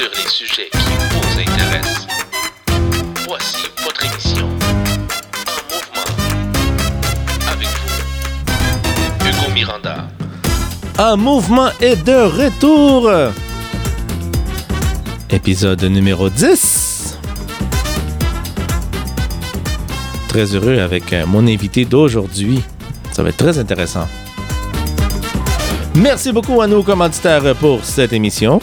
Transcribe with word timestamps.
sur 0.00 0.08
les 0.16 0.30
sujets 0.30 0.70
qui 0.72 0.78
vous 0.78 1.40
intéressent. 1.40 2.06
Voici 3.28 3.66
votre 3.84 4.02
émission 4.06 4.46
En 4.46 5.58
mouvement. 5.68 6.06
Avec 7.52 7.68
vous, 7.84 9.28
Hugo 9.28 9.52
Miranda. 9.52 10.08
Un 10.96 11.16
mouvement 11.16 11.68
est 11.82 12.02
de 12.02 12.14
retour. 12.14 13.10
Épisode 15.28 15.84
numéro 15.84 16.30
10. 16.30 17.18
Très 20.28 20.54
heureux 20.54 20.78
avec 20.78 21.12
euh, 21.12 21.26
mon 21.26 21.46
invité 21.46 21.84
d'aujourd'hui. 21.84 22.62
Ça 23.12 23.22
va 23.22 23.28
être 23.28 23.36
très 23.36 23.58
intéressant. 23.58 24.08
Merci 25.94 26.32
beaucoup 26.32 26.62
à 26.62 26.66
nos 26.66 26.82
commanditaires 26.82 27.54
pour 27.56 27.84
cette 27.84 28.14
émission. 28.14 28.60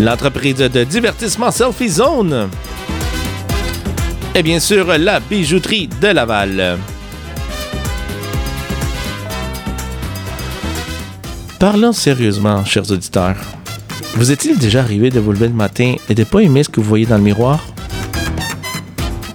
L'entreprise 0.00 0.54
de 0.54 0.84
divertissement 0.84 1.50
Selfie 1.50 1.90
Zone. 1.90 2.48
Et 4.34 4.42
bien 4.42 4.58
sûr, 4.58 4.86
la 4.96 5.20
bijouterie 5.20 5.88
de 6.00 6.08
Laval. 6.08 6.78
Parlons 11.58 11.92
sérieusement, 11.92 12.64
chers 12.64 12.90
auditeurs. 12.90 13.36
Vous 14.14 14.32
est-il 14.32 14.56
déjà 14.56 14.80
arrivé 14.80 15.10
de 15.10 15.20
vous 15.20 15.32
lever 15.32 15.48
le 15.48 15.54
matin 15.54 15.96
et 16.08 16.14
de 16.14 16.20
ne 16.22 16.26
pas 16.26 16.40
aimer 16.40 16.64
ce 16.64 16.70
que 16.70 16.80
vous 16.80 16.88
voyez 16.88 17.04
dans 17.04 17.18
le 17.18 17.22
miroir? 17.22 17.62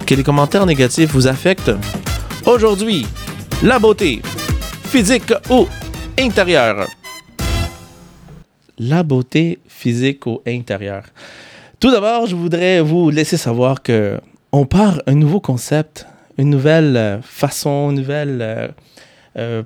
Que 0.04 0.16
les 0.16 0.24
commentaires 0.24 0.66
négatifs 0.66 1.12
vous 1.12 1.28
affectent? 1.28 1.70
Aujourd'hui, 2.44 3.06
la 3.62 3.78
beauté, 3.78 4.20
physique 4.82 5.32
ou 5.48 5.68
intérieure? 6.18 6.88
La 8.78 9.04
beauté 9.04 9.60
physique 9.76 10.26
ou 10.26 10.40
intérieure. 10.46 11.04
Tout 11.78 11.90
d'abord, 11.90 12.26
je 12.26 12.34
voudrais 12.34 12.80
vous 12.80 13.10
laisser 13.10 13.36
savoir 13.36 13.82
que 13.82 14.18
on 14.52 14.64
part 14.64 15.02
un 15.06 15.14
nouveau 15.14 15.40
concept, 15.40 16.06
une 16.38 16.50
nouvelle 16.50 16.96
euh, 16.96 17.20
façon, 17.22 17.90
une 17.90 17.98
nouvelle, 17.98 18.38
euh, 18.40 18.68
euh, 19.36 19.62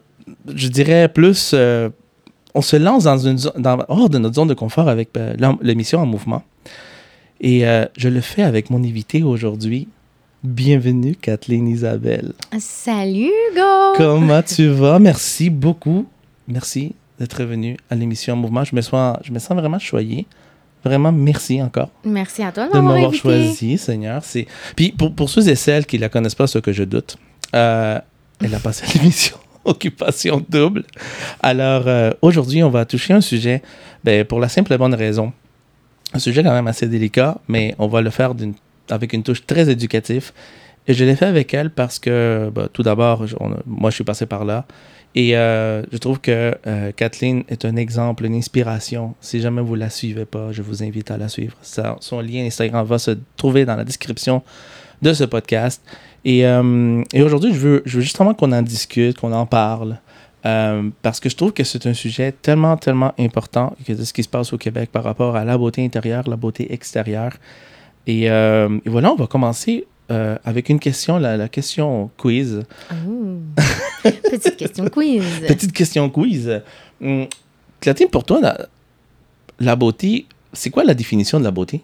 je 0.53 0.69
dirais 0.69 1.08
plus 1.08 1.53
euh, 1.55 1.88
on 2.55 2.62
se 2.62 2.77
lance 2.77 3.05
dans 3.05 3.19
une 3.19 3.38
dans, 3.58 3.84
hors 3.88 4.11
de 4.11 4.19
notre 4.19 4.34
zone 4.34 4.48
de 4.48 4.55
confort 4.55 4.88
avec 4.88 5.11
l'émission 5.62 6.00
en 6.00 6.06
mouvement. 6.06 6.42
Et 7.41 7.62
je 7.97 8.08
le 8.08 8.20
fais 8.20 8.42
avec 8.42 8.70
mon 8.70 8.83
invité 8.83 9.22
aujourd'hui. 9.22 9.86
Bienvenue, 10.42 11.14
Kathleen 11.14 11.69
Isabelle. 11.69 12.33
Salut, 12.58 13.31
Hugo! 13.53 13.94
Comment 13.97 14.42
tu 14.42 14.66
vas? 14.69 14.98
Merci 14.98 15.48
beaucoup. 15.48 16.06
Merci 16.48 16.94
d'être 17.20 17.44
venu 17.44 17.76
à 17.90 17.94
l'émission 17.94 18.34
en 18.34 18.36
mouvement. 18.36 18.64
Je 18.64 18.74
me, 18.74 18.80
sens, 18.80 19.18
je 19.22 19.30
me 19.30 19.38
sens 19.38 19.56
vraiment 19.56 19.78
choyé. 19.78 20.26
Vraiment, 20.82 21.12
merci 21.12 21.60
encore 21.62 21.90
Merci 22.04 22.42
à 22.42 22.50
toi 22.52 22.66
de 22.72 22.78
m'avoir 22.80 23.12
choisi, 23.12 23.76
Seigneur. 23.76 24.24
C'est... 24.24 24.46
Puis 24.74 24.92
pour, 24.92 25.14
pour 25.14 25.28
ceux 25.28 25.46
et 25.48 25.54
celles 25.54 25.84
qui 25.84 25.96
ne 25.96 26.00
la 26.00 26.08
connaissent 26.08 26.34
pas, 26.34 26.46
ce 26.46 26.58
que 26.58 26.72
je 26.72 26.84
doute, 26.84 27.18
euh, 27.54 27.98
elle 28.42 28.54
a 28.54 28.58
passé 28.58 28.86
l'émission 28.98 29.36
Occupation 29.66 30.42
Double. 30.48 30.84
Alors 31.42 31.82
euh, 31.86 32.10
aujourd'hui, 32.22 32.62
on 32.62 32.70
va 32.70 32.86
toucher 32.86 33.12
un 33.12 33.20
sujet 33.20 33.62
ben, 34.02 34.24
pour 34.24 34.41
la 34.41 34.48
simple 34.48 34.72
et 34.72 34.78
bonne 34.78 34.94
raison. 34.94 35.34
Un 36.14 36.18
sujet 36.18 36.42
quand 36.42 36.52
même 36.52 36.66
assez 36.66 36.88
délicat, 36.88 37.36
mais 37.46 37.74
on 37.78 37.86
va 37.86 38.00
le 38.00 38.08
faire 38.10 38.34
d'une- 38.34 38.54
avec 38.88 39.12
une 39.12 39.22
touche 39.22 39.44
très 39.46 39.68
éducative. 39.68 40.32
Et 40.88 40.94
je 40.94 41.04
l'ai 41.04 41.14
fait 41.14 41.26
avec 41.26 41.52
elle 41.52 41.70
parce 41.70 41.98
que, 41.98 42.50
ben, 42.54 42.68
tout 42.72 42.82
d'abord, 42.82 43.26
moi, 43.66 43.91
je 43.91 43.96
suis 43.96 44.04
passé 44.04 44.24
par 44.24 44.46
là. 44.46 44.64
Et 45.14 45.36
euh, 45.36 45.83
je 45.91 45.98
trouve 45.98 46.20
que 46.20 46.55
euh, 46.66 46.92
Kathleen 46.92 47.42
est 47.48 47.64
un 47.64 47.77
exemple, 47.77 48.25
une 48.25 48.34
inspiration. 48.34 49.14
Si 49.20 49.41
jamais 49.41 49.61
vous 49.61 49.75
la 49.75 49.91
suivez 49.91 50.25
pas, 50.25 50.53
je 50.53 50.62
vous 50.62 50.83
invite 50.83 51.11
à 51.11 51.19
la 51.19 51.28
suivre. 51.28 51.56
Son 51.62 52.20
lien 52.20 52.44
Instagram 52.44 52.86
va 52.86 52.98
se 52.98 53.12
trouver 53.37 53.65
dans 53.65 53.76
la 53.76 53.84
description 53.84 54.43
de 55.03 55.12
ce 55.12 55.25
podcast. 55.25 55.82
Et, 56.25 56.47
euh, 56.47 57.03
aujourd'hui, 57.15 57.53
je 57.53 57.59
veux, 57.59 57.82
justement 57.87 58.34
qu'on 58.34 58.53
en 58.53 58.62
discute, 58.62 59.19
qu'on 59.19 59.32
en 59.32 59.47
parle. 59.47 59.98
parce 60.43 61.19
que 61.21 61.28
je 61.28 61.37
trouve 61.37 61.53
que 61.53 61.65
c'est 61.65 61.87
un 61.87 61.94
sujet 61.94 62.32
tellement, 62.32 62.77
tellement 62.77 63.12
important 63.19 63.77
que 63.84 63.94
ce 63.97 64.12
qui 64.12 64.22
se 64.22 64.28
passe 64.28 64.53
au 64.53 64.59
Québec 64.59 64.91
par 64.92 65.03
rapport 65.04 65.34
à 65.34 65.44
la 65.44 65.59
beauté 65.59 65.84
intérieure, 65.84 66.28
la 66.28 66.37
beauté 66.37 66.72
extérieure. 66.72 67.32
Et 68.06 68.28
voilà, 68.87 69.12
on 69.12 69.16
va 69.16 69.27
commencer 69.27 69.87
euh, 70.10 70.37
avec 70.44 70.69
une 70.69 70.81
question, 70.81 71.19
la, 71.19 71.37
la 71.37 71.48
question 71.48 72.10
quiz. 72.16 72.62
Ouh. 73.06 73.38
Petite 74.03 74.56
question 74.56 74.88
quiz. 74.88 75.25
Petite 75.47 75.72
question 75.72 76.10
quiz. 76.10 76.62
Hum, 77.03 77.26
Clatine, 77.81 78.09
pour 78.09 78.25
toi, 78.25 78.41
la, 78.41 78.69
la 79.59 79.76
beauté, 79.76 80.26
c'est 80.53 80.71
quoi 80.71 80.84
la 80.84 80.94
définition 80.94 81.38
de 81.38 81.44
la 81.44 81.50
beauté? 81.50 81.82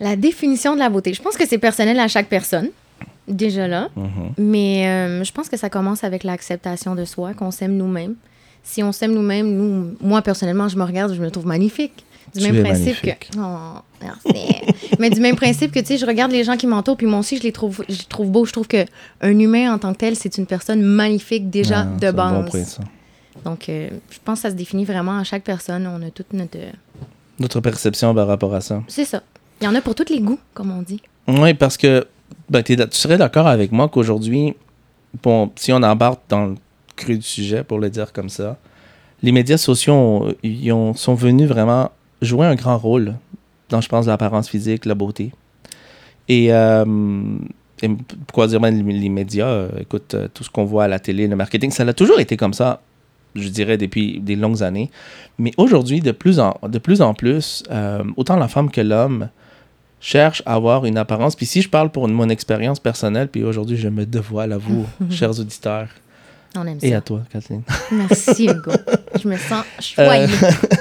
La 0.00 0.16
définition 0.16 0.74
de 0.74 0.80
la 0.80 0.88
beauté. 0.88 1.14
Je 1.14 1.22
pense 1.22 1.36
que 1.36 1.46
c'est 1.46 1.58
personnel 1.58 1.98
à 2.00 2.08
chaque 2.08 2.28
personne, 2.28 2.70
déjà 3.28 3.68
là. 3.68 3.88
Mhm. 3.94 4.32
Mais 4.38 4.86
euh, 4.88 5.24
je 5.24 5.32
pense 5.32 5.48
que 5.48 5.56
ça 5.56 5.70
commence 5.70 6.04
avec 6.04 6.24
l'acceptation 6.24 6.94
de 6.94 7.04
soi, 7.04 7.32
qu'on 7.34 7.50
s'aime 7.50 7.76
nous-mêmes. 7.76 8.16
Si 8.62 8.82
on 8.82 8.92
s'aime 8.92 9.12
nous-mêmes, 9.12 9.54
nous, 9.54 9.94
moi 10.00 10.22
personnellement, 10.22 10.68
je 10.68 10.76
me 10.76 10.84
regarde, 10.84 11.14
je 11.14 11.20
me 11.20 11.30
trouve 11.30 11.46
magnifique. 11.46 12.04
Du 12.34 12.40
Tu 12.40 12.46
même 12.46 12.56
es 12.56 12.62
principe 12.62 12.86
magnifique. 13.04 13.28
que. 13.32 13.38
Oh, 13.38 13.78
merci. 14.02 14.64
Mais 14.98 15.10
du 15.10 15.20
même 15.20 15.36
principe 15.36 15.70
que, 15.72 15.78
tu 15.80 15.86
sais, 15.86 15.98
je 15.98 16.06
regarde 16.06 16.32
les 16.32 16.42
gens 16.44 16.56
qui 16.56 16.66
m'entourent, 16.66 16.96
puis 16.96 17.06
moi 17.06 17.20
aussi, 17.20 17.36
je 17.38 17.42
les 17.42 17.52
trouve, 17.52 17.84
je 17.88 17.98
les 17.98 18.04
trouve 18.08 18.30
beaux. 18.30 18.44
Je 18.44 18.52
trouve 18.52 18.66
que 18.66 18.84
un 19.20 19.38
humain 19.38 19.72
en 19.72 19.78
tant 19.78 19.92
que 19.92 19.98
tel, 19.98 20.16
c'est 20.16 20.36
une 20.38 20.46
personne 20.46 20.82
magnifique 20.82 21.48
déjà 21.50 21.80
Ah, 21.82 21.84
de 22.00 22.06
un 22.08 22.12
base. 22.12 22.32
bon 22.32 22.44
point, 22.50 22.64
ça. 22.64 22.82
Donc, 23.44 23.68
euh, 23.68 23.88
je 24.10 24.18
pense 24.24 24.38
que 24.38 24.42
ça 24.42 24.50
se 24.50 24.54
définit 24.56 24.84
vraiment 24.84 25.18
à 25.18 25.24
chaque 25.24 25.44
personne. 25.44 25.86
On 25.86 26.04
a 26.06 26.10
toute 26.10 26.32
notre. 26.32 26.58
Notre 27.38 27.60
perception 27.60 28.14
par 28.14 28.26
rapport 28.26 28.54
à 28.54 28.60
ça. 28.60 28.82
C'est 28.88 29.04
ça. 29.04 29.22
Il 29.60 29.64
y 29.64 29.68
en 29.68 29.74
a 29.74 29.80
pour 29.80 29.94
tous 29.94 30.08
les 30.10 30.20
goûts, 30.20 30.38
comme 30.54 30.70
on 30.70 30.82
dit. 30.82 31.00
Oui, 31.28 31.54
parce 31.54 31.76
que 31.76 32.06
ben, 32.48 32.62
tu 32.62 32.76
serais 32.90 33.18
d'accord 33.18 33.46
avec 33.46 33.72
moi 33.72 33.88
qu'aujourd'hui, 33.88 34.54
bon, 35.22 35.50
si 35.56 35.72
on 35.72 35.82
embarque 35.82 36.20
dans 36.28 36.46
le 36.46 36.54
cru 36.96 37.16
du 37.16 37.22
sujet, 37.26 37.64
pour 37.64 37.78
le 37.78 37.90
dire 37.90 38.12
comme 38.12 38.28
ça, 38.28 38.56
les 39.22 39.32
médias 39.32 39.56
sociaux 39.56 40.32
ils 40.42 40.70
ont- 40.72 40.94
sont 40.94 41.14
venus 41.14 41.48
vraiment 41.48 41.90
jouer 42.24 42.46
un 42.46 42.54
grand 42.54 42.78
rôle 42.78 43.14
dans, 43.68 43.80
je 43.80 43.88
pense, 43.88 44.06
l'apparence 44.06 44.48
physique, 44.48 44.84
la 44.84 44.94
beauté. 44.94 45.32
Et, 46.28 46.52
euh, 46.52 46.84
et 47.82 47.88
pourquoi 48.26 48.46
dire 48.46 48.60
même 48.60 48.86
les, 48.88 49.08
médias, 49.08 49.46
euh, 49.46 49.68
écoute, 49.80 50.14
euh, 50.14 50.28
tout 50.32 50.44
ce 50.44 50.50
qu'on 50.50 50.64
voit 50.64 50.84
à 50.84 50.88
la 50.88 50.98
télé, 50.98 51.26
le 51.26 51.36
marketing, 51.36 51.70
ça 51.70 51.82
a 51.82 51.92
toujours 51.92 52.20
été 52.20 52.36
comme 52.36 52.54
ça, 52.54 52.80
je 53.34 53.48
dirais, 53.48 53.76
depuis 53.76 54.20
des 54.20 54.36
longues 54.36 54.62
années. 54.62 54.90
Mais 55.38 55.52
aujourd'hui, 55.56 56.00
de 56.00 56.12
plus 56.12 56.40
en, 56.40 56.56
de 56.66 56.78
plus, 56.78 57.00
en 57.00 57.14
plus, 57.14 57.64
autant 58.16 58.36
la 58.36 58.48
femme 58.48 58.70
que 58.70 58.80
l'homme 58.80 59.28
cherche 60.00 60.42
à 60.44 60.54
avoir 60.54 60.84
une 60.84 60.98
apparence. 60.98 61.34
Puis 61.34 61.46
si 61.46 61.62
je 61.62 61.68
parle 61.68 61.90
pour 61.90 62.06
mon 62.06 62.28
expérience 62.28 62.78
personnelle, 62.78 63.28
puis 63.28 63.42
aujourd'hui, 63.42 63.76
je 63.76 63.88
me 63.88 64.04
dévoile 64.04 64.52
à 64.52 64.58
vous, 64.58 64.86
chers 65.10 65.40
auditeurs, 65.40 65.88
On 66.56 66.66
aime 66.66 66.78
ça. 66.78 66.86
et 66.86 66.94
à 66.94 67.00
toi, 67.00 67.22
Kathleen. 67.30 67.62
Merci, 67.90 68.44
Hugo. 68.46 68.70
Je 69.22 69.28
me 69.28 69.36
sens 69.36 69.64
choyée. 69.80 70.26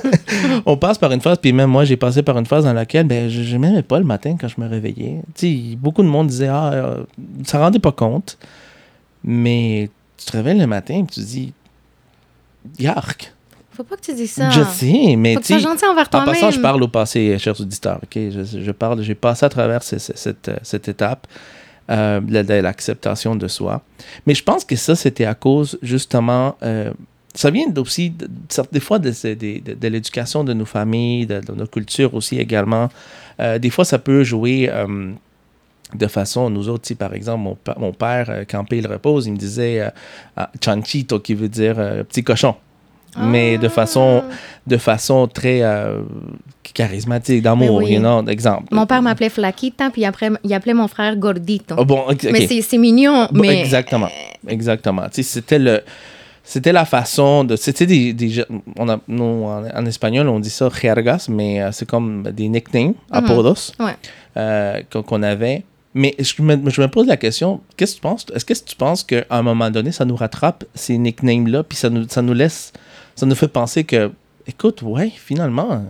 on 0.66 0.78
passe 0.78 0.98
par 0.98 1.12
une 1.12 1.22
phase, 1.22 1.38
puis 1.38 1.54
même 1.54 1.70
moi, 1.70 1.86
j'ai 1.86 1.98
passé 1.98 2.24
par 2.24 2.38
une 2.38 2.46
phase 2.46 2.64
dans 2.64 2.74
laquelle 2.74 3.08
ben, 3.08 3.30
je 3.30 3.54
ne 3.54 3.60
m'aimais 3.60 3.84
pas 3.84 4.00
le 4.00 4.06
matin 4.06 4.36
quand 4.40 4.48
je 4.48 4.60
me 4.60 4.68
réveillais. 4.68 5.22
Tu 5.36 5.48
sais, 5.72 5.76
beaucoup 5.76 6.02
de 6.04 6.08
monde 6.08 6.28
disait, 6.28 6.48
ah, 6.48 6.72
euh, 6.74 7.04
ça 7.46 7.60
rendait 7.60 7.80
pas 7.80 7.92
compte. 7.92 8.38
Mais 9.24 9.90
tu 10.18 10.26
te 10.26 10.32
réveilles 10.34 10.60
le 10.60 10.68
matin 10.68 10.96
et 10.96 11.06
tu 11.06 11.22
te 11.22 11.26
dis, 11.26 11.54
yark. 12.80 13.34
Faut 13.72 13.84
pas 13.84 13.96
que 13.96 14.02
tu 14.02 14.14
dises 14.14 14.34
ça. 14.34 14.50
Je 14.52 14.62
sais, 14.64 15.16
mais 15.18 15.36
tu 15.38 15.60
gentil 15.60 15.86
envers 15.86 16.06
En 16.06 16.10
toi-même. 16.10 16.34
passant, 16.34 16.52
je 16.52 16.60
parle 16.60 16.84
au 16.84 16.88
passé, 16.88 17.38
chers 17.40 17.60
auditeurs. 17.60 18.00
ok? 18.04 18.12
Je, 18.16 18.62
je 18.64 18.72
parle, 18.72 19.02
j'ai 19.02 19.16
passé 19.16 19.46
à 19.46 19.50
travers 19.50 19.82
cette, 19.82 20.50
euh, 20.50 20.58
cette 20.62 20.88
étape 20.88 21.26
euh, 21.90 22.22
de, 22.22 22.44
de 22.44 22.54
l'acceptation 22.54 23.36
de 23.36 23.48
soi. 23.48 23.82
Mais 24.28 24.36
je 24.36 24.44
pense 24.44 24.64
que 24.64 24.76
ça, 24.76 24.96
c'était 24.96 25.26
à 25.26 25.34
cause, 25.34 25.80
justement, 25.82 26.56
euh, 26.62 26.94
ça 27.36 27.50
vient 27.50 27.66
aussi, 27.78 28.10
de- 28.12 28.28
de- 28.28 28.68
des 28.72 28.80
fois, 28.80 29.00
de, 29.00 29.10
de, 29.10 29.34
de- 29.60 29.74
de 29.74 29.88
l'éducation 29.88 30.44
de 30.44 30.54
nos 30.54 30.66
familles, 30.66 31.26
de, 31.26 31.42
nos 31.56 31.68
cultures 31.68 32.14
aussi 32.14 32.38
également. 32.40 32.90
Euh, 33.40 33.58
des 33.60 33.70
fois, 33.72 33.86
ça 33.86 33.98
peut 34.00 34.24
jouer 34.24 34.70
euh, 34.72 35.12
de 35.96 36.08
façon, 36.08 36.50
nous 36.50 36.70
autres, 36.70 36.86
si, 36.88 36.96
par 36.96 37.14
exemple, 37.14 37.40
mon, 37.44 37.58
mon 37.78 37.92
père, 37.94 38.28
euh, 38.30 38.44
quand 38.50 38.66
il 38.72 38.86
repose, 38.88 39.26
il 39.28 39.34
me 39.34 39.38
disait 39.38 39.80
euh, 39.82 39.90
ah, 40.38 40.50
chanchito, 40.64 41.20
qui 41.20 41.34
veut 41.34 41.50
dire 41.50 41.76
petit 42.08 42.24
cochon. 42.24 42.56
Mais 43.16 43.60
de 43.60 43.68
façon 43.70 44.24
Ah. 44.28 44.34
de 44.66 44.78
façon 44.78 45.28
très 45.28 45.62
charismatique, 46.74 47.42
d'amour, 47.44 47.80
Mais 47.80 47.86
oui. 47.86 47.94
you 47.94 48.00
know, 48.00 48.26
exemple. 48.28 48.66
Mon 48.72 48.86
père 48.88 49.02
m'appelait 49.02 49.30
Flaquita, 49.30 49.90
puis 49.92 50.06
après, 50.06 50.30
il 50.44 50.54
appelait 50.54 50.74
mon 50.74 50.88
frère 50.88 51.16
Gordito. 51.16 51.76
Oh, 51.78 51.86
bon, 51.86 52.06
Mais 52.32 52.48
c'est- 52.48 52.78
mignon, 52.78 53.28
Bon, 53.32 53.42
mais... 53.42 53.60
Exactement, 53.62 54.10
exactement. 54.48 55.04
C'était 55.12 55.60
le... 55.60 55.82
C'était 56.46 56.74
la 56.74 56.84
façon 56.86 57.44
de... 57.46 57.56
C'était 57.56 57.86
des... 57.86 58.14
des 58.14 58.44
on 58.78 58.90
a, 58.90 59.00
nous, 59.08 59.24
en, 59.46 59.64
en 59.66 59.86
espagnol, 59.86 60.28
on 60.28 60.40
dit 60.40 60.50
ça 60.50 60.70
jergas, 60.70 61.28
mais 61.30 61.62
euh, 61.62 61.72
c'est 61.72 61.88
comme 61.88 62.24
des 62.24 62.50
nicknames, 62.50 62.94
apodos, 63.12 63.72
Ouais. 63.80 63.96
euh, 64.38 64.82
qu'on 64.92 65.24
avait. 65.24 65.64
Mais 65.94 66.16
je 66.20 66.42
me, 66.42 66.70
je 66.70 66.82
me 66.82 66.88
pose 66.88 67.08
la 67.08 67.18
question, 67.18 67.62
qu'est-ce 67.78 67.94
que 67.94 67.98
tu 67.98 68.02
penses? 68.02 68.26
Est-ce 68.36 68.46
que 68.46 68.54
tu 68.54 68.76
penses 68.76 69.04
qu'à 69.04 69.24
un 69.30 69.42
moment 69.44 69.70
donné, 69.72 69.92
ça 69.92 70.06
nous 70.06 70.16
rattrape, 70.16 70.66
ces 70.76 70.98
nicknames-là, 70.98 71.64
puis 71.64 71.78
ça 71.78 71.90
nous, 71.90 72.08
ça 72.10 72.22
nous 72.22 72.34
laisse... 72.34 72.74
Ça 73.16 73.26
nous 73.28 73.36
fait 73.36 73.48
penser 73.48 73.84
que, 73.84 74.12
écoute, 74.48 74.82
ouais, 74.82 75.12
finalement, 75.16 75.84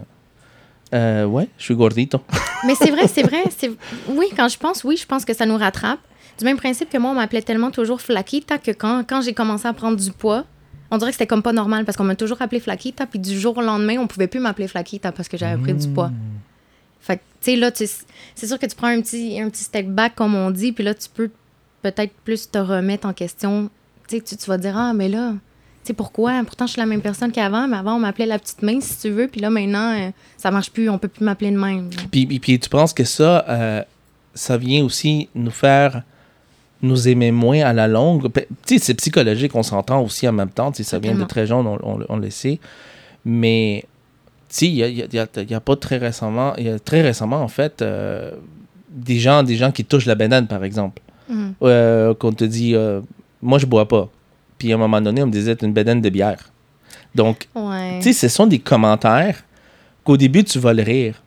Euh, 0.93 1.25
ouais, 1.25 1.47
je 1.57 1.63
suis 1.63 1.73
gordito. 1.75 2.19
Mais 2.67 2.75
c'est 2.75 2.91
vrai, 2.91 3.07
c'est 3.07 3.23
vrai. 3.23 3.43
c'est- 3.57 3.71
Oui, 4.09 4.27
quand 4.37 4.47
je 4.47 4.57
pense, 4.59 4.83
oui, 4.83 4.95
je 4.95 5.07
pense 5.07 5.25
que 5.25 5.33
ça 5.33 5.45
nous 5.47 5.57
rattrape. 5.57 5.97
Du 6.37 6.45
même 6.45 6.57
principe 6.57 6.89
que 6.89 6.97
moi, 6.97 7.11
on 7.11 7.15
m'appelait 7.15 7.41
tellement 7.41 7.71
toujours 7.71 8.01
Flaquita 8.01 8.57
que 8.57 8.71
quand, 8.71 9.03
quand 9.07 9.21
j'ai 9.21 9.33
commencé 9.33 9.67
à 9.67 9.73
prendre 9.73 9.97
du 9.97 10.11
poids, 10.11 10.45
on 10.91 10.97
dirait 10.97 11.11
que 11.11 11.15
c'était 11.15 11.27
comme 11.27 11.43
pas 11.43 11.53
normal 11.53 11.85
parce 11.85 11.97
qu'on 11.97 12.03
m'a 12.03 12.15
toujours 12.15 12.41
appelé 12.41 12.59
Flaquita. 12.59 13.05
Puis 13.05 13.19
du 13.19 13.39
jour 13.39 13.57
au 13.57 13.61
lendemain, 13.61 13.97
on 13.99 14.07
pouvait 14.07 14.27
plus 14.27 14.39
m'appeler 14.39 14.67
Flaquita 14.67 15.11
parce 15.11 15.27
que 15.27 15.37
j'avais 15.37 15.61
pris 15.61 15.73
du 15.73 15.87
poids. 15.87 16.11
Fait 17.01 17.17
que, 17.17 17.21
tu 17.41 17.51
sais, 17.51 17.55
là, 17.57 17.71
c'est 17.73 18.47
sûr 18.47 18.57
que 18.57 18.65
tu 18.65 18.75
prends 18.75 18.87
un 18.87 19.01
petit, 19.01 19.39
un 19.39 19.49
petit 19.49 19.63
step 19.63 19.87
back, 19.87 20.15
comme 20.15 20.35
on 20.35 20.51
dit, 20.51 20.71
puis 20.71 20.83
là, 20.83 20.93
tu 20.93 21.09
peux 21.13 21.29
peut-être 21.81 22.13
plus 22.23 22.49
te 22.49 22.57
remettre 22.57 23.07
en 23.07 23.13
question. 23.13 23.69
Tu 24.07 24.17
sais, 24.17 24.21
tu, 24.21 24.37
tu 24.37 24.45
vas 24.45 24.57
dire, 24.57 24.77
ah, 24.77 24.93
mais 24.93 25.09
là, 25.09 25.33
tu 25.33 25.87
sais, 25.87 25.93
pourquoi? 25.93 26.41
Pourtant, 26.45 26.65
je 26.65 26.71
suis 26.71 26.79
la 26.79 26.85
même 26.85 27.01
personne 27.01 27.31
qu'avant, 27.31 27.67
mais 27.67 27.75
avant, 27.75 27.95
on 27.95 27.99
m'appelait 27.99 28.25
la 28.25 28.39
petite 28.39 28.61
main, 28.61 28.79
si 28.79 28.97
tu 28.99 29.09
veux, 29.09 29.27
puis 29.27 29.41
là, 29.41 29.49
maintenant, 29.49 29.99
euh, 29.99 30.11
ça 30.37 30.49
marche 30.49 30.71
plus, 30.71 30.89
on 30.89 30.97
peut 30.97 31.09
plus 31.09 31.25
m'appeler 31.25 31.51
de 31.51 31.59
même. 31.59 31.89
Puis, 32.09 32.25
puis, 32.25 32.39
puis 32.39 32.59
tu 32.59 32.69
penses 32.69 32.93
que 32.93 33.03
ça, 33.03 33.43
euh, 33.49 33.83
ça 34.33 34.57
vient 34.57 34.85
aussi 34.85 35.27
nous 35.35 35.51
faire 35.51 36.03
nous 36.83 37.07
aimer 37.07 37.31
moins 37.31 37.61
à 37.61 37.73
la 37.73 37.87
longue. 37.87 38.27
Pe- 38.27 38.47
Tu 38.67 38.77
sais, 38.77 38.79
c'est 38.85 38.93
psychologique, 38.93 39.55
on 39.55 39.63
s'entend 39.63 40.01
aussi 40.03 40.27
en 40.27 40.33
même 40.33 40.49
temps. 40.51 40.71
Ça 40.73 40.99
vient 40.99 41.15
de 41.15 41.23
très 41.23 41.47
jeune, 41.47 41.65
on, 41.65 41.79
on- 41.81 42.05
on 42.09 42.17
le 42.17 42.29
sait. 42.29 42.59
Mais, 43.25 43.85
tu 44.49 44.55
sais, 44.55 44.67
il 44.67 44.73
y 44.75 44.83
a, 44.83 44.87
y 44.89 45.01
a- 45.19 45.27
y 45.49 45.53
a- 45.53 45.59
pas 45.61 45.75
très 45.75 45.97
récemment, 45.97 46.55
y 46.57 46.69
a 46.69 46.77
très 46.79 47.01
récemment, 47.01 47.41
en 47.41 47.47
fait, 47.47 47.81
euh, 47.81 48.31
des, 48.89 49.17
gens, 49.17 49.43
des 49.43 49.55
gens 49.55 49.71
qui 49.71 49.85
touchent 49.85 50.05
la 50.05 50.15
banane, 50.15 50.47
par 50.47 50.63
exemple. 50.63 51.01
Mhm. 51.29 51.53
Euh, 51.63 52.13
qu'on 52.13 52.33
te 52.33 52.43
dit, 52.43 52.75
euh, 52.75 52.99
moi, 53.41 53.57
je 53.57 53.65
bois 53.65 53.87
pas. 53.87 54.09
Puis 54.57 54.71
à 54.71 54.75
un 54.75 54.77
moment 54.77 55.01
donné, 55.01 55.23
on 55.23 55.27
me 55.27 55.31
disait, 55.31 55.55
une 55.61 55.73
banane 55.73 56.01
de 56.01 56.09
bière. 56.09 56.51
Donc, 57.15 57.47
Ouais. 57.55 57.99
tu 57.99 58.11
sais, 58.11 58.13
ce 58.13 58.27
sont 58.27 58.45
des 58.47 58.59
commentaires 58.59 59.43
qu'au 60.03 60.17
début, 60.17 60.43
tu 60.43 60.59
vas 60.59 60.73
le 60.73 60.83
rire. 60.83 61.21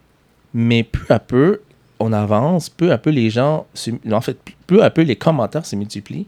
Mais 0.53 0.83
peu 0.83 1.13
à 1.13 1.19
peu, 1.19 1.61
on 1.99 2.13
avance, 2.13 2.69
peu 2.69 2.93
à 2.93 2.99
peu, 2.99 3.11
les 3.11 3.31
gens, 3.31 3.67
en 4.11 4.21
fait, 4.21 4.39
peu 4.67 4.83
à 4.85 4.91
peu, 4.91 5.03
les 5.03 5.17
commentaires 5.17 5.67
se 5.67 5.77
multiplient. 5.77 6.27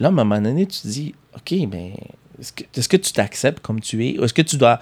Là, 0.00 0.08
à 0.08 0.10
un 0.10 0.14
moment 0.14 0.40
donné, 0.40 0.66
tu 0.66 0.80
te 0.80 0.88
dis, 0.88 1.14
OK, 1.36 1.54
mais 1.70 1.94
est-ce 2.40 2.52
que, 2.52 2.64
est-ce 2.74 2.88
que 2.88 2.96
tu 2.96 3.12
t'acceptes 3.12 3.60
comme 3.60 3.80
tu 3.80 4.06
es? 4.06 4.18
Ou 4.18 4.24
Est-ce 4.24 4.34
que 4.34 4.42
tu 4.42 4.56
dois. 4.56 4.80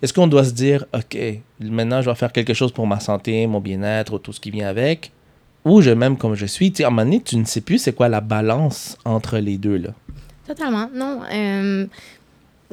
Est-ce 0.00 0.12
qu'on 0.12 0.26
doit 0.28 0.44
se 0.44 0.52
dire, 0.52 0.84
OK, 0.94 1.18
maintenant, 1.60 2.00
je 2.00 2.06
dois 2.06 2.14
faire 2.14 2.32
quelque 2.32 2.54
chose 2.54 2.72
pour 2.72 2.86
ma 2.86 3.00
santé, 3.00 3.46
mon 3.46 3.60
bien-être, 3.60 4.18
tout 4.18 4.32
ce 4.32 4.40
qui 4.40 4.50
vient 4.50 4.68
avec? 4.68 5.12
Ou 5.64 5.80
je 5.82 5.90
m'aime 5.90 6.16
comme 6.16 6.34
je 6.34 6.46
suis? 6.46 6.70
Tu 6.70 6.78
sais, 6.78 6.84
à 6.84 6.86
un 6.86 6.90
moment 6.90 7.02
donné, 7.04 7.20
tu 7.20 7.36
ne 7.36 7.44
sais 7.44 7.60
plus 7.60 7.78
c'est 7.78 7.92
quoi 7.92 8.08
la 8.08 8.20
balance 8.20 8.96
entre 9.04 9.38
les 9.38 9.58
deux, 9.58 9.76
là. 9.76 9.90
Totalement. 10.46 10.88
Non. 10.94 11.20
euh, 11.32 11.86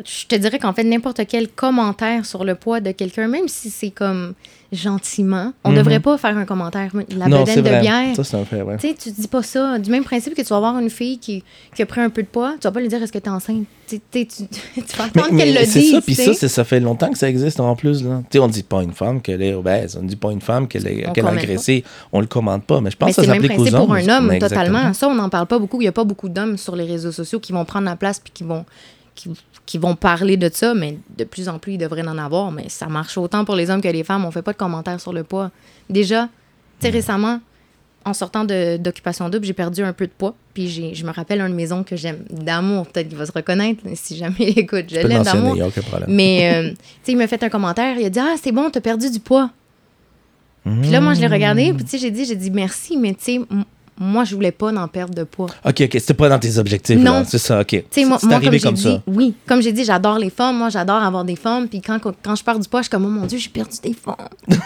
je 0.03 0.25
te 0.27 0.35
dirais 0.35 0.59
qu'en 0.59 0.73
fait, 0.73 0.83
n'importe 0.83 1.21
quel 1.27 1.47
commentaire 1.47 2.25
sur 2.25 2.43
le 2.43 2.55
poids 2.55 2.81
de 2.81 2.91
quelqu'un, 2.91 3.27
même 3.27 3.47
si 3.47 3.69
c'est 3.69 3.91
comme 3.91 4.33
gentiment, 4.71 5.53
on 5.63 5.69
Mhm. 5.71 5.77
devrait 5.77 5.99
pas 6.01 6.17
faire 6.17 6.35
un 6.37 6.43
commentaire. 6.45 6.91
La 7.15 7.27
non, 7.27 7.39
bedaine 7.39 7.55
c'est 7.55 7.61
de 7.61 7.69
vrai. 7.69 7.79
bière. 7.81 8.15
Ça, 8.15 8.23
c'est 8.25 8.35
un 8.35 8.43
fait, 8.43 8.61
ouais. 8.61 8.75
Tu 8.77 8.89
sais, 8.89 8.95
tu 8.95 9.11
dis 9.11 9.27
pas 9.27 9.41
ça. 9.41 9.79
Du 9.79 9.89
même 9.89 10.03
principe 10.03 10.33
que 10.35 10.41
tu 10.41 10.47
vas 10.49 10.59
voir 10.59 10.77
une 10.79 10.89
fille 10.89 11.17
qui, 11.17 11.43
qui 11.73 11.81
a 11.81 11.85
pris 11.85 12.01
un 12.01 12.09
peu 12.09 12.23
de 12.23 12.27
poids, 12.27 12.55
tu 12.59 12.67
vas 12.67 12.71
pas 12.71 12.81
lui 12.81 12.87
dire 12.89 13.01
est-ce 13.01 13.11
que 13.11 13.19
tu 13.19 13.25
es 13.25 13.29
enceinte? 13.29 13.65
Tu, 13.87 13.99
tu, 14.11 14.25
tu, 14.27 14.43
tu 14.47 14.97
vas 14.97 15.05
attendre 15.05 15.37
qu'elle 15.37 15.53
le 15.53 15.59
c'est 15.65 15.79
dise. 15.79 15.91
ça, 15.93 16.01
puis 16.01 16.15
ça, 16.15 16.33
c'est- 16.33 16.47
ça 16.49 16.63
fait 16.65 16.79
longtemps 16.79 17.09
que 17.11 17.17
ça 17.17 17.29
existe 17.29 17.59
en 17.59 17.75
plus. 17.75 18.03
Là. 18.03 18.21
Tu 18.29 18.37
sais, 18.37 18.39
on 18.39 18.47
dit 18.47 18.63
pas 18.63 18.79
à 18.79 18.83
une 18.83 18.93
femme 18.93 19.21
qu'elle 19.21 19.41
est 19.43 19.53
obèse, 19.53 19.97
on 20.01 20.03
dit 20.05 20.15
pas 20.15 20.29
à 20.29 20.31
une 20.33 20.41
femme 20.41 20.67
qu'elle 20.67 20.87
est- 20.87 21.07
On 21.07 21.13
qu'elle 21.13 21.25
a 21.25 21.29
commente 21.29 21.43
agressé, 21.43 21.83
on 22.11 22.19
le 22.19 22.27
commande 22.27 22.63
pas. 22.63 22.81
Mais 22.81 22.89
je 22.91 22.97
pense 22.97 23.07
Mais 23.07 23.13
que 23.13 23.15
ça 23.15 23.21
c'est 23.21 23.27
s'applique 23.41 23.57
aux 23.59 23.73
hommes. 23.75 23.85
pour 23.85 23.93
un 23.93 23.99
homme, 23.99 24.07
totalement. 24.07 24.33
exactement. 24.33 24.93
Ça, 24.93 25.07
on 25.07 25.15
n'en 25.15 25.29
parle 25.29 25.45
pas 25.45 25.59
beaucoup. 25.59 25.77
Il 25.79 25.85
n'y 25.85 25.87
a 25.87 25.91
pas 25.93 26.03
beaucoup 26.03 26.27
d'hommes 26.29 26.57
sur 26.57 26.75
les 26.75 26.85
réseaux 26.85 27.11
sociaux 27.11 27.39
qui 27.39 27.53
vont 27.53 27.63
prendre 27.63 27.85
la 27.85 27.95
place 27.95 28.19
puis 28.19 28.31
qui 28.33 28.43
vont, 28.43 28.65
qui, 29.15 29.31
qui 29.65 29.77
vont 29.77 29.95
parler 29.95 30.37
de 30.37 30.49
ça, 30.53 30.73
mais 30.73 30.97
de 31.17 31.23
plus 31.23 31.49
en 31.49 31.57
plus, 31.57 31.73
il 31.73 31.77
devrait 31.77 32.07
en 32.07 32.17
avoir. 32.17 32.51
Mais 32.51 32.69
ça 32.69 32.87
marche 32.87 33.17
autant 33.17 33.45
pour 33.45 33.55
les 33.55 33.69
hommes 33.69 33.81
que 33.81 33.87
les 33.87 34.03
femmes. 34.03 34.25
On 34.25 34.31
fait 34.31 34.41
pas 34.41 34.51
de 34.53 34.57
commentaires 34.57 34.99
sur 34.99 35.13
le 35.13 35.23
poids. 35.23 35.51
Déjà, 35.89 36.23
tu 36.79 36.85
sais, 36.87 36.89
récemment, 36.89 37.39
en 38.07 38.13
sortant 38.13 38.43
d'Occupation 38.45 39.29
Double, 39.29 39.45
j'ai 39.45 39.53
perdu 39.53 39.81
un 39.81 39.93
peu 39.93 40.05
de 40.05 40.11
poids. 40.15 40.35
Puis 40.53 40.67
j'ai- 40.69 40.93
je 40.93 41.03
me 41.05 41.11
rappelle 41.11 41.41
un 41.41 41.49
de 41.49 41.55
mes 41.55 41.71
oncles 41.71 41.89
que 41.89 41.95
j'aime 41.95 42.19
d'amour. 42.29 42.85
Peut-être 42.87 43.07
qu'il 43.09 43.17
va 43.17 43.25
se 43.25 43.31
reconnaître 43.31 43.81
si 43.95 44.15
jamais 44.17 44.35
il 44.39 44.59
écoute. 44.59 44.85
Je 44.89 44.95
l'aime 45.07 45.23
d'amour. 45.33 45.55
Mais, 46.07 46.53
euh, 46.53 46.69
tu 46.69 46.75
sais, 47.03 47.11
il 47.13 47.17
m'a 47.17 47.25
fait 47.27 47.41
un 47.41 47.49
commentaire. 47.49 47.97
Il 47.97 48.05
a 48.05 48.09
dit 48.11 48.19
Ah, 48.19 48.35
c'est 48.39 48.51
bon, 48.51 48.69
t'as 48.69 48.81
perdu 48.81 49.09
du 49.09 49.19
poids. 49.19 49.49
Puis 50.81 50.89
là, 50.91 50.99
moi, 51.01 51.13
je 51.13 51.21
l'ai 51.21 51.27
regardé. 51.27 51.73
Puis, 51.73 51.83
tu 51.85 51.91
sais, 51.91 51.97
j'ai 51.99 52.11
dit, 52.11 52.25
j'ai 52.25 52.35
dit 52.35 52.49
merci, 52.51 52.97
mais, 52.97 53.13
tu 53.13 53.23
sais, 53.23 53.39
moi, 53.97 54.25
je 54.25 54.35
voulais 54.35 54.51
pas 54.51 54.71
d'en 54.71 54.87
perdre 54.87 55.13
de 55.13 55.23
poids. 55.23 55.49
Ok, 55.63 55.81
ok, 55.81 55.89
c'était 55.93 56.13
pas 56.13 56.27
dans 56.27 56.39
tes 56.39 56.57
objectifs. 56.57 56.99
Non. 56.99 57.23
C'est 57.25 57.37
ça, 57.37 57.61
ok. 57.61 57.83
C'est 57.91 58.03
arrivé 58.31 58.59
comme 58.59 58.75
comme 58.75 58.77
j'ai 58.77 58.89
dit, 58.89 58.95
ça. 58.95 59.03
oui, 59.07 59.33
comme 59.47 59.61
j'ai 59.61 59.71
dit, 59.71 59.85
j'adore 59.85 60.19
les 60.19 60.29
femmes. 60.29 60.57
Moi, 60.57 60.69
j'adore 60.69 61.01
avoir 61.01 61.23
des 61.23 61.35
femmes. 61.37 61.67
Puis 61.67 61.81
quand, 61.81 61.99
quand 61.99 62.35
je 62.35 62.43
perds 62.43 62.59
du 62.59 62.67
poids, 62.67 62.81
je 62.81 62.85
suis 62.85 62.89
comme, 62.89 63.05
oh 63.05 63.09
mon 63.09 63.25
Dieu, 63.25 63.37
j'ai 63.37 63.49
perdu 63.49 63.77
des 63.81 63.93
femmes. 63.93 64.15
tu 64.49 64.57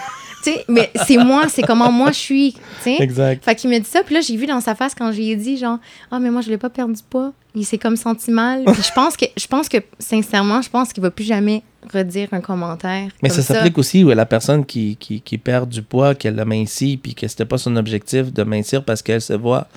sais, 0.42 0.66
mais 0.68 0.92
c'est 1.06 1.18
moi, 1.18 1.48
c'est 1.48 1.62
comment 1.62 1.92
moi 1.92 2.12
je 2.12 2.18
suis. 2.20 2.54
Tu 2.54 2.60
sais. 2.81 2.98
Exact. 3.00 3.46
Fait 3.46 3.56
qu'il 3.56 3.70
me 3.70 3.78
dit 3.78 3.90
ça, 3.90 4.02
puis 4.04 4.16
là, 4.16 4.22
j'ai 4.22 4.36
vu 4.36 4.48
dans 4.48 4.62
sa 4.62 4.74
face 4.74 4.96
quand 4.96 5.12
je 5.12 5.18
lui 5.18 5.30
ai 5.30 5.36
dit, 5.36 5.58
genre, 5.58 5.78
ah, 6.12 6.20
mais 6.20 6.31
moi, 6.31 6.42
je 6.42 6.48
voulais 6.48 6.58
pas 6.58 6.70
perdre 6.70 6.96
du 6.96 7.04
poids. 7.04 7.31
Il 7.56 7.66
s'est 7.66 7.78
comme 7.78 7.96
senti 7.96 8.31
mal. 8.31 8.63
Puis 8.66 8.84
je 8.84 8.94
pense 8.94 9.18
que, 9.18 9.25
je 9.36 9.48
pense 9.48 9.68
que, 9.68 9.78
sincèrement, 9.98 10.62
je 10.62 10.69
pense 10.69 10.94
qu'il 10.94 11.01
va 11.01 11.10
plus 11.10 11.25
jamais 11.25 11.63
redire 11.92 12.30
un 12.31 12.42
commentaire. 12.42 13.10
Mais 13.24 13.30
comme 13.30 13.38
ça 13.38 13.42
s'applique 13.42 13.78
aussi 13.78 14.10
à 14.10 14.16
la 14.16 14.25
personne 14.25 14.66
qui, 14.66 14.96
qui, 14.98 15.22
qui 15.22 15.38
perd 15.38 15.68
du 15.69 15.81
poids, 15.81 16.13
qu'elle 16.13 16.36
la 16.36 16.46
mincit, 16.46 16.98
puis 16.98 17.16
que 17.16 17.28
c'était 17.28 17.46
pas 17.46 17.57
son 17.57 17.75
objectif 17.75 18.31
de 18.31 18.44
mincir 18.44 18.84
parce 18.84 19.01
qu'elle 19.01 19.22
se 19.22 19.34
voit, 19.34 19.68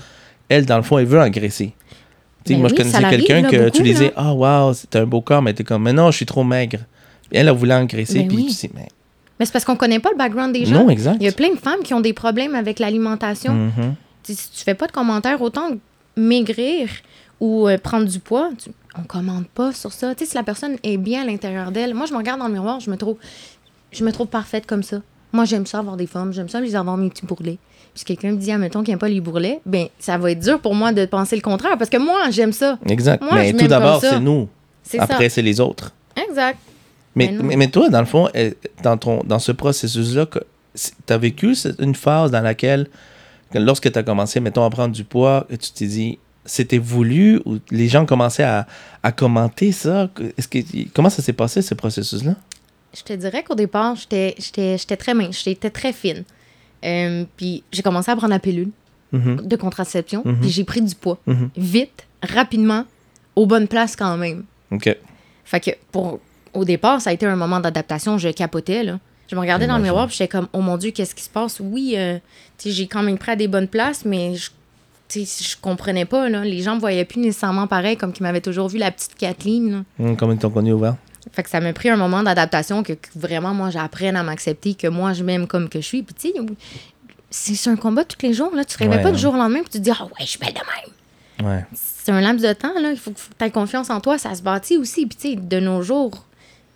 elle, 0.49 0.67
dans 0.67 0.77
le 0.77 0.83
fond, 0.83 0.99
elle 0.99 1.07
veut 1.07 1.21
engraisser. 1.21 1.73
Tu 2.45 2.53
Ben 2.55 2.61
moi, 2.61 2.69
je 2.69 2.75
oui, 2.75 2.79
connaissais 2.79 3.09
quelqu'un 3.09 3.43
que 3.45 3.57
tu 3.57 3.65
beaucoup, 3.65 3.79
lui 3.79 3.93
disais, 3.93 4.13
ah, 4.17 4.35
wow, 4.35 4.75
c'est 4.75 4.97
un 4.97 5.07
beau 5.07 5.21
corps, 5.21 5.43
mais 5.43 5.55
t'es 5.55 5.65
comme, 5.65 5.85
mais 5.85 5.93
non, 5.93 6.11
je 6.11 6.17
suis 6.17 6.27
trop 6.27 6.45
maigre. 6.45 6.79
Puis 7.31 7.39
elle, 7.39 7.49
elle 7.49 7.55
voulait 7.55 7.75
engraisser, 7.75 8.21
Ben 8.21 8.29
puis 8.29 8.37
oui. 8.37 8.47
tu 8.47 8.53
sais, 8.53 8.71
mais. 8.75 8.89
Mais 9.39 9.47
c'est 9.47 9.53
parce 9.53 9.65
qu'on 9.65 9.77
connaît 9.77 9.99
pas 9.99 10.11
le 10.11 10.19
background 10.19 10.53
des 10.53 10.67
gens. 10.67 10.85
Non, 10.85 10.91
exact. 10.91 11.17
Il 11.21 11.25
y 11.25 11.29
a 11.29 11.33
plein 11.33 11.51
de 11.51 11.59
femmes 11.59 11.83
qui 11.83 11.95
ont 11.95 12.01
des 12.01 12.13
problèmes 12.13 12.55
avec 12.55 12.79
l'alimentation. 12.79 13.55
Mhm. 13.55 13.95
Tu 14.23 14.35
sais, 14.35 14.43
Si 14.43 14.51
tu 14.51 14.65
fais 14.65 14.75
pas 14.75 14.87
de 14.87 14.93
commentaires, 14.93 15.41
autant 15.41 15.71
maigrir 16.17 16.89
ou 17.43 17.67
euh, 17.69 17.77
prendre 17.77 18.07
du 18.07 18.21
poids, 18.21 18.51
tu- 18.57 18.71
on 18.97 19.03
commande 19.03 19.47
pas 19.49 19.73
sur 19.73 19.93
ça. 19.93 20.15
Tu 20.15 20.25
sais, 20.25 20.31
si 20.31 20.37
la 20.37 20.43
personne 20.45 20.77
est 20.85 20.97
bien 20.97 21.23
à 21.23 21.25
l'intérieur 21.25 21.73
d'elle, 21.73 21.93
moi, 21.95 22.07
je 22.07 22.13
me 22.13 22.19
regarde 22.19 22.39
dans 22.39 22.47
le 22.47 22.53
miroir, 22.55 22.79
je 22.79 22.89
me 22.91 22.97
trouve, 22.97 23.17
je 23.91 24.05
me 24.05 24.13
trouve 24.13 24.29
parfaite 24.29 24.65
comme 24.67 24.83
ça. 24.83 24.99
Moi, 25.33 25.45
j'aime 25.45 25.67
ça 25.67 25.79
avoir 25.81 25.97
des 25.97 26.07
formes, 26.07 26.33
j'aime 26.33 26.49
ça 26.49 26.61
les 26.61 26.77
avoir 26.77 26.97
mes 26.97 27.09
petits 27.09 27.27
bourrelets. 27.27 27.59
Puis 27.95 28.01
si 28.01 28.05
quelqu'un 28.05 28.33
me 28.33 28.37
dit, 28.37 28.53
admettons, 28.53 28.83
qu'il 28.83 28.93
n'aime 28.93 28.99
pas 29.01 29.09
les 29.09 29.21
bourrelets, 29.21 29.61
ben 29.67 29.87
ça 29.99 30.17
va 30.19 30.31
être 30.31 30.39
dur 30.41 30.61
pour 30.61 30.75
moi 30.75 30.93
de 30.93 31.05
penser 31.07 31.35
le 31.37 31.43
contraire 31.43 31.77
parce 31.79 31.91
que 31.91 31.97
moi, 31.99 32.31
j'aime 32.31 32.53
ça. 32.53 32.79
Exact. 32.89 33.23
Moi, 33.23 33.33
mais 33.35 33.53
tout 33.55 33.67
d'abord, 33.67 34.01
c'est 34.01 34.21
nous. 34.21 34.49
C'est 34.85 34.99
Après, 34.99 35.29
c'est 35.29 35.43
les 35.43 35.59
autres. 35.61 35.93
Exact. 36.29 36.59
Mais, 37.15 37.27
Mais 37.27 37.33
non. 37.33 37.45
mais, 37.45 37.57
mais 37.57 37.69
toi, 37.69 37.89
dans 37.89 38.01
le 38.01 38.07
fond, 38.07 38.29
euh, 38.37 38.51
dans, 38.83 38.97
ton, 38.97 39.23
dans 39.25 39.39
ce 39.39 39.53
processus-là, 39.53 40.27
tu 40.27 41.13
as 41.13 41.19
vécu 41.19 41.55
une 41.79 41.95
phase 41.95 42.31
dans 42.31 42.41
laquelle, 42.41 42.89
que 43.53 43.59
lorsque 43.59 43.91
tu 43.93 43.99
as 43.99 44.03
commencé, 44.03 44.41
mettons, 44.41 44.65
à 44.65 44.71
prendre 44.71 44.95
du 44.95 45.05
poids, 45.05 45.47
et 45.51 45.59
tu 45.59 45.71
t'es 45.73 45.87
dit, 45.87 46.19
c'était 46.45 46.79
voulu 46.79 47.41
ou 47.45 47.59
les 47.71 47.89
gens 47.89 48.05
commençaient 48.07 48.43
à, 48.43 48.67
à 49.03 49.13
commenter 49.13 49.73
ça? 49.73 50.09
Est-ce 50.37 50.49
que, 50.49 50.59
comment 50.93 51.11
ça 51.11 51.23
s'est 51.23 51.33
passé, 51.33 51.63
ce 51.63 51.75
processus-là? 51.75 52.35
Je 52.97 53.03
te 53.03 53.13
dirais 53.13 53.43
qu'au 53.43 53.55
départ, 53.55 53.97
j'étais 53.97 54.35
j'étais- 54.39 54.77
j'étais 54.79 54.97
très 54.97 55.15
mince, 55.15 55.43
j'étais 55.45 55.71
très 55.71 55.93
fine. 55.93 56.25
Euh, 56.85 57.25
puis 57.37 57.63
j'ai 57.73 57.83
commencé 57.83 58.11
à 58.11 58.17
prendre 58.17 58.33
la 58.33 58.39
pilule 58.41 58.71
Mhm, 59.13 59.47
de 59.47 59.57
contraception, 59.57 60.23
Mhm. 60.25 60.41
puis 60.41 60.51
j'ai 60.51 60.65
pris 60.65 60.81
du 60.83 60.95
poids. 60.95 61.19
mhm. 61.27 61.51
Vite, 61.57 62.07
rapidement, 62.23 62.85
aux 63.37 63.47
bonnes 63.47 63.69
places 63.69 63.95
quand 63.95 64.17
même. 64.17 64.45
OK. 64.71 64.95
Fait 65.45 65.61
que 65.61 65.71
pour 65.91 66.19
au 66.55 66.65
départ, 66.65 67.01
ça 67.01 67.11
a 67.11 67.13
été 67.15 67.25
un 67.27 67.37
moment 67.37 67.61
d'adaptation, 67.61 68.19
je 68.19 68.29
capotais 68.31 68.83
là. 68.85 68.99
Je 69.31 69.35
me 69.37 69.41
regardais 69.41 69.67
dans 69.67 69.77
le 69.79 69.83
miroir, 69.83 70.07
puis 70.09 70.17
j'étais 70.17 70.29
comme 70.29 70.49
oh 70.53 70.61
mon 70.61 70.77
dieu, 70.77 70.91
qu'est-ce 70.91 71.15
qui 71.15 71.23
se 71.25 71.31
passe? 71.31 71.61
Oui, 71.61 71.95
euh, 71.97 72.19
j'ai 72.65 72.87
quand 72.87 73.03
même 73.03 73.17
pris 73.17 73.31
à 73.33 73.37
des 73.37 73.49
bonnes 73.49 73.69
places, 73.69 74.05
mais 74.05 74.35
je 74.35 74.51
je 75.15 75.57
comprenais 75.61 76.05
pas 76.05 76.29
là, 76.29 76.45
les 76.45 76.63
gens 76.63 76.75
me 76.77 76.81
voyaient 76.81 77.05
plus 77.05 77.21
nécessairement 77.21 77.67
pareil 77.67 77.97
comme 77.97 78.13
qu'ils 78.13 78.23
m'avaient 78.25 78.41
toujours 78.41 78.69
vu 78.69 78.79
la 78.79 78.91
petite 78.91 79.15
Kathleen. 79.17 79.85
Hum, 80.01 80.17
Comment 80.17 80.33
ils 80.33 80.39
t'ont 80.39 80.51
connu 80.51 80.73
ouvert? 80.73 80.97
Fait 81.33 81.43
que 81.43 81.51
ça 81.51 81.61
m'a 81.61 81.73
pris 81.73 81.89
un 81.89 81.97
moment 81.97 82.23
d'adaptation 82.23 82.83
que, 82.83 82.95
que 82.95 83.09
vraiment 83.15 83.55
moi 83.55 83.71
j'apprenne 83.71 84.17
à 84.17 84.23
m'accepter 84.23 84.75
que 84.75 84.89
moi 84.89 85.13
je 85.13 85.23
m'aime 85.23 85.47
comme 85.47 85.69
que 85.69 85.81
je 85.81 85.87
suis. 85.87 86.03
Puis 86.03 86.15
tu 86.15 86.33
sais, 87.31 87.55
c'est 87.55 87.71
un 87.71 87.77
combat 87.77 88.05
tous 88.05 88.25
les 88.27 88.33
jours 88.35 88.55
là, 88.55 88.65
tu 88.65 88.75
te 88.75 88.79
réveilles 88.83 88.99
Ouais, 88.99 89.03
pas 89.05 89.13
du 89.13 89.19
jour 89.19 89.35
au 89.35 89.37
lendemain 89.37 89.61
puis 89.61 89.71
tu 89.71 89.79
te 89.79 89.83
dis 89.85 89.91
ah 89.91 90.05
ouais, 90.05 90.11
je 90.21 90.27
suis 90.27 90.39
belle 90.39 90.55
de 90.55 90.59
même 90.59 91.49
Ouais. 91.51 91.65
c'est 91.75 92.13
un 92.13 92.21
laps 92.21 92.41
de 92.47 92.53
temps, 92.53 92.75
là. 92.81 92.91
Il 92.93 92.97
faut 92.99 93.11
que 93.11 93.17
tu 93.19 93.45
aies 93.45 93.51
confiance 93.51 93.91
en 93.91 94.01
toi. 94.01 94.17
Ça 94.17 94.33
se 94.35 94.43
bâtit 94.43 94.77
aussi. 94.77 95.07
Puis, 95.07 95.17
tu 95.19 95.29
sais, 95.31 95.37
de 95.37 95.59
nos 95.59 95.83
jours, 95.83 96.25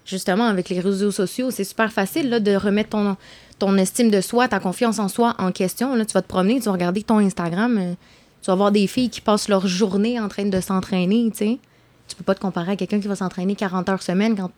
justement, 0.05 0.47
avec 0.47 0.71
les 0.71 0.81
réseaux 0.81 1.13
sociaux, 1.13 1.53
c'est 1.53 1.63
super 1.63 1.93
facile 1.93 2.31
là, 2.31 2.41
de 2.41 2.57
remettre 2.57 2.89
ton, 2.91 3.17
ton 3.61 3.77
estime 3.77 4.11
de 4.11 4.21
soi, 4.21 4.49
ta 4.49 4.59
confiance 4.59 4.99
en 4.99 5.07
soi 5.09 5.35
en 5.39 5.53
question. 5.53 5.95
Là, 5.95 6.05
tu 6.05 6.15
vas 6.15 6.23
te 6.23 6.27
promener, 6.27 6.59
tu 6.59 6.65
vas 6.65 6.73
regarder 6.73 7.03
ton 7.05 7.19
Instagram. 7.19 7.95
Tu 8.47 8.53
vas 8.53 8.55
voir 8.55 8.71
des 8.71 8.87
filles 8.87 9.11
qui 9.11 9.21
passent 9.21 9.49
leur 9.49 9.67
journée 9.67 10.21
en 10.21 10.29
train 10.29 10.45
de 10.45 10.61
s'entraîner, 10.61 11.29
tu 11.33 11.39
sais. 11.39 11.59
Tu 12.07 12.15
peux 12.15 12.23
pas 12.23 12.37
te 12.37 12.39
comparer 12.39 12.71
à 12.73 12.77
quelqu'un 12.77 13.01
qui 13.01 13.09
va 13.09 13.17
s'entraîner 13.17 13.57
40 13.57 13.89
heures 13.89 14.03
semaine 14.05 14.37
quand, 14.37 14.51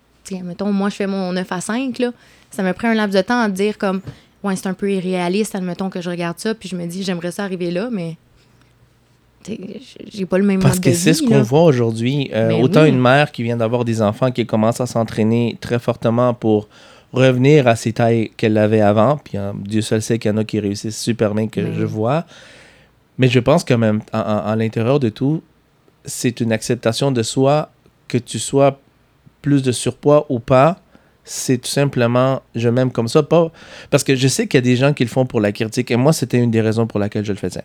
mettons, 0.44 0.70
moi, 0.72 0.90
je 0.90 0.96
fais 0.96 1.06
mon 1.06 1.32
9 1.32 1.50
à 1.50 1.60
5, 1.62 1.98
là. 1.98 2.12
Ça 2.50 2.62
m'a 2.62 2.74
pris 2.74 2.86
un 2.86 2.92
laps 2.92 3.16
de 3.16 3.22
temps 3.26 3.40
à 3.40 3.48
dire 3.48 3.78
comme, 3.78 4.02
ouais, 4.44 4.56
c'est 4.56 4.66
un 4.66 4.74
peu 4.74 4.92
irréaliste, 4.92 5.54
admettons 5.54 5.88
que 5.88 6.02
je 6.02 6.10
regarde 6.10 6.38
ça, 6.38 6.54
puis 6.54 6.68
je 6.68 6.76
me 6.76 6.84
dis, 6.84 7.02
j'aimerais 7.02 7.30
ça 7.30 7.44
arriver 7.44 7.70
là, 7.70 7.88
mais 7.90 8.18
j'ai 10.12 10.26
pas 10.26 10.36
le 10.36 10.44
même 10.44 10.60
Parce 10.60 10.78
que 10.80 10.92
c'est 10.92 11.14
ce 11.14 11.22
qu'on 11.22 11.40
voit 11.40 11.62
aujourd'hui. 11.62 12.28
Euh, 12.34 12.48
Ben 12.48 12.60
autant 12.62 12.82
oui. 12.82 12.90
une 12.90 13.00
mère 13.00 13.32
qui 13.32 13.42
vient 13.42 13.56
d'avoir 13.56 13.86
des 13.86 14.02
enfants 14.02 14.30
qui 14.30 14.44
commence 14.44 14.82
à 14.82 14.86
s'entraîner 14.86 15.56
très 15.62 15.78
fortement 15.78 16.34
pour 16.34 16.68
revenir 17.14 17.66
à 17.66 17.74
ses 17.74 17.94
tailles 17.94 18.30
qu'elle 18.36 18.58
avait 18.58 18.82
avant. 18.82 19.16
Puis 19.16 19.38
hein, 19.38 19.54
Dieu 19.64 19.80
seul 19.80 20.02
sait 20.02 20.18
qu'il 20.18 20.30
y 20.30 20.34
en 20.34 20.36
a 20.36 20.44
qui 20.44 20.60
réussissent 20.60 21.00
super 21.00 21.34
bien 21.34 21.48
que 21.48 21.60
Oui. 21.62 21.70
je 21.78 21.84
vois. 21.86 22.26
Mais 23.18 23.28
je 23.28 23.40
pense 23.40 23.64
que 23.64 23.74
même 23.74 24.00
en- 24.12 24.18
à 24.20 24.56
l'intérieur 24.56 25.00
de 25.00 25.08
tout, 25.08 25.42
c'est 26.04 26.40
une 26.40 26.52
acceptation 26.52 27.10
de 27.12 27.22
soi, 27.22 27.70
que 28.06 28.18
tu 28.18 28.38
sois 28.38 28.80
plus 29.42 29.62
de 29.62 29.72
surpoids 29.72 30.26
ou 30.28 30.38
pas. 30.38 30.80
C'est 31.24 31.58
tout 31.58 31.68
simplement, 31.68 32.40
je 32.54 32.68
m'aime 32.70 32.90
comme 32.90 33.08
ça. 33.08 33.22
Pas, 33.22 33.50
parce 33.90 34.02
que 34.02 34.14
je 34.16 34.28
sais 34.28 34.46
qu'il 34.46 34.56
y 34.56 34.62
a 34.62 34.62
des 34.62 34.76
gens 34.76 34.94
qui 34.94 35.04
le 35.04 35.10
font 35.10 35.26
pour 35.26 35.40
la 35.40 35.52
critique. 35.52 35.90
Et 35.90 35.96
moi, 35.96 36.12
c'était 36.14 36.38
une 36.38 36.50
des 36.50 36.62
raisons 36.62 36.86
pour 36.86 36.98
laquelle 36.98 37.24
je 37.24 37.32
le 37.32 37.38
faisais. 37.38 37.64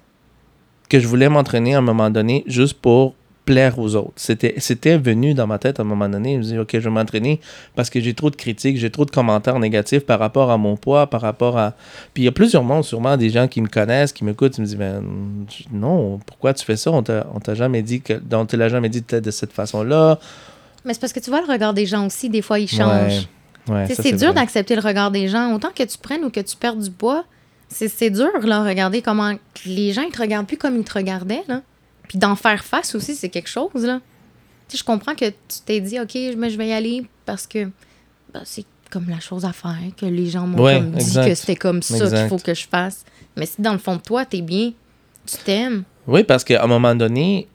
Que 0.89 0.99
je 0.99 1.07
voulais 1.07 1.29
m'entraîner 1.29 1.75
à 1.75 1.77
un 1.77 1.81
moment 1.81 2.09
donné 2.09 2.43
juste 2.45 2.73
pour 2.73 3.15
plaire 3.45 3.79
aux 3.79 3.95
autres. 3.95 4.13
C'était, 4.15 4.55
c'était 4.57 4.97
venu 4.97 5.33
dans 5.33 5.47
ma 5.47 5.59
tête 5.59 5.79
à 5.79 5.83
un 5.83 5.85
moment 5.85 6.07
donné. 6.07 6.33
Je 6.33 6.37
me 6.37 6.43
disais, 6.43 6.57
OK, 6.57 6.69
je 6.73 6.79
vais 6.79 6.89
m'entraîner 6.89 7.39
parce 7.75 7.89
que 7.89 7.99
j'ai 7.99 8.13
trop 8.13 8.29
de 8.29 8.35
critiques, 8.35 8.77
j'ai 8.77 8.89
trop 8.89 9.05
de 9.05 9.11
commentaires 9.11 9.59
négatifs 9.59 10.05
par 10.05 10.19
rapport 10.19 10.51
à 10.51 10.57
mon 10.57 10.77
poids, 10.77 11.07
par 11.07 11.21
rapport 11.21 11.57
à. 11.57 11.73
Puis 12.13 12.23
il 12.23 12.25
y 12.25 12.29
a 12.29 12.31
plusieurs 12.31 12.63
mondes, 12.63 12.83
sûrement 12.83 13.17
des 13.17 13.29
gens 13.29 13.47
qui 13.47 13.61
me 13.61 13.67
connaissent, 13.67 14.13
qui 14.13 14.23
m'écoutent, 14.23 14.53
qui 14.53 14.61
me 14.61 14.65
disent, 14.65 14.77
ben 14.77 15.03
non, 15.71 16.19
pourquoi 16.25 16.53
tu 16.53 16.63
fais 16.65 16.77
ça? 16.77 16.91
On 16.91 17.03
t'a, 17.03 17.27
on 17.33 17.39
t'a 17.39 17.55
jamais 17.55 17.81
dit 17.81 18.01
que. 18.01 18.13
On 18.31 18.45
te 18.45 18.55
l'a 18.55 18.69
jamais 18.69 18.89
dit 18.89 19.01
de 19.01 19.31
cette 19.31 19.53
façon-là. 19.53 20.19
Mais 20.85 20.93
c'est 20.93 20.99
parce 20.99 21.13
que 21.13 21.19
tu 21.19 21.29
vois 21.29 21.41
le 21.41 21.51
regard 21.51 21.73
des 21.73 21.85
gens 21.85 22.05
aussi, 22.05 22.29
des 22.29 22.41
fois, 22.41 22.59
ils 22.59 22.67
changent. 22.69 23.27
Ouais, 23.67 23.73
ouais, 23.73 23.87
c'est 23.87 24.11
dur 24.13 24.31
vrai. 24.31 24.41
d'accepter 24.41 24.75
le 24.75 24.81
regard 24.81 25.11
des 25.11 25.27
gens. 25.27 25.53
Autant 25.53 25.69
que 25.73 25.83
tu 25.83 25.97
prennes 25.97 26.23
ou 26.25 26.29
que 26.29 26.41
tu 26.41 26.55
perds 26.57 26.75
du 26.75 26.91
poids, 26.91 27.23
c'est 27.69 27.87
c'est 27.87 28.09
dur, 28.09 28.31
là, 28.43 28.63
regarder 28.63 29.01
comment 29.01 29.33
les 29.65 29.93
gens, 29.93 30.01
ils 30.01 30.11
te 30.11 30.21
regardent 30.21 30.47
plus 30.47 30.57
comme 30.57 30.77
ils 30.77 30.83
te 30.83 30.93
regardaient, 30.93 31.43
là. 31.47 31.61
Puis 32.13 32.19
d'en 32.19 32.35
faire 32.35 32.63
face 32.63 32.93
aussi, 32.93 33.15
c'est 33.15 33.29
quelque 33.29 33.49
chose, 33.49 33.71
là. 33.73 33.99
Tu 34.69 34.73
sais, 34.73 34.77
je 34.77 34.83
comprends 34.83 35.15
que 35.15 35.25
tu 35.25 35.59
t'es 35.65 35.79
dit, 35.81 35.99
OK, 35.99 36.13
mais 36.37 36.51
je 36.51 36.57
vais 36.59 36.67
y 36.67 36.71
aller 36.71 37.07
parce 37.25 37.47
que 37.47 37.63
ben, 38.31 38.41
c'est 38.45 38.65
comme 38.91 39.09
la 39.09 39.19
chose 39.19 39.45
à 39.45 39.51
faire, 39.51 39.75
que 39.97 40.05
les 40.05 40.27
gens 40.27 40.45
m'ont 40.45 40.61
Ouais, 40.63 40.79
dit 40.79 40.93
exact. 40.99 41.27
que 41.27 41.33
c'était 41.33 41.55
comme 41.55 41.81
ça 41.81 42.07
qu'il 42.07 42.27
faut 42.29 42.37
que 42.37 42.53
je 42.53 42.67
fasse. 42.67 43.03
Mais 43.35 43.47
si 43.47 43.59
dans 43.63 43.71
le 43.73 43.79
fond 43.79 43.95
de 43.95 44.01
toi, 44.01 44.25
t'es 44.25 44.41
bien, 44.41 44.73
tu 45.25 45.37
t'aimes. 45.43 45.85
Oui, 46.05 46.23
parce 46.23 46.43
qu'à 46.43 46.63
un 46.63 46.67
moment 46.67 46.93
donné, 46.93 47.47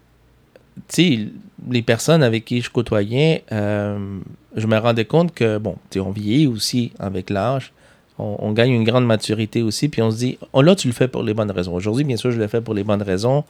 tu 0.88 1.02
sais, 1.18 1.28
les 1.70 1.82
personnes 1.82 2.24
avec 2.24 2.44
qui 2.44 2.60
je 2.60 2.68
côtoyais, 2.68 3.44
euh, 3.52 4.18
je 4.56 4.66
me 4.66 4.76
rendais 4.76 5.04
compte 5.04 5.32
que, 5.32 5.58
bon, 5.58 5.76
tu 5.90 6.00
on 6.00 6.10
vieillit 6.10 6.48
aussi 6.48 6.90
avec 6.98 7.30
l'âge. 7.30 7.72
On, 8.18 8.34
on 8.40 8.50
gagne 8.50 8.72
une 8.72 8.82
grande 8.82 9.06
maturité 9.06 9.62
aussi, 9.62 9.88
puis 9.88 10.02
on 10.02 10.10
se 10.10 10.16
dit, 10.16 10.36
oh 10.52 10.62
là, 10.62 10.74
tu 10.74 10.88
le 10.88 10.94
fais 10.94 11.06
pour 11.06 11.22
les 11.22 11.34
bonnes 11.34 11.52
raisons. 11.52 11.72
Aujourd'hui, 11.74 12.02
bien 12.02 12.16
sûr, 12.16 12.32
je 12.32 12.38
le 12.40 12.48
fais 12.48 12.60
pour 12.60 12.74
les 12.74 12.82
bonnes 12.82 13.02
raisons. 13.02 13.44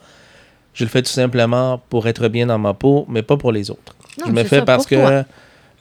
Je 0.79 0.85
le 0.85 0.89
fais 0.89 1.01
tout 1.01 1.11
simplement 1.11 1.81
pour 1.89 2.07
être 2.07 2.29
bien 2.29 2.45
dans 2.45 2.57
ma 2.57 2.73
peau, 2.73 3.05
mais 3.09 3.21
pas 3.21 3.35
pour 3.35 3.51
les 3.51 3.69
autres. 3.69 3.93
Non, 4.17 4.27
je 4.27 4.31
me 4.31 4.43
fais 4.45 4.59
ça, 4.59 4.65
parce 4.65 4.85
que 4.85 5.23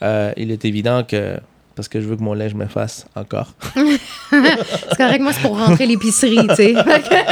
euh, 0.03 0.33
il 0.37 0.51
est 0.51 0.65
évident 0.65 1.05
que 1.05 1.37
parce 1.77 1.87
que 1.87 2.01
je 2.01 2.09
veux 2.09 2.17
que 2.17 2.23
mon 2.23 2.35
lait 2.35 2.49
je 2.49 2.57
me 2.57 2.67
fasse 2.67 3.07
encore. 3.15 3.55
C'est 4.31 4.97
correct, 4.97 5.21
moi, 5.21 5.33
c'est 5.33 5.43
pour 5.43 5.57
rentrer 5.57 5.87
l'épicerie, 5.87 6.49
tu 6.49 6.55
sais. 6.57 6.75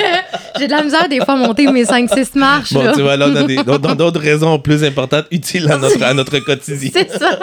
J'ai 0.60 0.66
de 0.68 0.70
la 0.72 0.84
misère 0.84 1.08
des 1.08 1.18
fois 1.18 1.34
à 1.34 1.36
monter 1.36 1.66
mes 1.72 1.82
5-6 1.82 2.38
marches. 2.38 2.72
Bon, 2.72 2.84
là. 2.84 2.92
tu 2.94 3.02
vois, 3.02 3.16
là, 3.16 3.26
on 3.28 3.34
a 3.34 3.42
des- 3.42 3.56
dans 3.64 3.94
d'autres 3.96 4.20
raisons 4.20 4.58
plus 4.60 4.84
importantes, 4.84 5.26
utiles 5.32 5.68
à 5.70 5.76
notre, 5.78 6.00
à 6.02 6.14
notre 6.20 6.38
quotidien. 6.38 6.90
C'est 6.92 7.10
ça. 7.10 7.36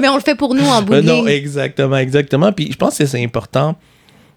Mais 0.00 0.06
on 0.08 0.14
le 0.14 0.22
fait 0.22 0.36
pour 0.36 0.54
nous 0.54 0.64
en 0.64 0.80
bout 0.82 0.94
Euh, 0.94 1.02
de 1.02 1.06
non, 1.06 1.26
exactement, 1.26 1.96
exactement. 1.96 2.52
Puis 2.52 2.70
je 2.70 2.76
pense 2.76 2.96
que 2.96 3.04
c'est 3.06 3.22
important, 3.22 3.74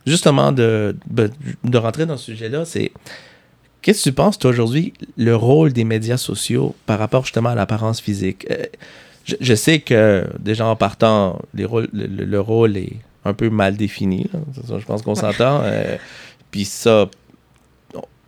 justement, 0.05 0.51
de, 0.51 0.95
de, 1.07 1.29
de 1.63 1.77
rentrer 1.77 2.07
dans 2.07 2.17
ce 2.17 2.25
sujet-là. 2.25 2.65
C'est 2.65 2.91
qu'est-ce 3.81 4.00
que 4.05 4.09
tu 4.09 4.13
penses, 4.13 4.38
toi, 4.39 4.50
aujourd'hui, 4.51 4.93
le 5.17 5.35
rôle 5.35 5.73
des 5.73 5.83
médias 5.83 6.17
sociaux 6.17 6.75
par 6.85 7.00
rapport 7.00 7.23
justement 7.25 7.50
à 7.50 7.55
l'apparence 7.55 8.00
physique? 8.01 8.45
Euh, 8.51 8.65
je, 9.25 9.35
je 9.39 9.53
sais 9.53 9.79
que, 9.79 10.25
déjà 10.39 10.65
en 10.65 10.75
partant, 10.75 11.39
les 11.53 11.65
rôles, 11.65 11.89
le, 11.93 12.07
le- 12.07 12.25
le 12.25 12.39
rôle 12.39 12.77
est 12.77 12.93
un 13.25 13.33
peu 13.33 13.50
mal 13.50 13.77
défini. 13.77 14.27
là. 14.33 14.39
Je 14.79 14.85
pense 14.85 15.01
qu'on 15.03 15.15
s'entend. 15.15 15.61
Euh, 15.63 15.97
puis 16.50 16.65
ça, 16.65 17.07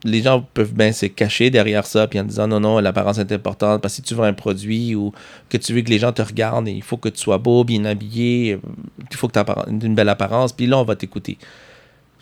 les 0.05 0.21
gens 0.21 0.45
peuvent 0.53 0.73
bien 0.73 0.91
se 0.91 1.05
cacher 1.07 1.49
derrière 1.49 1.85
ça, 1.85 2.07
puis 2.07 2.19
en 2.19 2.25
disant 2.25 2.47
non, 2.47 2.59
non, 2.59 2.79
l'apparence 2.79 3.17
est 3.19 3.31
importante, 3.31 3.81
parce 3.81 3.93
que 3.93 3.95
si 3.97 4.01
tu 4.01 4.13
vends 4.15 4.23
un 4.23 4.33
produit 4.33 4.95
ou 4.95 5.13
que 5.49 5.57
tu 5.57 5.73
veux 5.73 5.81
que 5.81 5.89
les 5.89 5.97
gens 5.97 6.11
te 6.11 6.21
regardent, 6.21 6.67
il 6.67 6.83
faut 6.83 6.97
que 6.97 7.09
tu 7.09 7.19
sois 7.19 7.37
beau, 7.37 7.63
bien 7.63 7.85
habillé, 7.85 8.53
euh, 8.53 8.57
il 9.09 9.15
faut 9.17 9.27
que 9.29 9.33
tu 9.33 9.39
aies 9.39 9.53
une 9.85 9.95
belle 9.95 10.09
apparence, 10.09 10.51
puis 10.51 10.67
là, 10.67 10.77
on 10.77 10.83
va 10.83 10.95
t'écouter. 10.95 11.37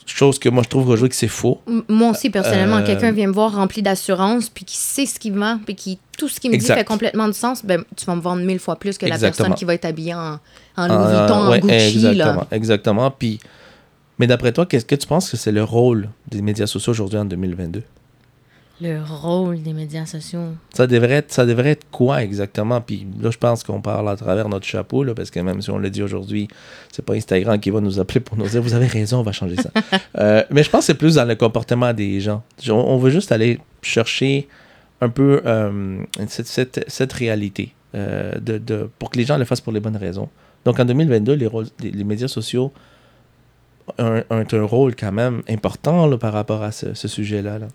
Chose 0.06 0.40
que 0.40 0.50
moi, 0.50 0.64
je 0.64 0.70
trouve 0.70 0.88
aujourd'hui 0.90 1.10
que 1.10 1.16
c'est 1.16 1.28
faux. 1.28 1.62
M- 1.68 1.84
Moi 1.88 2.10
aussi, 2.12 2.30
personnellement, 2.30 2.78
Euh, 2.78 2.86
quelqu'un 2.86 3.12
vient 3.12 3.28
me 3.28 3.34
voir 3.34 3.54
rempli 3.54 3.82
d'assurance, 3.82 4.50
puis 4.50 4.66
qui 4.66 4.76
sait 4.78 5.06
ce 5.06 5.20
qu'il 5.20 5.34
vend, 5.34 5.60
puis 5.66 5.76
qui 5.76 6.00
tout 6.18 6.28
ce 6.28 6.40
qu'il 6.40 6.50
me 6.52 6.56
Exact. 6.56 6.74
dit 6.76 6.80
fait 6.80 6.86
complètement 6.86 7.28
du 7.28 7.34
sens, 7.34 7.64
ben, 7.66 7.84
tu 7.96 8.06
vas 8.06 8.16
me 8.16 8.22
vendre 8.22 8.42
mille 8.44 8.60
fois 8.60 8.76
plus 8.78 8.98
que 8.98 9.06
la 9.06 9.18
personne 9.18 9.54
qui 9.56 9.66
va 9.66 9.74
être 9.74 9.86
habillée 9.86 10.14
en, 10.14 10.40
en 10.78 10.88
Louis 10.88 11.18
Vuitton, 11.18 11.50
ouais, 11.50 11.60
Gucci. 11.60 11.76
exactement, 11.98 12.34
Là. 12.42 12.48
exactement. 12.52 13.12
Puis, 13.12 13.40
mais 14.20 14.28
d'après 14.28 14.52
toi, 14.52 14.66
qu'est-ce 14.66 14.86
que 14.86 14.96
tu 14.96 15.08
penses 15.08 15.30
que 15.32 15.38
c'est 15.38 15.52
le 15.52 15.64
rôle 15.64 16.10
des 16.30 16.42
médias 16.42 16.68
sociaux 16.68 16.92
aujourd'hui 16.92 17.18
en 17.20 17.26
2022? 17.26 17.82
Le 18.82 19.00
rôle 19.04 19.62
des 19.62 19.74
médias 19.74 20.06
sociaux. 20.08 20.56
Ça 20.74 20.88
devrait 20.88 21.14
être, 21.16 21.32
ça 21.32 21.46
devrait 21.46 21.72
être 21.72 21.86
quoi 21.92 22.24
exactement? 22.24 22.82
Puis 22.82 23.06
là, 23.22 23.30
je 23.30 23.38
pense 23.38 23.64
qu'on 23.64 23.80
parle 23.80 24.10
à 24.10 24.16
travers 24.16 24.50
notre 24.50 24.66
chapeau, 24.66 25.04
là, 25.04 25.14
parce 25.14 25.30
que 25.30 25.40
même 25.40 25.62
si 25.62 25.70
on 25.70 25.78
le 25.78 25.90
dit 25.92 26.02
aujourd'hui, 26.02 26.48
c'est 26.92 27.06
pas 27.06 27.14
Instagram 27.14 27.60
qui 27.60 27.70
va 27.70 27.80
nous 27.80 28.00
appeler 28.00 28.22
pour 28.22 28.38
nous 28.38 28.48
dire 28.48 28.62
Vous 28.62 28.74
avez 28.74 28.88
raison, 28.88 29.20
on 29.20 29.24
va 29.24 29.32
changer 29.34 29.56
ça. 29.58 29.70
Euh, 30.18 30.44
mais 30.50 30.64
je 30.64 30.70
pense 30.70 30.82
que 30.82 30.86
c'est 30.88 30.98
plus 30.98 31.16
dans 31.16 31.26
le 31.26 31.36
comportement 31.36 31.94
des 31.94 32.20
gens. 32.20 32.44
On, 32.68 32.74
on 32.74 32.98
veut 32.98 33.12
juste 33.12 33.32
aller 33.32 33.60
chercher 33.82 34.48
un 35.00 35.10
peu 35.10 35.42
euh, 35.46 36.04
cette, 36.28 36.48
cette- 36.48 36.84
cette 36.88 37.14
réalité 37.14 37.74
euh, 37.96 38.34
de, 38.40 38.58
de- 38.58 38.90
pour 39.00 39.10
que 39.12 39.18
les 39.18 39.26
gens 39.26 39.38
le 39.38 39.46
fassent 39.46 39.62
pour 39.62 39.74
les 39.74 39.80
bonnes 39.80 39.96
raisons. 39.98 40.28
Donc 40.66 40.80
en 40.80 40.86
2022, 40.86 41.34
les, 41.34 41.48
rôles- 41.48 41.68
les, 41.82 41.92
les 41.92 42.04
médias 42.04 42.28
sociaux 42.28 42.72
ont, 43.98 44.24
un 44.30 44.64
rôle 44.64 44.96
quand 44.96 45.12
même 45.12 45.42
important 45.50 46.08
là, 46.08 46.18
par 46.18 46.34
rapport 46.34 46.62
à 46.64 46.72
ce, 46.72 46.94
ce 46.94 47.08
sujet-là. 47.08 47.60
Là. 47.60 47.68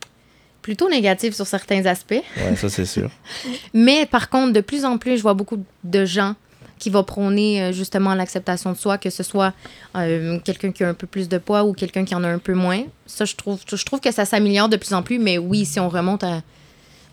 Plutôt 0.66 0.90
négatif 0.90 1.32
sur 1.32 1.46
certains 1.46 1.86
aspects. 1.86 2.24
Ouais, 2.38 2.56
ça 2.56 2.68
c'est 2.68 2.86
sûr. 2.86 3.08
Mais 3.72 4.04
par 4.04 4.28
contre, 4.28 4.52
de 4.52 4.60
plus 4.60 4.84
en 4.84 4.98
plus, 4.98 5.16
je 5.16 5.22
vois 5.22 5.32
beaucoup 5.34 5.62
de 5.84 6.04
gens 6.04 6.34
qui 6.80 6.90
vont 6.90 7.04
prôner 7.04 7.62
euh, 7.62 7.72
justement 7.72 8.16
l'acceptation 8.16 8.72
de 8.72 8.76
soi, 8.76 8.98
que 8.98 9.08
ce 9.08 9.22
soit 9.22 9.52
euh, 9.94 10.40
quelqu'un 10.40 10.72
qui 10.72 10.82
a 10.82 10.88
un 10.88 10.94
peu 10.94 11.06
plus 11.06 11.28
de 11.28 11.38
poids 11.38 11.62
ou 11.62 11.72
quelqu'un 11.72 12.04
qui 12.04 12.16
en 12.16 12.24
a 12.24 12.28
un 12.28 12.40
peu 12.40 12.52
moins. 12.54 12.82
Ça, 13.06 13.24
je 13.24 13.36
trouve, 13.36 13.60
je 13.64 13.84
trouve 13.84 14.00
que 14.00 14.10
ça 14.10 14.24
s'améliore 14.24 14.68
de 14.68 14.76
plus 14.76 14.92
en 14.92 15.04
plus, 15.04 15.20
mais 15.20 15.38
oui, 15.38 15.64
si 15.64 15.78
on 15.78 15.88
remonte 15.88 16.24
à. 16.24 16.42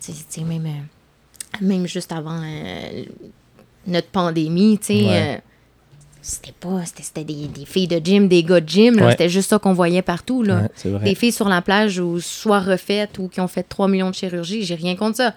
tu 0.03 0.11
sais, 0.27 0.41
même, 0.41 0.65
euh, 0.65 1.57
même 1.61 1.85
juste 1.85 2.11
avant 2.11 2.41
euh, 2.43 3.03
notre 3.85 4.07
pandémie, 4.07 4.79
tu 4.79 4.85
sais. 4.87 4.93
Ouais. 5.03 5.35
euh, 5.35 5.37
c'était 6.23 6.53
pas. 6.59 6.81
C'était 6.85 7.23
des, 7.23 7.47
des 7.47 7.65
filles 7.65 7.87
de 7.87 7.99
gym, 8.03 8.27
des 8.27 8.43
gars 8.43 8.59
de 8.61 8.67
gym. 8.67 8.95
Ouais. 8.99 9.11
C'était 9.11 9.29
juste 9.29 9.49
ça 9.51 9.59
qu'on 9.59 9.73
voyait 9.73 10.01
partout, 10.01 10.41
là. 10.41 10.69
Ouais. 10.85 10.99
Des 11.03 11.13
filles 11.15 11.31
sur 11.31 11.47
la 11.49 11.61
plage 11.61 11.99
ou 11.99 12.19
soit 12.19 12.59
refaites 12.61 13.19
ou 13.19 13.27
qui 13.27 13.39
ont 13.41 13.47
fait 13.47 13.63
3 13.63 13.87
millions 13.87 14.09
de 14.09 14.15
chirurgies, 14.15 14.63
j'ai 14.63 14.75
rien 14.75 14.95
contre 14.95 15.17
ça. 15.17 15.35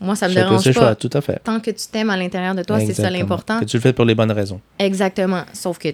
Moi, 0.00 0.14
ça 0.14 0.28
me 0.28 0.32
Chacun 0.34 0.48
dérange 0.50 0.64
pas. 0.64 0.72
choix, 0.72 0.94
tout 0.94 1.10
à 1.12 1.20
fait. 1.20 1.40
Tant 1.42 1.58
que 1.58 1.72
tu 1.72 1.86
t'aimes 1.90 2.10
à 2.10 2.16
l'intérieur 2.16 2.54
de 2.54 2.62
toi, 2.62 2.78
c'est 2.80 2.94
ça 2.94 3.10
l'important. 3.10 3.58
Que 3.60 3.64
tu 3.64 3.76
le 3.76 3.80
fais 3.82 3.92
pour 3.92 4.04
les 4.04 4.14
bonnes 4.14 4.30
raisons. 4.30 4.60
Exactement. 4.78 5.42
Sauf 5.52 5.78
que, 5.78 5.88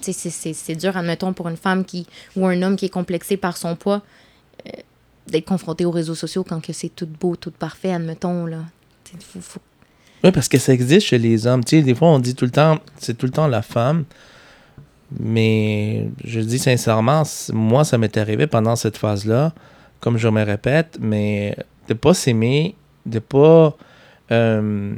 c'est- 0.00 0.76
dur, 0.76 0.96
admettons, 0.96 1.32
pour 1.32 1.48
une 1.48 1.56
femme 1.56 1.84
qui 1.84 2.06
ou 2.36 2.46
un 2.46 2.62
homme 2.62 2.76
qui 2.76 2.84
est 2.86 2.88
complexé 2.90 3.36
par 3.36 3.56
son 3.56 3.74
poids, 3.74 4.02
euh, 4.66 4.70
d'être 5.26 5.44
confronté 5.44 5.84
aux 5.84 5.90
réseaux 5.90 6.14
sociaux 6.14 6.44
quand 6.48 6.60
que 6.64 6.72
c'est 6.72 6.88
tout 6.88 7.08
beau, 7.20 7.34
tout 7.34 7.50
parfait, 7.50 7.92
admettons, 7.92 8.46
là. 8.46 8.58
Faut- 9.40 9.60
Oui, 10.24 10.32
parce 10.32 10.48
que 10.48 10.58
ça 10.58 10.72
existe 10.72 11.06
chez 11.06 11.18
les 11.18 11.46
hommes. 11.46 11.62
Tu 11.64 11.76
sais, 11.78 11.82
des 11.82 11.94
fois, 11.94 12.08
on 12.08 12.18
dit 12.18 12.34
tout 12.34 12.44
le 12.44 12.50
temps, 12.50 12.78
c'est 12.98 13.16
tout 13.16 13.26
le 13.26 13.32
temps 13.32 13.46
la 13.46 13.62
femme. 13.62 14.04
Mais 15.18 16.08
je 16.24 16.40
dis 16.40 16.58
sincèrement, 16.58 17.22
moi, 17.52 17.84
ça 17.84 17.96
m'est 17.98 18.16
arrivé 18.16 18.46
pendant 18.46 18.76
cette 18.76 18.96
phase-là, 18.98 19.52
comme 20.00 20.18
je 20.18 20.28
me 20.28 20.42
répète, 20.44 20.98
mais 21.00 21.56
de 21.88 21.94
pas 21.94 22.12
s'aimer, 22.14 22.74
de 23.06 23.18
pas, 23.18 23.74
euh, 24.30 24.94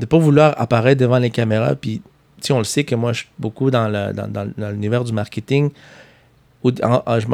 de 0.00 0.06
pas 0.06 0.18
vouloir 0.18 0.60
apparaître 0.60 1.00
devant 1.00 1.18
les 1.18 1.30
caméras. 1.30 1.76
Puis, 1.76 2.02
on 2.50 2.58
le 2.58 2.64
sait 2.64 2.82
que 2.82 2.96
moi, 2.96 3.12
je 3.12 3.20
suis 3.20 3.28
beaucoup 3.38 3.70
dans 3.70 3.88
le- 3.88 4.12
dans, 4.12 4.26
dans- 4.26 4.70
l'univers 4.72 5.04
du 5.04 5.12
marketing. 5.12 5.70
Où, 6.64 6.70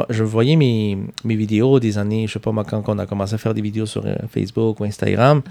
je, 0.09 0.23
voyais 0.23 0.55
mes, 0.55 0.97
mes 1.23 1.35
vidéos 1.35 1.79
des 1.79 1.97
années, 1.97 2.27
je 2.27 2.33
sais 2.33 2.39
pas 2.39 2.51
moi, 2.51 2.63
quand 2.63 2.83
on 2.87 2.97
a 2.99 3.05
commencé 3.07 3.33
à 3.35 3.37
faire 3.39 3.53
des 3.55 3.61
vidéos 3.61 3.85
sur 3.87 4.05
euh, 4.05 4.15
Facebook 4.31 4.79
ou 4.79 4.83
Instagram. 4.83 5.41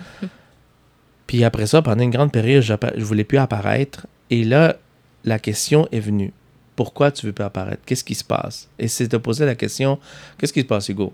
Puis 1.28 1.44
après 1.44 1.66
ça, 1.66 1.82
pendant 1.82 2.02
une 2.02 2.10
grande 2.10 2.32
période, 2.32 2.62
je 2.62 3.04
voulais 3.04 3.22
plus 3.22 3.38
apparaître. 3.38 4.08
Et 4.30 4.42
là, 4.42 4.76
la 5.24 5.38
question 5.38 5.86
est 5.92 6.00
venue. 6.00 6.32
Pourquoi 6.74 7.12
tu 7.12 7.26
veux 7.26 7.32
plus 7.32 7.44
apparaître? 7.44 7.82
Qu'est-ce 7.86 8.02
qui 8.02 8.14
se 8.16 8.24
passe? 8.24 8.68
Et 8.78 8.88
c'est 8.88 9.06
de 9.06 9.16
poser 9.18 9.44
la 9.46 9.54
question, 9.54 9.98
qu'est-ce 10.38 10.52
qui 10.52 10.62
se 10.62 10.66
passe, 10.66 10.88
Hugo? 10.88 11.12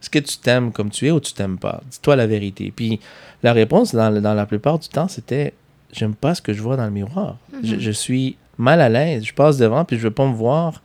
Est-ce 0.00 0.10
que 0.10 0.18
tu 0.18 0.36
t'aimes 0.36 0.70
comme 0.70 0.90
tu 0.90 1.06
es 1.06 1.10
ou 1.10 1.18
tu 1.18 1.32
t'aimes 1.32 1.58
pas? 1.58 1.80
Dis-toi 1.90 2.14
la 2.14 2.26
vérité. 2.26 2.72
Puis 2.76 3.00
la 3.42 3.54
réponse, 3.54 3.94
dans, 3.94 4.10
la 4.10 4.46
plupart 4.46 4.78
du 4.78 4.88
temps, 4.88 5.08
c'était, 5.08 5.54
j'aime 5.92 6.14
pas 6.14 6.34
ce 6.34 6.42
que 6.42 6.52
je 6.52 6.60
vois 6.60 6.76
dans 6.76 6.84
le 6.84 6.90
miroir. 6.90 7.38
je, 7.62 7.78
je 7.78 7.90
suis 7.90 8.36
mal 8.58 8.82
à 8.82 8.90
l'aise. 8.90 9.24
Je 9.24 9.32
passe 9.32 9.56
devant, 9.56 9.84
puis 9.86 9.96
je 9.96 10.02
veux 10.02 10.10
pas 10.10 10.26
me 10.26 10.34
voir. 10.34 10.82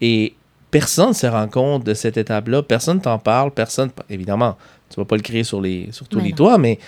Et 0.00 0.34
personne 0.72 1.10
ne 1.10 1.14
se 1.14 1.26
rend 1.28 1.46
compte 1.46 1.84
de 1.84 1.94
cette 1.94 2.16
étape-là. 2.16 2.62
Personne 2.64 3.00
t'en 3.00 3.18
parle. 3.20 3.52
Personne, 3.52 3.90
évidemment, 4.10 4.56
tu 4.90 4.96
vas 4.96 5.04
pas 5.04 5.16
le 5.16 5.22
crier 5.22 5.44
sur, 5.44 5.60
les, 5.60 5.88
sur 5.92 6.08
tous 6.08 6.18
Mais 6.18 6.24
les 6.24 6.30
non. 6.30 6.36
toits, 6.36 6.58
mais 6.58 6.80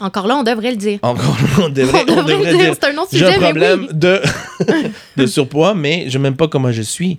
Encore 0.00 0.26
là, 0.26 0.36
on 0.36 0.42
devrait 0.42 0.70
le 0.70 0.76
dire. 0.76 0.98
Encore, 1.02 1.36
on 1.62 1.68
devrait, 1.68 2.02
On 2.08 2.22
devrait 2.22 2.52
le 2.52 2.58
dire, 2.58 2.74
c'est 2.74 2.84
un 2.90 2.96
autre 2.98 3.08
J'ai 3.12 3.24
un 3.24 3.28
sujet, 3.32 3.38
mais 3.40 3.44
problème 3.50 3.80
oui. 3.90 3.94
de, 3.94 4.20
de 5.16 5.26
surpoids, 5.26 5.74
mais 5.74 6.08
je 6.08 6.18
m'aime 6.18 6.36
pas 6.36 6.48
comment 6.48 6.70
je 6.72 6.82
suis. 6.82 7.18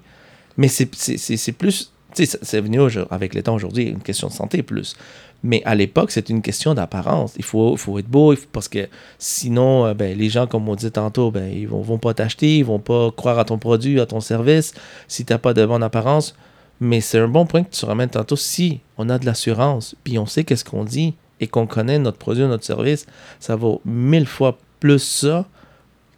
Mais 0.57 0.67
c'est 0.67 0.93
c'est- 0.95 1.17
c'est- 1.17 1.37
c'est 1.37 1.51
plus. 1.51 1.91
C'est 2.13 2.59
venu 2.59 2.79
avec 3.11 3.35
le 3.35 3.43
temps 3.43 3.53
aujourd'hui, 3.53 3.83
une 3.85 4.01
question 4.01 4.27
de 4.29 4.33
santé 4.33 4.63
plus. 4.63 4.95
Mais 5.43 5.61
à 5.63 5.75
l'époque, 5.75 6.09
c'est 6.11 6.29
une 6.29 6.41
question 6.41 6.73
d'apparence. 6.73 7.33
Il 7.37 7.43
faut, 7.45 7.77
faut 7.77 7.99
être 7.99 8.07
beau, 8.09 8.33
il 8.33 8.37
faut- 8.37 8.47
parce 8.51 8.67
que 8.67 8.89
sinon, 9.19 9.85
euh, 9.85 9.93
ben, 9.93 10.17
les 10.17 10.27
gens, 10.29 10.47
comme 10.47 10.67
on 10.67 10.75
dit 10.75 10.91
tantôt, 10.91 11.29
ben, 11.31 11.49
ils 11.53 11.67
vont, 11.67 11.81
vont 11.81 11.97
pas 11.99 12.13
t'acheter, 12.13 12.57
ils 12.57 12.65
vont 12.65 12.79
pas 12.79 13.11
croire 13.15 13.37
à 13.39 13.45
ton 13.45 13.57
produit, 13.57 13.99
à 14.01 14.05
ton 14.05 14.19
service, 14.21 14.73
si 15.07 15.23
tu 15.23 15.31
n'as 15.31 15.37
pas 15.39 15.53
de 15.53 15.65
bonne 15.65 15.83
apparence. 15.83 16.35
Mais 16.81 16.99
c'est 16.99 17.19
un 17.19 17.27
bon 17.27 17.45
point 17.45 17.63
que 17.63 17.73
tu 17.75 17.85
ramènes 17.85 18.09
tantôt. 18.09 18.35
Si 18.35 18.79
on 18.97 19.07
a 19.09 19.19
de 19.19 19.25
l'assurance, 19.25 19.95
puis 20.03 20.17
on 20.17 20.25
sait 20.25 20.43
qu'est-ce 20.43 20.65
qu'on 20.65 20.83
dit, 20.83 21.13
et 21.39 21.47
qu'on 21.47 21.67
connaît 21.67 21.99
notre 21.99 22.17
produit, 22.17 22.43
notre 22.43 22.65
service, 22.65 23.05
ça 23.39 23.55
vaut 23.55 23.81
mille 23.85 24.25
fois 24.25 24.57
plus 24.79 24.99
ça 24.99 25.45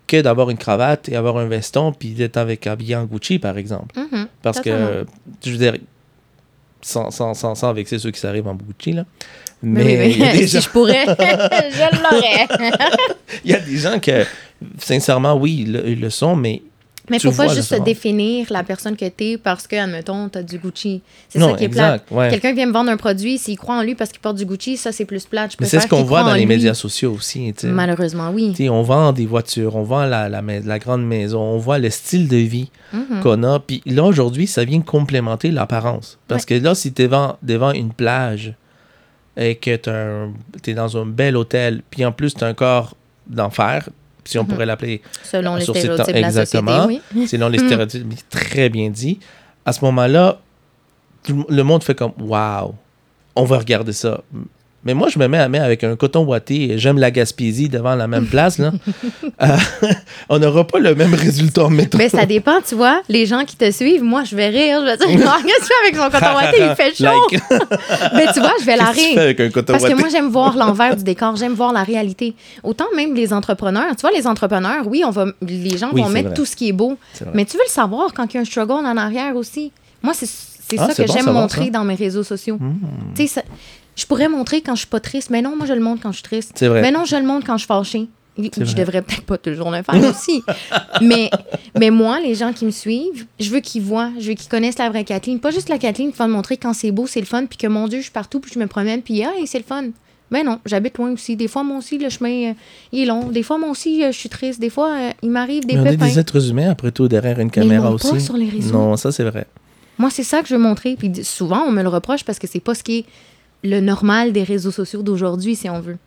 que 0.08 0.20
d'avoir 0.22 0.50
une 0.50 0.58
cravate 0.58 1.08
et 1.10 1.16
avoir 1.16 1.38
un 1.38 1.46
veston, 1.46 1.94
puis 1.94 2.10
d'être 2.10 2.38
avec 2.38 2.68
habillé 2.68 2.96
en 2.96 3.06
Gucci, 3.06 3.40
par 3.40 3.58
exemple. 3.58 3.98
Mhm. 3.98 4.28
Parce 4.42 4.58
Totalement. 4.58 4.88
que, 4.88 5.06
je 5.46 5.52
veux 5.52 5.58
dire, 5.58 5.78
sans, 6.82 7.12
sans, 7.12 7.34
sans, 7.34 7.56
sans 7.56 7.74
vexer 7.74 8.00
ceux 8.00 8.12
qui 8.12 8.20
s'arrivent 8.20 8.48
en 8.48 8.56
Gucci, 8.56 8.94
là. 8.94 9.06
Mais, 9.64 9.84
Mais 9.84 10.14
oui, 10.16 10.24
a 10.24 10.32
des 10.34 10.48
si 10.48 10.54
gens- 10.56 10.62
je 10.62 10.70
pourrais, 10.70 11.06
je 11.08 12.02
l'aurais. 12.02 12.48
il 13.46 13.52
y 13.52 13.54
a 13.54 13.60
des 13.60 13.78
gens 13.78 14.00
que, 14.00 14.26
sincèrement, 14.80 15.36
oui, 15.36 15.62
ils 15.66 15.72
le, 15.72 15.88
ils 15.90 16.00
le 16.02 16.10
sont, 16.10 16.36
mais 16.36 16.62
Mais 17.12 17.20
Tu 17.20 17.30
faut 17.30 17.38
pas 17.38 17.54
juste 17.54 17.76
définir 17.84 18.48
la 18.50 18.64
personne 18.64 18.96
que 18.96 19.08
t'es 19.08 19.38
parce 19.38 19.68
que, 19.68 19.76
admettons, 19.76 20.30
t'as 20.30 20.42
du 20.42 20.58
Gucci. 20.58 21.02
C'est 21.30 21.40
ça 21.40 21.54
qui 21.54 21.64
est 21.64 21.68
exact. 21.68 22.08
plate. 22.08 22.18
ouais. 22.18 22.30
Quelqu'un 22.32 22.54
vient 22.54 22.66
me 22.66 22.72
vendre 22.72 22.90
un 22.90 22.98
produit, 22.98 23.38
s'il 23.38 23.58
croit 23.58 23.76
en 23.76 23.84
lui 23.84 23.94
parce 23.96 24.12
qu'il 24.12 24.22
porte 24.22 24.38
du 24.38 24.46
Gucci, 24.46 24.78
ça 24.78 24.92
c'est 24.92 25.06
plus 25.06 25.26
plate. 25.26 25.52
Je 25.52 25.58
Mais 25.60 25.68
c'est 25.68 25.80
ce 25.82 25.88
qu'on 25.88 26.04
voit 26.04 26.24
dans 26.24 26.34
les 26.34 26.40
lui. 26.40 26.46
médias 26.48 26.74
sociaux 26.74 27.14
aussi. 27.14 27.54
tu. 27.56 27.68
Malheureusement, 27.68 28.32
oui. 28.34 28.54
Tu 28.56 28.68
on 28.70 28.82
vend 28.82 29.12
des 29.12 29.26
voitures, 29.28 29.76
on 29.76 29.84
vend 29.84 30.06
la, 30.06 30.30
la, 30.30 30.80
grande 30.80 31.06
maison, 31.06 31.40
on 31.42 31.58
voit 31.58 31.78
le 31.78 31.90
style 31.90 32.28
de 32.28 32.38
vie 32.38 32.72
Mhm. 32.94 33.20
qu'on 33.22 33.44
a. 33.44 33.60
Puis 33.60 33.82
là, 33.86 34.04
aujourd'hui, 34.06 34.48
ça 34.48 34.64
vient 34.64 34.82
complémenter 34.82 35.52
l'apparence. 35.52 36.18
Parce 36.28 36.46
que 36.46 36.54
là, 36.54 36.74
si 36.76 36.94
tu 36.94 37.02
es 37.04 37.06
devant, 37.06 37.38
devant 37.44 37.72
une 37.72 37.92
plage 37.94 38.54
et 39.38 39.56
que 39.56 39.76
tu 39.76 40.72
es 40.72 40.74
dans 40.74 40.98
un 40.98 41.06
bel 41.06 41.36
hôtel, 41.38 41.82
puis 41.90 42.06
en 42.06 42.12
plus, 42.12 42.34
tu 42.34 42.44
as 42.44 42.48
un 42.48 42.54
corps 42.54 42.96
d'enfer, 43.28 43.90
si 44.24 44.38
on 44.38 44.44
Mhm. 44.44 44.48
pourrait 44.50 44.66
l'appeler 44.66 45.02
Selon 45.24 45.56
les 45.56 45.66
sur 45.66 45.76
ces 45.76 45.88
temps- 45.88 46.04
stéréotypes 46.04 46.16
de 46.16 46.22
la 46.22 46.46
société, 46.46 46.58
exactement. 46.58 46.86
oui. 47.16 47.28
selon 47.28 47.50
les 47.50 47.58
stéréotypes, 47.60 48.30
très 48.30 48.70
bien 48.70 48.90
dit. 48.90 49.20
À 49.66 49.74
ce 49.74 49.84
moment-là, 49.86 50.40
le 51.50 51.62
monde 51.64 51.84
fait 51.84 51.96
comme 51.96 52.14
Waouh, 52.20 52.74
on 53.36 53.44
va 53.46 53.58
regarder 53.60 53.94
ça. 53.94 54.22
Mais 54.84 54.94
moi, 54.96 55.10
je 55.10 55.20
me 55.20 55.28
mets 55.28 55.38
à 55.38 55.48
mettre 55.48 55.66
avec 55.66 55.84
un 55.84 55.96
coton 55.96 56.26
ouaté 56.26 56.72
et 56.72 56.78
j'aime 56.80 56.98
la 56.98 57.12
Gaspésie 57.12 57.70
devant 57.70 57.94
la 57.96 58.08
même 58.08 58.26
place. 58.26 58.58
Là. 58.58 58.72
Euh, 59.42 59.58
on 60.30 60.38
n'aura 60.38 60.68
pas 60.68 60.78
le 60.78 60.94
même 60.94 61.16
résultat 61.16 61.66
en 61.66 61.70
métro. 61.72 61.98
Mais 61.98 62.10
ça 62.10 62.28
dépend, 62.28 62.62
tu 62.68 62.76
vois. 62.76 63.02
Les 63.10 63.26
gens 63.26 63.44
qui 63.44 63.56
te 63.56 63.72
suivent, 63.72 64.04
moi, 64.04 64.24
je 64.24 64.36
vais 64.36 64.50
rire. 64.50 64.82
Je 64.82 65.08
vais 65.08 65.16
dire, 65.16 65.38
qu'est-ce 65.46 65.56
que 65.56 65.62
tu 65.62 65.66
fais 65.66 65.88
avec 65.88 65.96
son 65.96 66.10
coton 66.12 66.36
ouaté? 66.36 66.58
Il 66.60 66.76
fait 66.76 66.96
chaud. 66.96 67.04
Like, 67.06 68.14
Mais 68.14 68.32
tu 68.34 68.40
vois, 68.40 68.54
je 68.60 68.66
vais 68.66 68.76
la 68.76 68.86
rire. 68.86 69.18
avec 69.20 69.40
un 69.40 69.50
coton 69.50 69.74
Parce 69.74 69.86
que 69.86 69.94
moi, 69.94 70.10
j'aime 70.10 70.30
voir 70.30 70.56
l'envers 70.56 70.96
du 70.96 71.04
décor, 71.04 71.36
j'aime 71.38 71.54
voir 71.54 71.74
la 71.74 71.82
réalité. 71.84 72.36
Autant 72.62 72.86
même 72.96 73.16
les 73.16 73.34
entrepreneurs. 73.34 73.96
Tu 73.96 74.02
vois, 74.02 74.12
les 74.12 74.28
entrepreneurs, 74.28 74.86
oui, 74.86 75.02
on 75.06 75.10
va, 75.12 75.26
les 75.42 75.78
gens 75.78 75.90
Oui, 75.92 76.02
vont 76.04 76.10
mettre 76.10 76.30
vrai. 76.30 76.36
tout 76.36 76.46
ce 76.46 76.56
qui 76.56 76.70
est 76.70 76.74
beau. 76.74 76.98
Mais 77.34 77.46
tu 77.46 77.58
veux 77.58 77.64
le 77.66 77.72
savoir 77.72 78.14
quand 78.14 78.32
il 78.32 78.36
y 78.36 78.38
a 78.38 78.42
un 78.42 78.46
struggle 78.46 78.74
en 78.86 78.98
arrière 78.98 79.36
aussi. 79.36 79.72
Moi, 80.04 80.14
c'est 80.14 80.28
c'est 80.72 80.80
Ah, 80.80 80.88
ça 80.90 81.04
que 81.04 81.08
bon 81.08 81.14
j'aime 81.14 81.34
montrer 81.34 81.66
ça. 81.66 81.72
dans 81.72 81.84
mes 81.84 81.96
réseaux 81.96 82.24
sociaux. 82.24 82.56
Hmm. 82.58 82.76
Tu 83.16 83.28
sais, 83.28 83.44
je 83.96 84.06
pourrais 84.06 84.30
montrer 84.30 84.62
quand 84.62 84.76
je 84.76 84.80
suis 84.80 84.88
pas 84.88 85.00
triste, 85.00 85.30
mais 85.30 85.42
non, 85.42 85.56
moi, 85.56 85.66
je 85.66 85.74
le 85.74 85.82
montre 85.82 86.02
quand 86.02 86.12
je 86.12 86.18
suis 86.18 86.24
triste. 86.24 86.54
C'est 86.56 86.68
vrai. 86.68 86.82
Mais 86.82 86.92
non, 86.92 87.06
je 87.06 87.16
le 87.16 87.24
montre 87.24 87.46
quand 87.46 87.58
je 87.58 87.66
suis 87.66 87.68
fâchée. 87.68 88.08
Je 88.38 88.64
vrai. 88.64 88.74
devrais 88.76 89.02
peut-être 89.02 89.26
pas 89.26 89.38
toujours 89.38 89.72
le 89.72 89.84
faire 89.84 90.10
aussi. 90.10 90.42
mais, 91.02 91.30
mais 91.78 91.90
moi, 91.90 92.20
les 92.20 92.34
gens 92.34 92.54
qui 92.54 92.66
me 92.66 92.72
suivent, 92.72 93.26
je 93.40 93.50
veux 93.50 93.60
qu'ils 93.60 93.82
voient, 93.82 94.10
je 94.20 94.30
veux 94.30 94.34
qu'ils 94.34 94.50
connaissent 94.50 94.78
la 94.78 94.90
vraie 94.90 95.04
Kathleen. 95.04 95.40
Pas 95.40 95.52
juste 95.52 95.70
la 95.70 95.78
Kathleen 95.78 96.12
qui 96.12 96.18
va 96.18 96.28
me 96.28 96.34
montrer 96.34 96.58
quand 96.58 96.74
c'est 96.74 96.92
beau, 96.92 97.08
c'est 97.08 97.20
le 97.20 97.26
fun, 97.26 97.46
puis 97.46 97.58
que 97.58 97.68
mon 97.68 97.88
Dieu, 97.88 98.00
je 98.00 98.04
suis 98.04 98.12
partout, 98.12 98.40
puis 98.40 98.52
je 98.54 98.60
me 98.60 98.68
promène, 98.68 99.02
puis 99.02 99.20
hey, 99.20 99.46
c'est 99.46 99.58
le 99.58 99.66
fun. 99.66 99.84
Mais 100.32 100.44
non, 100.44 100.60
j'habite 100.66 100.98
loin 100.98 101.12
aussi. 101.12 101.36
Des 101.36 101.50
fois, 101.50 101.64
moi 101.64 101.78
aussi, 101.78 101.98
le 101.98 102.10
chemin, 102.10 102.52
euh, 102.52 102.54
il 102.94 103.02
est 103.02 103.06
long. 103.06 103.28
Des 103.28 103.44
fois, 103.44 103.58
moi 103.58 103.70
aussi, 103.70 104.02
euh, 104.02 104.14
je 104.14 104.18
suis 104.18 104.30
triste. 104.30 104.62
Des 104.62 104.70
fois, 104.70 104.96
euh, 104.98 105.12
il 105.22 105.30
m'arrive 105.30 105.66
des 105.66 105.76
Mais 105.76 105.82
on 105.82 105.86
est 105.86 105.92
pépins. 105.92 106.06
des 106.06 106.20
êtres 106.20 106.50
humains, 106.50 106.70
après 106.70 106.92
tout, 106.92 107.10
derrière 107.10 107.38
une 107.40 107.52
caméra 107.52 107.90
pas 107.90 107.96
aussi. 107.96 108.22
sur 108.22 108.38
les 108.38 108.48
réseaux. 108.48 108.72
Non, 108.72 108.96
ça, 108.96 109.12
c'est 109.12 109.26
vrai. 109.26 109.46
Moi, 109.98 110.10
c'est 110.10 110.24
ça 110.24 110.42
que 110.42 110.48
je 110.48 110.56
veux 110.56 110.62
montrer. 110.62 110.96
Puis 110.96 111.12
souvent, 111.26 111.66
on 111.68 111.72
me 111.72 111.84
le 111.84 111.90
reproche 111.90 112.24
parce 112.24 112.40
que 112.40 112.48
c'est 112.48 112.62
pas 112.62 112.74
ce 112.74 112.82
qui 112.82 113.00
est 113.00 113.06
le 113.64 113.80
normal 113.80 114.34
des 114.34 114.44
réseaux 114.44 114.72
sociaux 114.72 115.04
d'aujourd'hui, 115.04 115.56
si 115.56 115.70
on 115.70 115.80
veut. 115.80 115.98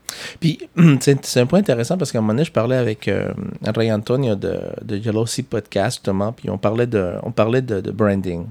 Puis, 0.41 0.59
c'est 1.01 1.41
un 1.41 1.47
point 1.47 1.61
intéressant 1.61 1.97
parce 1.97 2.13
qu'à 2.13 2.19
un 2.19 2.21
moment 2.21 2.35
donné, 2.35 2.45
je 2.45 2.53
parlais 2.53 2.77
avec 2.77 3.09
euh, 3.09 3.33
Ray 3.65 3.93
Antonio 3.93 4.35
de, 4.35 4.61
de 4.83 5.27
Sea 5.27 5.43
Podcast, 5.45 5.99
justement, 5.99 6.33
puis 6.33 6.51
on 6.51 6.59
parlait 6.59 6.87
de, 6.87 7.13
on 7.23 7.31
parlait 7.31 7.63
de, 7.63 7.91
branding. 7.91 8.47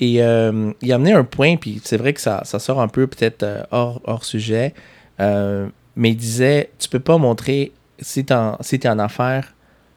Et 0.00 0.22
euh, 0.22 0.72
il 0.82 0.92
a 0.92 0.96
amené 0.96 1.12
un 1.12 1.24
point, 1.24 1.56
puis 1.56 1.80
c'est 1.84 1.96
vrai 1.96 2.12
que 2.12 2.20
ça, 2.20 2.42
ça 2.44 2.58
sort 2.58 2.80
un 2.80 2.88
peu 2.88 3.06
peut-être 3.06 3.44
euh, 3.44 3.62
hors, 3.70 4.00
hors 4.04 4.24
sujet, 4.24 4.74
euh, 5.20 5.68
mais 5.94 6.10
il 6.10 6.16
disait, 6.16 6.70
tu 6.78 6.88
peux 6.88 7.00
pas 7.00 7.18
montrer, 7.18 7.72
si 8.00 8.24
tu 8.24 8.34
si 8.60 8.78
t'es 8.80 8.88
en 8.88 8.98
affaires, 8.98 9.54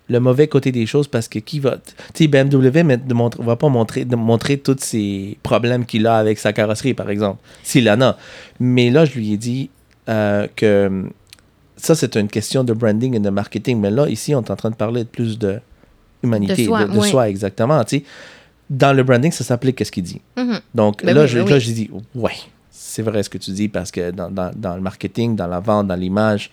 le 0.09 0.19
mauvais 0.19 0.47
côté 0.47 0.71
des 0.71 0.85
choses 0.85 1.07
parce 1.07 1.27
que 1.27 1.39
qui 1.39 1.59
va... 1.59 1.77
Tu 2.13 2.23
sais, 2.23 2.27
BMW 2.27 2.83
ne 2.83 3.43
va 3.43 3.55
pas 3.55 3.67
montrer, 3.69 4.57
tous 4.57 4.75
ces 4.79 5.37
problèmes 5.43 5.85
qu'il 5.85 6.07
a 6.07 6.17
avec 6.17 6.39
sa 6.39 6.53
carrosserie, 6.53 6.93
par 6.93 7.09
exemple, 7.09 7.39
s'il 7.63 7.89
en 7.89 7.99
a. 8.01 8.17
Mais 8.59 8.89
là, 8.89 9.05
je 9.05 9.15
lui 9.15 9.33
ai 9.33 9.37
dit 9.37 9.69
euh, 10.09 10.47
que 10.55 11.03
ça, 11.75 11.93
c'est 11.95 12.15
une 12.15 12.27
question 12.29 12.63
de 12.63 12.73
branding 12.73 13.15
et 13.15 13.19
de 13.19 13.29
marketing. 13.29 13.79
Mais 13.79 13.91
là, 13.91 14.07
ici, 14.09 14.33
on 14.33 14.41
est 14.41 14.49
en 14.51 14.55
train 14.55 14.69
de 14.71 14.75
parler 14.75 15.03
de 15.03 15.09
plus 15.09 15.37
de 15.37 15.59
humanité, 16.23 16.63
De 16.63 16.67
soi, 16.67 16.85
de, 16.85 16.93
de 16.93 16.97
ouais. 16.97 17.09
soi, 17.09 17.29
exactement. 17.29 17.83
Tu 17.83 17.97
sais, 17.97 18.03
dans 18.69 18.93
le 18.93 19.03
branding, 19.03 19.31
ça 19.31 19.43
s'applique 19.43 19.75
qu'est-ce 19.77 19.91
qu'il 19.91 20.03
dit. 20.03 20.21
Mhm. 20.37 20.59
Donc 20.73 21.03
Ben 21.05 21.13
là, 21.15 21.21
oui, 21.23 21.27
je, 21.27 21.39
ben 21.39 21.47
là, 21.49 21.55
oui. 21.55 21.61
j'ai 21.61 21.73
dit, 21.73 21.89
ouais, 22.15 22.31
c'est 22.71 23.01
vrai 23.01 23.23
ce 23.23 23.29
que 23.29 23.37
tu 23.37 23.51
dis 23.51 23.67
parce 23.67 23.91
que 23.91 24.11
dans, 24.11 24.29
dans- 24.31 24.51
dans 24.55 24.75
le 24.75 24.81
marketing, 24.81 25.35
dans 25.35 25.47
la 25.47 25.59
vente, 25.59 25.87
dans 25.87 25.95
l'image, 25.95 26.49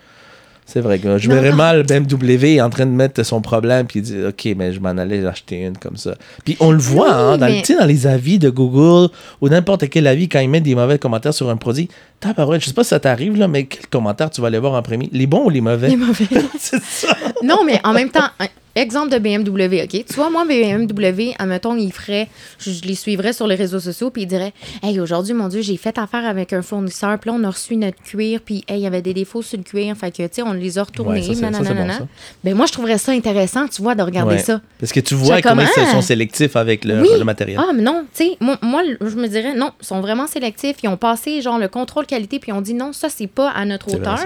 c'est 0.66 0.80
vrai 0.80 0.98
que 0.98 1.18
je 1.18 1.28
Non, 1.28 1.34
verrais 1.36 1.50
non. 1.50 1.56
mal 1.56 1.82
BMW 1.84 2.60
en 2.60 2.70
train 2.70 2.86
de 2.86 2.90
mettre 2.90 3.22
son 3.22 3.40
problème 3.40 3.86
puis 3.86 4.00
dire, 4.00 4.28
OK, 4.28 4.48
mais 4.56 4.72
je 4.72 4.80
m'en 4.80 4.90
allais 4.90 5.24
acheter 5.26 5.60
une 5.60 5.76
comme 5.76 5.96
ça. 5.96 6.14
Puis 6.44 6.56
on 6.60 6.70
le 6.70 6.78
voit, 6.78 7.08
Oui, 7.08 7.14
hein, 7.34 7.38
dans, 7.38 7.46
mais- 7.46 7.62
dans 7.78 7.86
les 7.86 8.06
avis 8.06 8.38
de 8.38 8.48
Google 8.50 9.08
ou 9.40 9.48
n'importe 9.48 9.88
quel 9.90 10.06
avis, 10.06 10.28
quand 10.28 10.40
ils 10.40 10.48
mettent 10.48 10.62
des 10.62 10.74
mauvais 10.74 10.98
commentaires 10.98 11.34
sur 11.34 11.50
un 11.50 11.56
produit, 11.56 11.88
tabarouette, 12.28 12.60
je 12.62 12.66
sais 12.68 12.72
pas 12.74 12.84
si 12.84 12.90
ça 12.90 13.00
t'arrive, 13.00 13.36
là, 13.36 13.48
mais 13.48 13.64
quels 13.66 13.86
commentaires 13.86 14.30
tu 14.30 14.40
vas 14.40 14.48
aller 14.48 14.58
voir 14.58 14.74
en 14.74 14.82
premier? 14.82 15.08
Les 15.12 15.26
bons 15.26 15.44
ou 15.46 15.50
les 15.50 15.60
mauvais? 15.60 15.88
Les 15.88 15.96
mauvais. 15.96 16.26
c'est 16.58 16.82
ça. 16.82 17.16
non, 17.42 17.60
mais 17.64 17.80
en 17.84 17.92
même 17.92 18.10
temps, 18.10 18.28
exemple 18.76 19.10
de 19.12 19.18
BMW, 19.18 19.82
OK? 19.84 20.04
Tu 20.04 20.14
vois, 20.14 20.30
moi, 20.30 20.44
BMW, 20.44 21.32
admettons, 21.38 21.76
il 21.76 21.92
ferait, 21.92 22.28
je, 22.58 22.70
je 22.72 22.82
les 22.82 22.96
suivrais 22.96 23.32
sur 23.32 23.46
les 23.46 23.54
réseaux 23.54 23.78
sociaux, 23.78 24.10
puis 24.10 24.22
il 24.22 24.26
dirait, 24.26 24.52
Hey, 24.82 24.98
aujourd'hui, 24.98 25.32
mon 25.32 25.46
Dieu, 25.46 25.62
j'ai 25.62 25.76
fait 25.76 25.96
affaire 25.96 26.24
avec 26.26 26.52
un 26.52 26.62
fournisseur, 26.62 27.16
puis 27.20 27.30
là, 27.30 27.36
on 27.38 27.44
a 27.44 27.50
reçu 27.50 27.76
notre 27.76 28.02
cuir, 28.02 28.40
puis 28.44 28.64
hey, 28.66 28.78
il 28.78 28.82
y 28.82 28.86
avait 28.86 29.00
des 29.02 29.14
défauts 29.14 29.42
sur 29.42 29.58
le 29.58 29.62
cuir, 29.64 29.94
fait 29.96 30.10
que, 30.10 30.22
tu 30.24 30.28
sais, 30.32 30.42
on 30.42 30.52
les 30.52 30.76
a 30.78 30.82
retournés, 30.82 31.20
Ouais, 31.20 31.22
ça, 31.22 31.34
c'est- 31.34 31.40
ça, 31.40 31.50
bon, 31.50 31.62
nanana. 31.62 31.98
ça. 31.98 32.06
Ben, 32.42 32.56
moi, 32.56 32.66
je 32.66 32.72
trouverais 32.72 32.98
ça 32.98 33.12
intéressant, 33.12 33.68
tu 33.68 33.80
vois, 33.80 33.94
de 33.94 34.02
regarder 34.02 34.34
Ouais. 34.36 34.40
ça. 34.42 34.60
Parce 34.80 34.90
que 34.92 34.98
tu 35.00 35.14
vois 35.14 35.40
comment? 35.40 35.62
ils 35.62 35.86
sont 35.92 36.02
sélectifs 36.02 36.56
avec 36.56 36.84
le, 36.84 37.00
Oui. 37.02 37.08
le 37.16 37.24
matériel. 37.24 37.60
Ah, 37.62 37.70
mais 37.72 37.82
non, 37.82 38.04
tu 38.12 38.24
sais, 38.24 38.36
moi, 38.40 38.58
moi, 38.60 38.82
je 39.00 39.14
me 39.14 39.28
dirais, 39.28 39.54
non, 39.54 39.70
ils 39.80 39.86
sont 39.86 40.00
vraiment 40.00 40.26
sélectifs. 40.26 40.76
Ils 40.82 40.88
ont 40.88 40.96
passé, 40.96 41.40
genre, 41.42 41.58
le 41.58 41.68
contrôle 41.68 42.06
qualité, 42.14 42.38
puis 42.38 42.52
ont 42.52 42.60
dit, 42.60 42.74
non, 42.74 42.92
ça, 42.92 43.08
c'est 43.08 43.26
pas 43.26 43.50
à 43.50 43.64
notre 43.64 43.94
hauteur. 43.94 44.20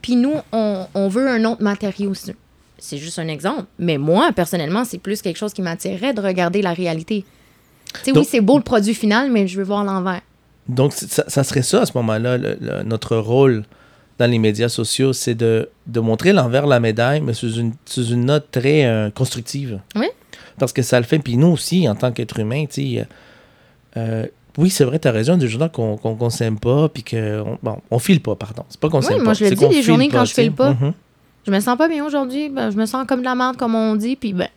Puis 0.00 0.16
nous, 0.16 0.34
on, 0.52 0.86
on 0.94 1.08
veut 1.08 1.28
un 1.28 1.44
autre 1.44 1.62
matériau. 1.62 2.12
C'est 2.78 2.98
juste 2.98 3.18
un 3.18 3.28
exemple. 3.28 3.64
Mais 3.78 3.98
moi, 3.98 4.32
personnellement, 4.34 4.84
c'est 4.84 4.98
plus 4.98 5.22
quelque 5.22 5.38
chose 5.38 5.52
qui 5.52 5.62
m'attirerait 5.62 6.12
de 6.12 6.20
regarder 6.20 6.62
la 6.62 6.72
réalité. 6.72 7.24
Tu 8.04 8.12
sais, 8.12 8.18
oui, 8.18 8.24
c'est 8.24 8.40
beau 8.40 8.56
le 8.56 8.64
produit 8.64 8.94
final, 8.94 9.30
mais 9.30 9.46
je 9.46 9.58
veux 9.58 9.64
voir 9.64 9.84
l'envers. 9.84 10.22
Donc, 10.68 10.92
ça, 10.92 11.24
ça 11.28 11.44
serait 11.44 11.62
ça 11.62 11.82
à 11.82 11.86
ce 11.86 11.92
moment-là, 11.94 12.38
notre 12.84 13.16
rôle 13.16 13.64
dans 14.18 14.30
les 14.30 14.38
médias 14.38 14.68
sociaux, 14.68 15.12
c'est 15.12 15.34
de, 15.34 15.68
de 15.86 16.00
montrer 16.00 16.32
l'envers 16.32 16.64
de 16.64 16.70
la 16.70 16.80
médaille, 16.80 17.20
mais 17.20 17.34
sous 17.34 17.54
une, 17.54 17.72
sous 17.84 18.06
une 18.06 18.26
note 18.26 18.46
très 18.50 18.84
euh, 18.84 19.10
constructive. 19.10 19.80
Oui. 19.96 20.06
Parce 20.58 20.72
que 20.72 20.82
ça 20.82 21.00
le 21.00 21.06
fait. 21.06 21.18
Puis 21.18 21.36
nous 21.36 21.48
aussi, 21.48 21.88
en 21.88 21.94
tant 21.94 22.12
qu'être 22.12 22.38
humain, 22.38 22.64
tu 22.66 22.96
sais, 22.96 23.06
euh, 23.96 24.26
oui, 24.58 24.70
c'est 24.70 24.84
vrai, 24.84 24.98
tu 24.98 25.08
as 25.08 25.12
raison, 25.12 25.36
des 25.36 25.48
journées 25.48 25.68
qu'on 25.72 25.96
qu'on 25.96 26.14
qu'on 26.14 26.30
s'aime 26.30 26.58
pas, 26.58 26.88
puis 26.88 27.02
qu'on 27.04 27.58
bon, 27.62 27.78
on 27.90 27.98
file 27.98 28.20
pas, 28.20 28.34
pardon. 28.36 28.64
C'est 28.68 28.78
pas 28.80 28.88
qu'on 28.88 28.98
Oui, 29.00 29.04
s'aime 29.06 29.16
moi, 29.22 29.26
pas. 29.26 29.34
je 29.34 29.44
le 29.44 29.50
dis, 29.56 29.68
les 29.68 29.82
journées 29.82 30.08
quand 30.08 30.24
je 30.24 30.34
file 30.34 30.52
pas. 30.52 30.72
Mhm. 30.74 30.92
Je 31.46 31.50
me 31.50 31.58
sens 31.60 31.76
pas 31.76 31.88
bien 31.88 32.04
aujourd'hui, 32.04 32.48
ben, 32.48 32.70
je 32.70 32.76
me 32.76 32.86
sens 32.86 33.04
comme 33.06 33.20
de 33.20 33.24
la 33.24 33.34
merde, 33.34 33.56
comme 33.56 33.74
on 33.74 33.96
dit, 33.96 34.14
puis 34.16 34.32
ben, 34.32 34.48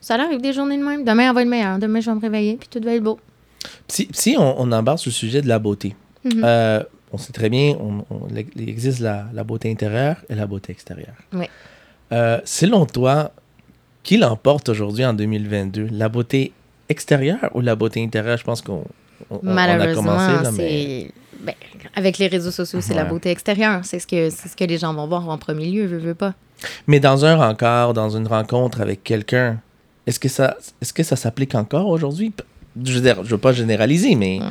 ça 0.00 0.14
arrive 0.14 0.40
des 0.40 0.52
journées 0.52 0.78
de 0.78 0.82
même. 0.84 1.04
Demain, 1.04 1.28
elle 1.28 1.34
va 1.34 1.42
être 1.42 1.48
meilleure. 1.48 1.78
Demain, 1.78 2.00
je 2.00 2.10
vais 2.10 2.16
me 2.16 2.20
réveiller, 2.20 2.56
puis 2.56 2.68
tout 2.68 2.80
va 2.84 2.94
être 2.94 3.02
beau. 3.02 3.18
Si, 3.88 4.08
si 4.12 4.36
on, 4.38 4.60
on 4.60 4.72
embarque 4.72 4.98
sur 5.00 5.10
le 5.10 5.14
sujet 5.14 5.42
de 5.42 5.48
la 5.48 5.58
beauté, 5.58 5.94
Mhm. 6.24 6.42
euh, 6.44 6.82
on 7.12 7.18
sait 7.18 7.32
très 7.32 7.48
bien, 7.48 7.76
on, 7.78 8.04
on- 8.10 8.26
il 8.56 8.68
existe 8.68 8.98
la, 9.00 9.26
la 9.32 9.44
beauté 9.44 9.70
intérieure 9.70 10.16
et 10.28 10.34
la 10.34 10.46
beauté 10.46 10.72
extérieure. 10.72 11.14
Oui. 11.32 11.46
Euh, 12.12 12.40
selon 12.44 12.86
toi, 12.86 13.30
qui 14.02 14.16
l'emporte 14.16 14.68
aujourd'hui 14.68 15.04
en 15.04 15.12
2022 15.14 15.88
La 15.92 16.08
beauté 16.08 16.52
extérieure 16.88 17.50
ou 17.54 17.60
la 17.60 17.74
beauté 17.76 18.02
intérieure? 18.02 18.36
Je 18.38 18.44
pense 18.44 18.62
qu'on 18.62 18.84
on- 19.30 19.40
Malheureusement, 19.42 20.18
c'est 20.54 21.10
Ben, 21.40 21.54
avec 21.94 22.18
les 22.18 22.26
réseaux 22.28 22.50
sociaux, 22.50 22.80
c'est 22.80 22.94
la 22.94 23.04
beauté 23.04 23.30
extérieure. 23.30 23.80
C'est 23.84 23.98
ce, 23.98 24.06
que, 24.06 24.30
ce 24.30 24.54
que 24.56 24.64
les 24.64 24.78
gens 24.78 24.92
vont 24.94 25.06
voir 25.06 25.28
en 25.28 25.38
premier 25.38 25.66
lieu, 25.70 25.86
veux, 25.86 25.98
veux 25.98 26.14
pas. 26.14 26.34
Mais 26.86 26.98
dans 27.00 27.24
un 27.24 27.36
rencard, 27.36 27.92
dans 27.92 28.10
une 28.16 28.26
rencontre 28.26 28.80
avec 28.80 29.04
quelqu'un, 29.04 29.60
est-ce 30.06 30.18
que 30.18 30.28
ça, 30.28 30.56
est-ce 30.80 30.92
que 30.92 31.02
ça 31.02 31.14
s'applique 31.16 31.54
encore 31.54 31.88
aujourd'hui? 31.88 32.32
Je 32.84 32.92
veux 32.94 33.00
dire, 33.00 33.22
je 33.24 33.30
veux 33.30 33.38
pas 33.38 33.52
généraliser, 33.52 34.14
mais 34.14 34.38
Ouais. 34.40 34.46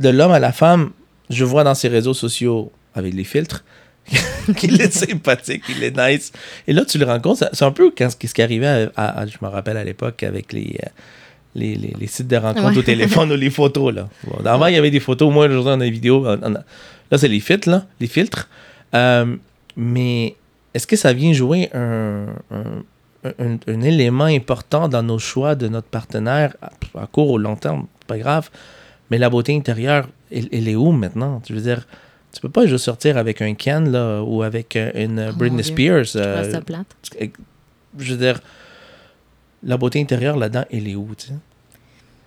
de 0.00 0.08
l'homme 0.10 0.32
à 0.32 0.38
la 0.38 0.52
femme, 0.52 0.90
je 1.30 1.44
vois 1.44 1.64
dans 1.64 1.74
ses 1.74 1.88
réseaux 1.88 2.14
sociaux 2.14 2.70
avec 2.94 3.14
les 3.14 3.24
filtres 3.24 3.64
qu'il 4.56 4.80
est 4.80 4.92
sympathique, 4.92 5.64
qu'il 5.64 5.82
est 5.84 5.96
nice. 5.96 6.32
Et 6.66 6.72
là, 6.72 6.84
tu 6.84 6.98
le 6.98 7.04
rencontres, 7.04 7.48
c'est 7.52 7.64
un 7.64 7.70
peu 7.72 7.90
ce 7.98 8.16
qui 8.16 8.42
arrivait, 8.42 8.88
à, 8.96 9.20
à- 9.20 9.26
je 9.26 9.36
me 9.42 9.48
rappelle 9.48 9.76
à 9.76 9.84
l'époque, 9.84 10.22
avec 10.22 10.52
les, 10.52 10.78
euh, 10.84 10.88
les, 11.54 11.74
les- 11.74 11.94
les 11.98 12.06
sites 12.06 12.28
de 12.28 12.36
rencontres 12.36 12.72
Ouais. 12.72 12.78
au 12.78 12.82
téléphone 12.82 13.32
ou 13.32 13.36
les 13.36 13.50
photos. 13.50 13.92
Là. 13.94 14.08
Bon, 14.24 14.36
avant, 14.44 14.66
il 14.66 14.74
y 14.74 14.78
avait 14.78 14.90
des 14.90 15.00
photos, 15.00 15.32
moi, 15.32 15.46
aujourd'hui, 15.46 15.72
on 15.72 15.80
a 15.80 15.84
des 15.84 15.90
vidéos. 15.90 16.26
on- 16.26 16.38
on 16.42 16.54
a- 16.54 16.64
Là, 17.10 17.16
c'est 17.18 17.28
les 17.28 17.40
filtres, 17.40 17.68
là, 17.70 17.86
les 18.00 18.06
filtres. 18.06 18.48
Euh, 18.94 19.36
mais 19.76 20.34
est-ce 20.74 20.86
que 20.86 20.96
ça 20.96 21.12
vient 21.12 21.32
jouer 21.32 21.70
un, 21.74 22.26
un, 22.50 23.32
un- 23.38 23.58
un 23.66 23.80
élément 23.80 24.24
important 24.26 24.88
dans 24.88 25.02
nos 25.02 25.18
choix 25.18 25.54
de 25.54 25.68
notre 25.68 25.88
partenaire 25.88 26.54
à, 26.60 26.70
à 27.02 27.06
court 27.06 27.30
ou 27.30 27.38
long 27.38 27.56
terme? 27.56 27.86
Pas 28.06 28.18
grave. 28.18 28.50
Mais 29.10 29.16
la 29.18 29.30
beauté 29.30 29.56
intérieure, 29.56 30.06
elle, 30.30 30.48
elle 30.52 30.68
est 30.68 30.76
où 30.76 30.92
maintenant? 30.92 31.40
Tu 31.44 31.54
veux 31.54 31.62
dire, 31.62 31.86
tu 32.32 32.40
peux 32.42 32.50
pas 32.50 32.66
juste 32.66 32.84
sortir 32.84 33.16
avec 33.16 33.40
un 33.40 33.54
Ken 33.54 33.90
là, 33.90 34.22
ou 34.22 34.42
avec 34.42 34.76
euh, 34.76 34.90
une 34.94 35.28
Oh, 35.30 35.36
Britney. 35.36 35.64
Spears. 35.64 36.04
Je 36.04 36.18
euh, 36.18 36.52
ça 36.52 36.60
plate. 36.60 36.86
je 37.98 38.12
veux 38.12 38.18
dire, 38.18 38.38
la 39.62 39.76
beauté 39.76 40.00
intérieure 40.00 40.36
là-dedans, 40.36 40.64
elle 40.70 40.88
est 40.88 40.94
où? 40.94 41.14
Tu 41.16 41.28
sais? 41.28 41.34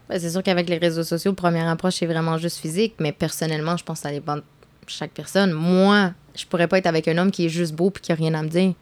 Ben, 0.10 0.20
c'est 0.20 0.30
sûr 0.30 0.44
qu'avec 0.44 0.68
les 0.68 0.78
réseaux 0.78 1.04
sociaux, 1.04 1.34
première 1.34 1.70
approche, 1.70 1.96
c'est 1.96 2.06
vraiment 2.06 2.38
juste 2.38 2.58
physique, 2.58 2.96
mais 3.00 3.14
personnellement, 3.14 3.78
je 3.78 3.84
pense 3.84 4.00
que 4.02 4.08
ça 4.08 4.12
dépend 4.12 4.36
de 4.36 4.44
chaque 4.88 5.12
personne. 5.12 5.52
Moi, 5.54 6.12
je 6.36 6.46
pourrais 6.46 6.68
pas 6.68 6.78
être 6.78 6.88
avec 6.88 7.08
un 7.08 7.18
homme 7.18 7.32
qui 7.32 7.46
est 7.46 7.50
juste 7.50 7.74
beau 7.74 7.90
puis 7.90 8.02
qui 8.02 8.12
a 8.12 8.16
rien 8.16 8.34
à 8.34 8.44
me 8.44 8.50
dire. 8.50 8.74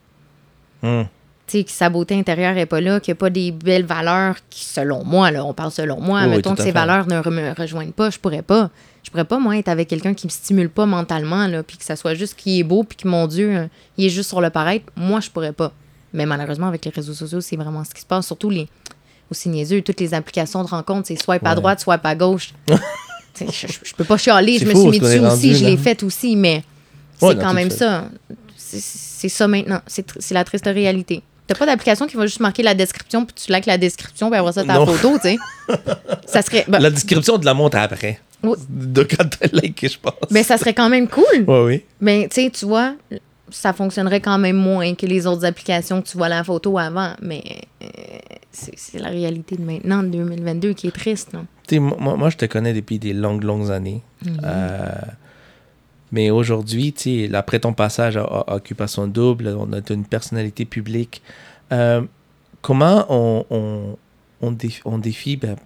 Hmm. 0.82 1.02
Tu 1.46 1.58
sais, 1.58 1.64
que 1.64 1.70
sa 1.70 1.88
beauté 1.88 2.18
intérieure 2.18 2.56
est 2.56 2.66
pas 2.66 2.80
là, 2.80 3.00
qu'il 3.00 3.12
n'y 3.12 3.16
a 3.16 3.20
pas 3.20 3.30
des 3.30 3.52
belles 3.52 3.84
valeurs 3.84 4.36
qui, 4.50 4.64
selon 4.64 5.04
moi, 5.04 5.30
là, 5.30 5.44
on 5.44 5.52
parle 5.52 5.70
selon 5.70 6.00
moi, 6.00 6.22
Oui, 6.22 6.30
mettons 6.30 6.54
que 6.54 6.62
ces 6.62 6.72
valeurs 6.72 7.06
ne 7.06 7.20
me 7.28 7.54
rejoignent 7.54 7.92
pas, 7.92 8.10
je 8.10 8.18
pourrais 8.18 8.42
pas. 8.42 8.70
Je 9.02 9.10
pourrais 9.10 9.24
pas, 9.24 9.38
moi, 9.38 9.56
être 9.56 9.68
avec 9.68 9.88
quelqu'un 9.88 10.14
qui 10.14 10.26
me 10.26 10.30
stimule 10.30 10.68
pas 10.68 10.86
mentalement, 10.86 11.46
là, 11.46 11.62
puis 11.62 11.76
que 11.76 11.84
ça 11.84 11.96
soit 11.96 12.14
juste 12.14 12.34
qui 12.36 12.60
est 12.60 12.64
beau, 12.64 12.82
puis 12.84 12.96
que, 12.96 13.08
mon 13.08 13.26
Dieu, 13.26 13.68
il 13.96 14.06
est 14.06 14.10
juste 14.10 14.28
sur 14.28 14.40
le 14.40 14.50
paraître. 14.50 14.86
Moi, 14.96 15.20
je 15.20 15.30
pourrais 15.30 15.52
pas. 15.52 15.72
Mais 16.12 16.26
malheureusement, 16.26 16.66
avec 16.66 16.84
les 16.84 16.90
réseaux 16.90 17.14
sociaux, 17.14 17.40
c'est 17.40 17.56
vraiment 17.56 17.84
ce 17.84 17.94
qui 17.94 18.00
se 18.00 18.06
passe. 18.06 18.26
Surtout 18.26 18.50
les, 18.50 18.68
aussi 19.30 19.48
niaiseux, 19.48 19.82
toutes 19.82 20.00
les 20.00 20.12
applications 20.14 20.62
de 20.64 20.68
rencontres, 20.68 21.08
c'est 21.08 21.16
swipe 21.16 21.44
à 21.46 21.50
Ouais. 21.50 21.54
droite, 21.56 21.80
swipe 21.80 22.04
à 22.04 22.14
gauche. 22.14 22.52
Je, 23.40 23.46
je- 23.46 23.66
je 23.84 23.94
peux 23.94 24.04
pas 24.04 24.18
chialer, 24.18 24.58
je 24.58 24.66
me 24.66 24.74
suis 24.74 24.88
mis 24.90 24.98
dessus 24.98 25.18
aussi, 25.18 25.26
rendu, 25.26 25.54
je 25.54 25.64
l'ai 25.64 25.76
fait 25.78 26.02
aussi, 26.02 26.36
mais 26.36 26.62
c'est 27.18 27.26
Ouais, 27.26 27.36
quand 27.36 27.54
même 27.54 27.70
fait. 27.70 27.76
ça. 27.78 28.04
C'est- 28.56 29.28
ça 29.30 29.48
maintenant. 29.48 29.80
C'est 29.86 30.06
tr- 30.06 30.34
la 30.34 30.44
triste 30.44 30.66
réalité. 30.66 31.22
T'as 31.46 31.54
pas 31.54 31.64
d'application 31.64 32.06
qui 32.06 32.16
va 32.16 32.26
juste 32.26 32.40
marquer 32.40 32.62
la 32.62 32.74
description, 32.74 33.24
puis 33.24 33.34
tu 33.34 33.50
likes 33.52 33.66
la 33.66 33.78
description, 33.78 34.30
puis 34.30 34.38
après 34.38 34.52
ça, 34.52 34.64
Non. 34.64 34.84
photo, 34.84 35.14
tu 35.14 35.20
sais. 35.22 35.38
ça 36.26 36.42
serait. 36.42 36.64
ben, 36.68 36.80
La 36.80 36.90
description 36.90 37.38
de 37.38 37.44
la 37.46 37.54
montre 37.54 37.78
après. 37.78 38.20
Oui. 38.42 38.56
De 38.68 39.04
quand 39.04 39.24
t'as 39.30 39.48
liké, 39.52 39.88
je 39.88 39.98
pense. 39.98 40.14
ben, 40.30 40.42
ça 40.44 40.58
serait 40.58 40.74
quand 40.74 40.88
même 40.90 41.08
cool. 41.08 41.44
Ouais, 41.46 41.62
oui. 41.64 41.84
Mais 42.00 42.28
tu 42.30 42.42
sais, 42.42 42.50
tu 42.50 42.66
vois, 42.66 42.94
ça 43.50 43.72
fonctionnerait 43.72 44.20
quand 44.20 44.38
même 44.38 44.56
moins 44.56 44.94
que 44.94 45.06
les 45.06 45.26
autres 45.26 45.44
applications 45.44 46.02
que 46.02 46.08
tu 46.08 46.16
vois 46.16 46.28
la 46.28 46.44
photo 46.44 46.78
avant. 46.78 47.12
Mais 47.22 47.42
euh, 47.82 47.86
c'est 48.52 48.98
la 48.98 49.08
réalité 49.08 49.56
de 49.56 49.62
maintenant, 49.62 50.02
de 50.02 50.08
2022, 50.08 50.72
qui 50.72 50.88
est 50.88 50.94
triste. 50.94 51.30
sais, 51.68 51.78
moi, 51.78 52.16
moi, 52.16 52.30
je 52.30 52.36
te 52.36 52.46
connais 52.46 52.72
depuis 52.72 52.98
des 52.98 53.12
longues, 53.12 53.44
longues 53.44 53.70
années. 53.70 54.02
Euh, 54.44 54.88
mais 56.12 56.30
aujourd'hui, 56.30 56.94
après 57.32 57.60
ton 57.60 57.72
passage 57.72 58.16
à, 58.16 58.22
à 58.22 58.56
Occupation 58.56 59.06
Double, 59.06 59.56
on 59.58 59.72
a 59.72 59.80
une 59.90 60.04
personnalité 60.04 60.64
publique. 60.64 61.22
Euh, 61.72 62.02
comment 62.62 63.06
on, 63.08 63.44
on, 63.50 63.96
on, 64.40 64.50
défie, 64.50 64.80
on 64.84 64.98
défie 64.98 65.36
ben, 65.36 65.56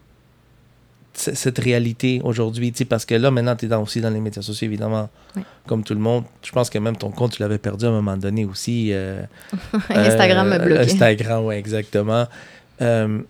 cette 1.17 1.59
réalité 1.59 2.21
aujourd'hui? 2.25 2.73
tu 2.73 2.79
sais, 2.79 2.85
Parce 2.85 3.05
que 3.05 3.15
là, 3.15 3.31
maintenant, 3.31 3.55
tu 3.57 3.67
es 3.67 3.69
dans, 3.69 3.83
aussi 3.83 4.01
dans 4.01 4.11
les 4.11 4.21
médias 4.21 4.43
sociaux, 4.43 4.67
évidemment, 4.67 5.09
Oui. 5.37 5.43
comme 5.67 5.85
tout 5.85 5.95
le 5.95 6.01
monde. 6.01 6.25
Je 6.43 6.51
pense 6.53 6.69
que 6.71 6.79
même 6.79 6.97
ton 6.97 7.11
compte, 7.11 7.33
tu 7.33 7.43
l'avais 7.43 7.59
perdu 7.59 7.85
à 7.85 7.89
un 7.89 7.93
moment 7.93 8.17
donné 8.17 8.45
aussi. 8.45 8.91
euh, 8.93 9.23
Instagram 9.91 10.49
me 10.49 10.55
euh, 10.55 10.59
bloqué. 10.59 10.81
Instagram, 10.83 11.45
oui, 11.47 11.55
exactement. 11.55 12.27
Euh, 12.83 13.21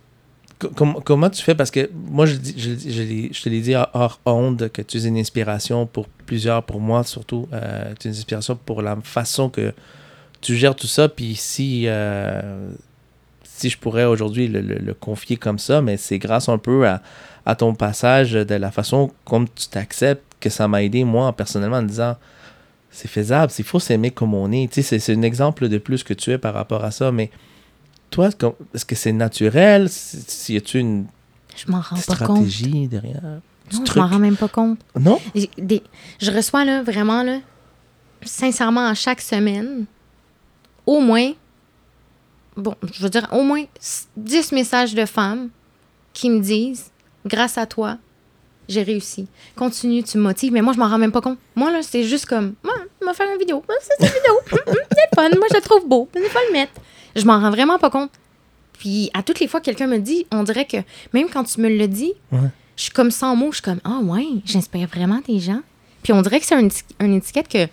co- 0.59 0.69
com- 0.71 0.97
comment 1.05 1.29
tu 1.31 1.43
fais? 1.43 1.55
Parce 1.55 1.71
que 1.71 1.91
moi, 1.95 2.25
je, 2.27 2.37
je, 2.57 3.29
je 3.33 3.43
te 3.43 3.49
l'ai 3.49 3.61
dit 3.61 3.75
hors 3.75 4.21
onde 4.25 4.71
que 4.73 4.81
tu 4.83 4.97
es 4.99 5.05
une 5.05 5.19
inspiration 5.19 5.87
pour 5.87 6.07
plusieurs, 6.09 6.63
pour 6.63 6.81
moi 6.81 7.05
surtout. 7.05 7.49
Euh, 7.53 7.93
tu 8.01 8.09
es 8.09 8.11
une 8.11 8.17
inspiration 8.17 8.57
pour 8.57 8.81
la 8.83 8.97
façon 9.03 9.51
que 9.51 9.73
tu 10.41 10.57
gères 10.57 10.75
tout 10.75 10.87
ça. 10.87 11.09
Puis 11.09 11.35
si, 11.35 11.87
si 13.43 13.71
je 13.71 13.79
pourrais 13.79 14.05
aujourd'hui 14.05 14.49
le, 14.49 14.61
le- 14.61 14.79
le 14.79 14.95
confier 14.95 15.37
comme 15.37 15.59
ça, 15.59 15.81
mais 15.83 15.97
c'est 15.97 16.19
grâce 16.19 16.49
un 16.49 16.59
peu 16.59 16.87
à, 16.87 17.03
à 17.47 17.55
ton 17.55 17.75
passage, 17.75 18.33
de 18.33 18.55
la 18.55 18.71
façon 18.71 19.11
comme 19.25 19.47
tu 19.49 19.69
t'acceptes, 19.69 20.25
que 20.41 20.51
ça 20.51 20.69
m'a 20.69 20.83
aidé, 20.83 21.05
moi, 21.05 21.33
personnellement, 21.35 21.79
en 21.79 21.83
disant 21.83 22.17
c'est 22.91 23.09
faisable, 23.09 23.53
il 23.59 23.65
faut 23.65 23.81
s'aimer 23.81 24.11
comme 24.11 24.35
on 24.35 24.51
est. 24.53 24.71
Tu 24.73 24.83
sais, 24.83 24.99
c'est- 25.01 25.15
un 25.15 25.23
exemple 25.23 25.69
de 25.69 25.79
plus 25.79 26.03
que 26.05 26.15
tu 26.15 26.31
es 26.31 26.39
par 26.39 26.55
rapport 26.55 26.85
à 26.85 26.91
ça, 26.91 27.11
mais 27.11 27.31
toi, 28.11 28.29
est-ce 28.73 28.85
que 28.85 28.95
c'est 28.95 29.13
naturel? 29.13 29.89
Si- 29.91 30.53
Y 30.55 30.57
a-tu 30.59 30.79
une 30.79 31.07
Je 31.57 31.71
m'en 31.71 31.81
rends 31.81 31.97
pas 31.97 32.15
compte. 32.17 32.47
stratégie 32.47 32.87
derrière? 32.87 33.21
Non, 33.73 33.85
je 33.85 33.99
m'en 33.99 34.07
rends 34.07 34.19
même 34.19 34.37
pas 34.37 34.49
compte. 34.49 34.79
Non? 34.99 35.21
Des- 35.59 35.83
je 36.21 36.31
reçois 36.31 36.65
là, 36.65 36.83
vraiment, 36.83 37.23
là, 37.25 37.39
sincèrement, 38.23 38.87
à 38.87 38.95
chaque 38.95 39.21
semaine, 39.21 39.87
au 40.87 41.01
moins, 41.01 41.33
bon, 42.57 42.75
je 42.93 43.03
veux 43.03 43.11
dire, 43.11 43.27
au 43.33 43.43
moins 43.43 43.65
s- 43.81 44.07
10 44.17 44.53
messages 44.53 44.95
de 44.95 45.05
femmes 45.07 45.49
qui 46.13 46.31
me 46.31 46.41
disent 46.41 46.91
Grâce 47.27 47.57
à 47.59 47.67
toi, 47.67 47.99
j'ai 48.69 48.83
réussi. 48.83 49.27
Continue, 49.57 50.03
tu 50.03 50.19
me 50.19 50.23
motives. 50.23 50.53
Mais 50.53 50.63
moi, 50.63 50.73
je 50.73 50.79
m'en 50.79 50.89
rends 50.89 50.99
même 50.99 51.13
pas 51.13 51.21
compte. 51.21 51.39
Moi, 51.57 51.71
là, 51.71 51.81
c'est 51.83 52.05
juste 52.05 52.27
comme 52.27 52.55
Ouais, 52.65 52.71
on 53.03 53.07
va 53.07 53.15
faire 53.15 53.27
une 53.33 53.39
vidéo. 53.39 53.63
C'est 53.81 54.05
une 54.07 54.13
vidéo. 54.13 54.35
Hum, 54.53 54.59
hum, 54.69 54.75
c'est 54.93 55.15
fun. 55.15 55.29
Moi, 55.37 55.47
je 55.51 55.57
le 55.57 55.63
trouve 55.63 55.89
beau. 55.89 56.09
Il 56.15 56.23
faut 56.23 56.39
le 56.49 56.53
mettre. 56.53 56.73
Je 57.17 57.25
m'en 57.25 57.39
rends 57.41 57.51
vraiment 57.51 57.79
pas 57.79 57.91
compte. 57.91 58.11
Puis, 58.79 59.11
à 59.15 59.23
toutes 59.23 59.41
les 59.41 59.49
fois 59.49 59.61
que 59.61 59.67
quelqu'un 59.67 59.87
me 59.87 59.99
dit, 59.99 60.27
on 60.33 60.43
dirait 60.43 60.67
que 60.67 60.79
même 61.13 61.29
quand 61.31 61.45
tu 61.45 61.61
me 61.61 61.69
le 61.69 61.87
dis, 61.89 62.13
Ouais. 62.33 62.41
je 62.77 62.83
suis 62.85 62.93
comme 62.93 63.11
sans 63.11 63.37
mots. 63.37 63.51
Je 63.53 63.57
suis 63.57 63.63
comme 63.63 63.81
Ah, 63.85 64.01
ouais, 64.03 64.27
j'inspire 64.45 64.89
vraiment 64.89 65.21
des 65.27 65.39
gens. 65.41 65.61
Puis, 66.03 66.13
on 66.13 66.21
dirait 66.23 66.41
que 66.41 66.47
c'est 66.47 66.57
une 67.01 67.15
étiquette 67.15 67.49
que 67.49 67.67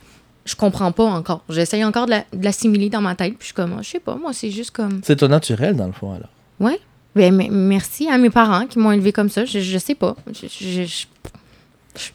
je 0.45 0.55
comprends 0.55 0.91
pas 0.91 1.03
encore. 1.05 1.43
J'essaye 1.49 1.83
encore 1.83 2.05
de 2.05 2.11
la- 2.11 2.25
de 2.33 2.43
l'assimiler 2.45 2.89
dans 2.89 3.01
ma 3.01 3.15
tête. 3.15 3.31
Puis, 3.37 3.39
je 3.41 3.45
suis 3.47 3.53
comme 3.53 3.75
Ah, 3.77 3.81
Je 3.81 3.89
sais 3.89 3.99
pas, 3.99 4.15
moi, 4.15 4.31
c'est 4.33 4.51
juste 4.51 4.71
comme 4.71 5.01
C'est 5.03 5.17
ton 5.17 5.27
naturel, 5.27 5.75
dans 5.75 5.87
le 5.87 5.91
fond, 5.91 6.13
alors. 6.13 6.29
Ouais. 6.59 6.79
Ben, 7.15 7.34
me- 7.36 7.50
merci 7.50 8.08
à 8.10 8.17
mes 8.17 8.30
parents 8.30 8.65
qui 8.67 8.80
m'ont 8.80 8.91
élevé 8.91 9.12
comme 9.12 9.30
ça. 9.30 9.45
Je, 9.45 9.60
je 9.60 9.78
sais 9.78 9.95
pas. 9.95 10.15
Je, 10.28 10.47
je- 10.47 10.84
je- 10.86 11.06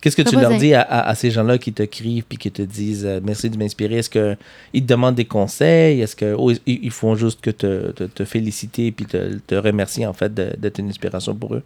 Qu'est-ce 0.01 0.17
que 0.17 0.23
tu 0.23 0.35
leur 0.41 0.53
dis 0.59 0.73
à, 0.73 0.81
à- 0.81 1.09
à 1.11 1.15
ces 1.15 1.31
gens-là 1.31 1.59
qui 1.59 1.71
t'écrivent 1.71 2.25
puis 2.27 2.39
qui 2.39 2.51
te 2.51 2.63
disent 2.63 3.05
euh, 3.05 3.21
merci 3.23 3.51
de 3.51 3.59
m'inspirer? 3.59 3.97
Est-ce 3.99 4.09
qu'ils 4.09 4.83
te 4.83 4.87
demandent 4.87 5.15
des 5.17 5.27
conseils? 5.27 6.01
Est-ce 6.01 6.17
qu'ils 6.17 6.59
ils 6.67 6.91
font 6.91 7.15
juste 7.15 7.43
que 7.43 7.51
te, 7.51 7.91
te, 7.93 8.05
te 8.05 8.25
féliciter 8.25 8.91
puis 8.91 9.05
te, 9.05 9.35
te 9.47 9.55
remercier, 9.55 10.07
en 10.07 10.15
fait, 10.15 10.33
d'être 10.33 10.79
une 10.79 10.89
inspiration 10.89 11.35
pour 11.35 11.55
eux? 11.57 11.63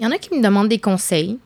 Il 0.00 0.04
y 0.04 0.08
en 0.08 0.10
a 0.10 0.18
qui 0.18 0.34
me 0.36 0.42
demandent 0.42 0.68
des 0.68 0.80
conseils. 0.80 1.38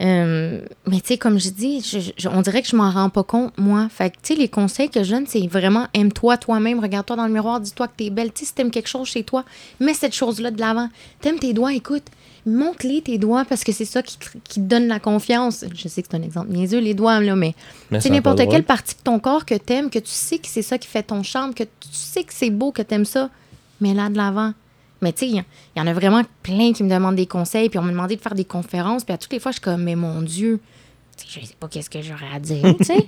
Euh, 0.00 0.60
mais 0.88 1.00
tu 1.00 1.06
sais, 1.08 1.18
comme 1.18 1.38
je 1.38 1.50
dis, 1.50 1.80
je- 1.80 2.10
je- 2.16 2.28
on 2.28 2.42
dirait 2.42 2.62
que 2.62 2.68
je 2.68 2.74
m'en 2.74 2.90
rends 2.90 3.10
pas 3.10 3.22
compte, 3.22 3.56
moi. 3.58 3.88
Fait 3.88 4.10
que, 4.10 4.16
tu 4.22 4.34
sais, 4.34 4.40
les 4.40 4.48
conseils 4.48 4.90
que 4.90 5.04
je 5.04 5.10
donne, 5.14 5.26
c'est 5.28 5.46
vraiment 5.46 5.86
aime-toi 5.94 6.36
toi-même, 6.36 6.80
regarde-toi 6.80 7.14
dans 7.16 7.26
le 7.26 7.32
miroir, 7.32 7.60
dis-toi 7.60 7.86
que 7.88 7.92
t'es 7.96 8.10
belle. 8.10 8.32
Tu 8.32 8.40
sais, 8.40 8.46
si 8.46 8.54
t'aimes 8.54 8.72
quelque 8.72 8.88
chose 8.88 9.06
chez 9.06 9.22
toi, 9.22 9.44
mets 9.78 9.94
cette 9.94 10.14
chose-là 10.14 10.50
de 10.50 10.60
l'avant. 10.60 10.88
T'aimes 11.20 11.38
tes 11.38 11.52
doigts, 11.52 11.72
écoute, 11.72 12.02
montre-les 12.44 13.02
tes 13.02 13.18
doigts 13.18 13.44
parce 13.44 13.62
que 13.62 13.70
c'est 13.72 13.84
ça 13.84 14.02
qui, 14.02 14.18
te- 14.18 14.36
qui 14.48 14.60
te 14.60 14.66
donne 14.66 14.88
la 14.88 14.98
confiance. 14.98 15.64
Je 15.74 15.88
sais 15.88 16.02
que 16.02 16.08
c'est 16.10 16.16
un 16.16 16.22
exemple 16.22 16.50
niaiseux, 16.50 16.80
les 16.80 16.94
doigts, 16.94 17.20
là, 17.20 17.36
mais 17.36 17.54
Mais 17.92 18.00
c'est 18.00 18.08
n'importe 18.16 18.38
quelle 18.50 18.64
partie 18.64 18.96
de 18.96 19.00
ton 19.02 19.20
corps 19.20 19.44
que 19.46 19.54
t'aimes, 19.54 19.90
que 19.90 20.00
tu 20.00 20.10
sais 20.10 20.38
que 20.38 20.48
c'est 20.48 20.62
ça 20.62 20.76
qui 20.76 20.88
fait 20.88 21.04
ton 21.04 21.22
charme, 21.22 21.54
que 21.54 21.62
tu 21.62 21.68
sais 21.92 22.24
que 22.24 22.34
c'est 22.34 22.50
beau, 22.50 22.72
que 22.72 22.82
t'aimes 22.82 23.04
ça, 23.04 23.30
mais 23.80 23.94
là 23.94 24.08
de 24.08 24.16
l'avant. 24.16 24.52
Mais 25.04 25.12
tu 25.12 25.20
sais, 25.20 25.28
il 25.28 25.44
y, 25.76 25.80
en 25.80 25.86
a 25.86 25.92
vraiment 25.92 26.22
plein 26.42 26.72
qui 26.72 26.82
me 26.82 26.90
demandent 26.90 27.14
des 27.16 27.26
conseils, 27.26 27.68
puis 27.68 27.78
on 27.78 27.82
m'a 27.82 27.92
demandé 27.92 28.16
de 28.16 28.20
faire 28.20 28.34
des 28.34 28.44
conférences, 28.44 29.04
puis 29.04 29.14
à 29.14 29.18
toutes 29.18 29.32
les 29.32 29.38
fois, 29.38 29.52
je 29.52 29.56
suis 29.56 29.62
comme, 29.62 29.82
mais 29.84 29.94
mon 29.94 30.22
Dieu, 30.22 30.58
je 31.28 31.40
sais 31.46 31.54
pas 31.60 31.68
qu'est-ce 31.68 31.88
que 31.90 32.02
j'aurais 32.02 32.34
à 32.34 32.40
dire, 32.40 32.74
tu 32.78 32.84
sais. 32.84 33.06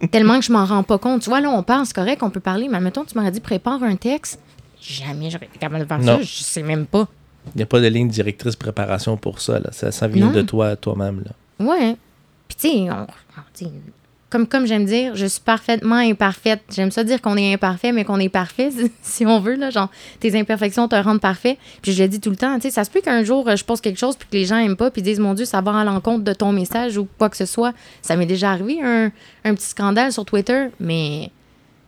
Tellement 0.10 0.38
que 0.38 0.44
je 0.44 0.52
m'en 0.52 0.64
rends 0.64 0.82
pas 0.82 0.98
compte. 0.98 1.22
Tu 1.22 1.28
vois, 1.30 1.40
là, 1.40 1.50
on 1.50 1.62
parle, 1.62 1.84
c'est 1.86 1.94
correct, 1.94 2.22
on 2.22 2.30
peut 2.30 2.40
parler, 2.40 2.68
mais 2.68 2.80
mettons, 2.80 3.04
tu 3.04 3.16
m'aurais 3.16 3.30
dit, 3.30 3.40
prépare 3.40 3.82
un 3.82 3.96
texte. 3.96 4.40
Jamais 4.80 5.30
j'aurais 5.30 5.46
été 5.46 5.58
capable 5.58 5.82
de 5.82 5.88
faire 5.88 5.98
Non. 5.98 6.16
ça, 6.18 6.22
je 6.22 6.42
sais 6.42 6.62
même 6.62 6.86
pas. 6.86 7.06
Il 7.54 7.58
n'y 7.58 7.62
a 7.62 7.66
pas 7.66 7.80
de 7.80 7.86
ligne 7.86 8.08
directrice 8.08 8.56
préparation 8.56 9.16
pour 9.16 9.40
ça. 9.40 9.58
Là. 9.58 9.70
Ça, 9.72 9.90
ça 9.92 10.06
vient 10.08 10.26
Non. 10.26 10.32
de 10.32 10.42
toi, 10.42 10.76
toi-même. 10.76 11.24
là. 11.24 11.64
Ouais. 11.66 11.96
Puis, 12.46 12.56
tu 12.60 12.68
sais, 12.68 12.90
on- 12.90 13.06
comme, 14.30 14.46
comme 14.46 14.66
j'aime 14.66 14.84
dire, 14.84 15.16
je 15.16 15.26
suis 15.26 15.40
parfaitement 15.40 15.96
imparfaite. 15.96 16.60
J'aime 16.70 16.90
ça 16.90 17.02
dire 17.02 17.22
qu'on 17.22 17.36
est 17.36 17.54
imparfait, 17.54 17.92
mais 17.92 18.04
qu'on 18.04 18.20
est 18.20 18.28
parfait, 18.28 18.70
si 19.02 19.24
on 19.24 19.40
veut. 19.40 19.54
Là, 19.54 19.70
genre, 19.70 19.88
tes 20.20 20.38
imperfections 20.38 20.86
te 20.86 20.96
rendent 20.96 21.20
parfait. 21.20 21.58
Puis 21.82 21.92
je 21.92 22.02
le 22.02 22.08
dis 22.08 22.20
tout 22.20 22.30
le 22.30 22.36
temps, 22.36 22.54
tu 22.56 22.62
sais, 22.62 22.70
ça 22.70 22.84
se 22.84 22.90
peut 22.90 23.00
qu'un 23.00 23.24
jour, 23.24 23.48
je 23.56 23.64
pose 23.64 23.80
quelque 23.80 23.98
chose, 23.98 24.16
puis 24.16 24.28
que 24.28 24.36
les 24.36 24.44
gens 24.44 24.58
aiment 24.58 24.76
pas, 24.76 24.90
puis 24.90 25.02
disent, 25.02 25.20
mon 25.20 25.34
Dieu, 25.34 25.44
ça 25.44 25.60
va 25.60 25.78
à 25.78 25.84
l'encontre 25.84 26.24
de 26.24 26.32
ton 26.32 26.52
message 26.52 26.98
ou 26.98 27.08
quoi 27.18 27.30
que 27.30 27.36
ce 27.36 27.46
soit. 27.46 27.72
Ça 28.02 28.16
m'est 28.16 28.26
déjà 28.26 28.50
arrivé, 28.52 28.80
un, 28.82 29.10
un 29.44 29.54
petit 29.54 29.68
scandale 29.68 30.12
sur 30.12 30.24
Twitter, 30.24 30.66
mais, 30.78 31.30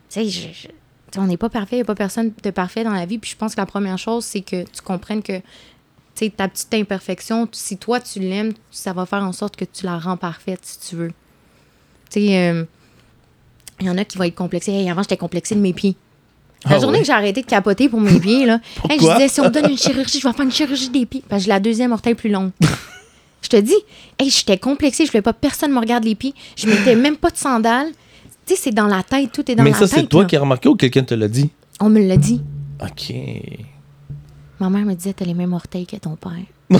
tu 0.09 0.31
sais, 0.31 0.71
on 1.19 1.27
n'est 1.27 1.37
pas 1.37 1.49
parfait, 1.49 1.77
il 1.77 1.79
n'y 1.79 1.83
a 1.83 1.87
pas 1.87 1.95
personne 1.95 2.33
de 2.43 2.51
parfait 2.51 2.85
dans 2.85 2.93
la 2.93 3.05
vie. 3.05 3.19
Puis 3.19 3.33
je 3.33 3.37
pense 3.37 3.55
que 3.55 3.61
la 3.61 3.67
première 3.67 3.99
chose, 3.99 4.25
c'est 4.25 4.43
que 4.43 4.63
tu 4.63 4.83
comprennes 4.83 5.23
que 5.23 5.41
ta 6.29 6.49
petite 6.49 6.75
imperfection, 6.75 7.49
si 7.53 7.79
toi 7.79 7.99
tu 7.99 8.21
l'aimes, 8.21 8.53
ça 8.71 8.93
va 8.93 9.07
faire 9.07 9.23
en 9.23 9.33
sorte 9.33 9.57
que 9.57 9.65
tu 9.65 9.87
la 9.87 9.99
rends 9.99 10.19
parfaite 10.19 10.61
si 10.63 10.79
tu 10.79 10.97
veux. 10.97 11.13
Tu 12.11 12.21
sais, 12.21 12.49
euh, 12.51 12.65
il 13.81 13.87
y 13.87 13.91
en 13.91 13.97
a 13.99 14.05
qui 14.05 14.19
vont 14.19 14.25
être 14.25 14.35
complexés. 14.35 14.73
Hey, 14.73 14.91
avant, 14.91 15.03
j'étais 15.03 15.17
complexée 15.17 15.55
de 15.55 15.61
mes 15.61 15.73
pieds. 15.73 15.97
La 16.67 16.77
Ah 16.77 16.79
journée 16.81 16.99
que 17.01 17.07
j'ai 17.07 17.13
arrêté 17.13 17.41
de 17.41 17.47
capoter 17.47 17.89
pour 17.89 18.01
mes 18.01 18.19
pieds, 18.21 18.45
là, 18.45 18.61
hey, 18.91 18.99
je 19.01 19.11
disais, 19.11 19.29
si 19.29 19.41
on 19.41 19.45
me 19.45 19.49
donne 19.51 19.71
une 19.71 19.79
chirurgie, 19.79 20.21
je 20.21 20.27
vais 20.29 20.33
faire 20.35 20.45
une 20.45 20.53
chirurgie 20.53 20.91
des 20.91 21.07
pieds. 21.07 21.23
Parce 21.29 21.41
que 21.43 21.45
j'ai 21.47 21.49
la 21.51 21.61
deuxième 21.61 21.93
orteil 21.93 22.15
plus 22.15 22.29
longue. 22.31 22.51
je 23.41 23.49
te 23.49 23.57
dis, 23.57 23.75
hey, 24.19 24.29
j'étais 24.29 24.59
complexée, 24.59 25.07
je 25.07 25.11
voulais 25.11 25.23
pas 25.23 25.33
que 25.33 25.39
personne 25.41 25.73
me 25.73 25.79
regarde 25.79 26.05
les 26.05 26.15
pieds. 26.15 26.35
Je 26.57 26.67
mettais 26.69 26.95
même 26.97 27.17
pas 27.17 27.31
de 27.31 27.37
sandales. 27.39 27.89
Tu 28.47 28.55
sais, 28.57 28.61
c'est 28.65 28.73
dans 28.75 28.87
la 28.89 29.03
tête, 29.03 29.33
tout 29.33 29.51
est 29.51 29.55
dans 29.55 29.63
Mais 29.63 29.71
la 29.71 29.77
ça, 29.79 29.89
tête. 29.89 30.01
c'est 30.01 30.07
toi 30.09 30.23
là. 30.23 30.29
qui 30.29 30.37
as 30.37 30.41
remarqué 30.41 30.69
ou 30.69 30.75
quelqu'un 30.77 31.03
te 31.05 31.15
l'a 31.15 31.29
dit? 31.29 31.49
On 31.81 31.89
me 31.89 32.07
l'a 32.07 32.17
dit. 32.19 32.43
OK. 32.83 33.15
Ma 34.59 34.69
mère 34.69 34.85
me 34.85 34.93
disait, 34.95 35.15
t'as 35.15 35.25
les 35.25 35.33
mêmes 35.35 35.55
orteils 35.55 35.87
que 35.87 35.97
ton 35.97 36.17
père. 36.17 36.33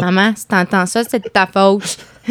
maman, 0.00 0.32
si 0.36 0.46
t'entends 0.46 0.86
ça, 0.86 1.02
c'est 1.04 1.22
de 1.22 1.28
ta 1.28 1.46
faute. 1.46 1.98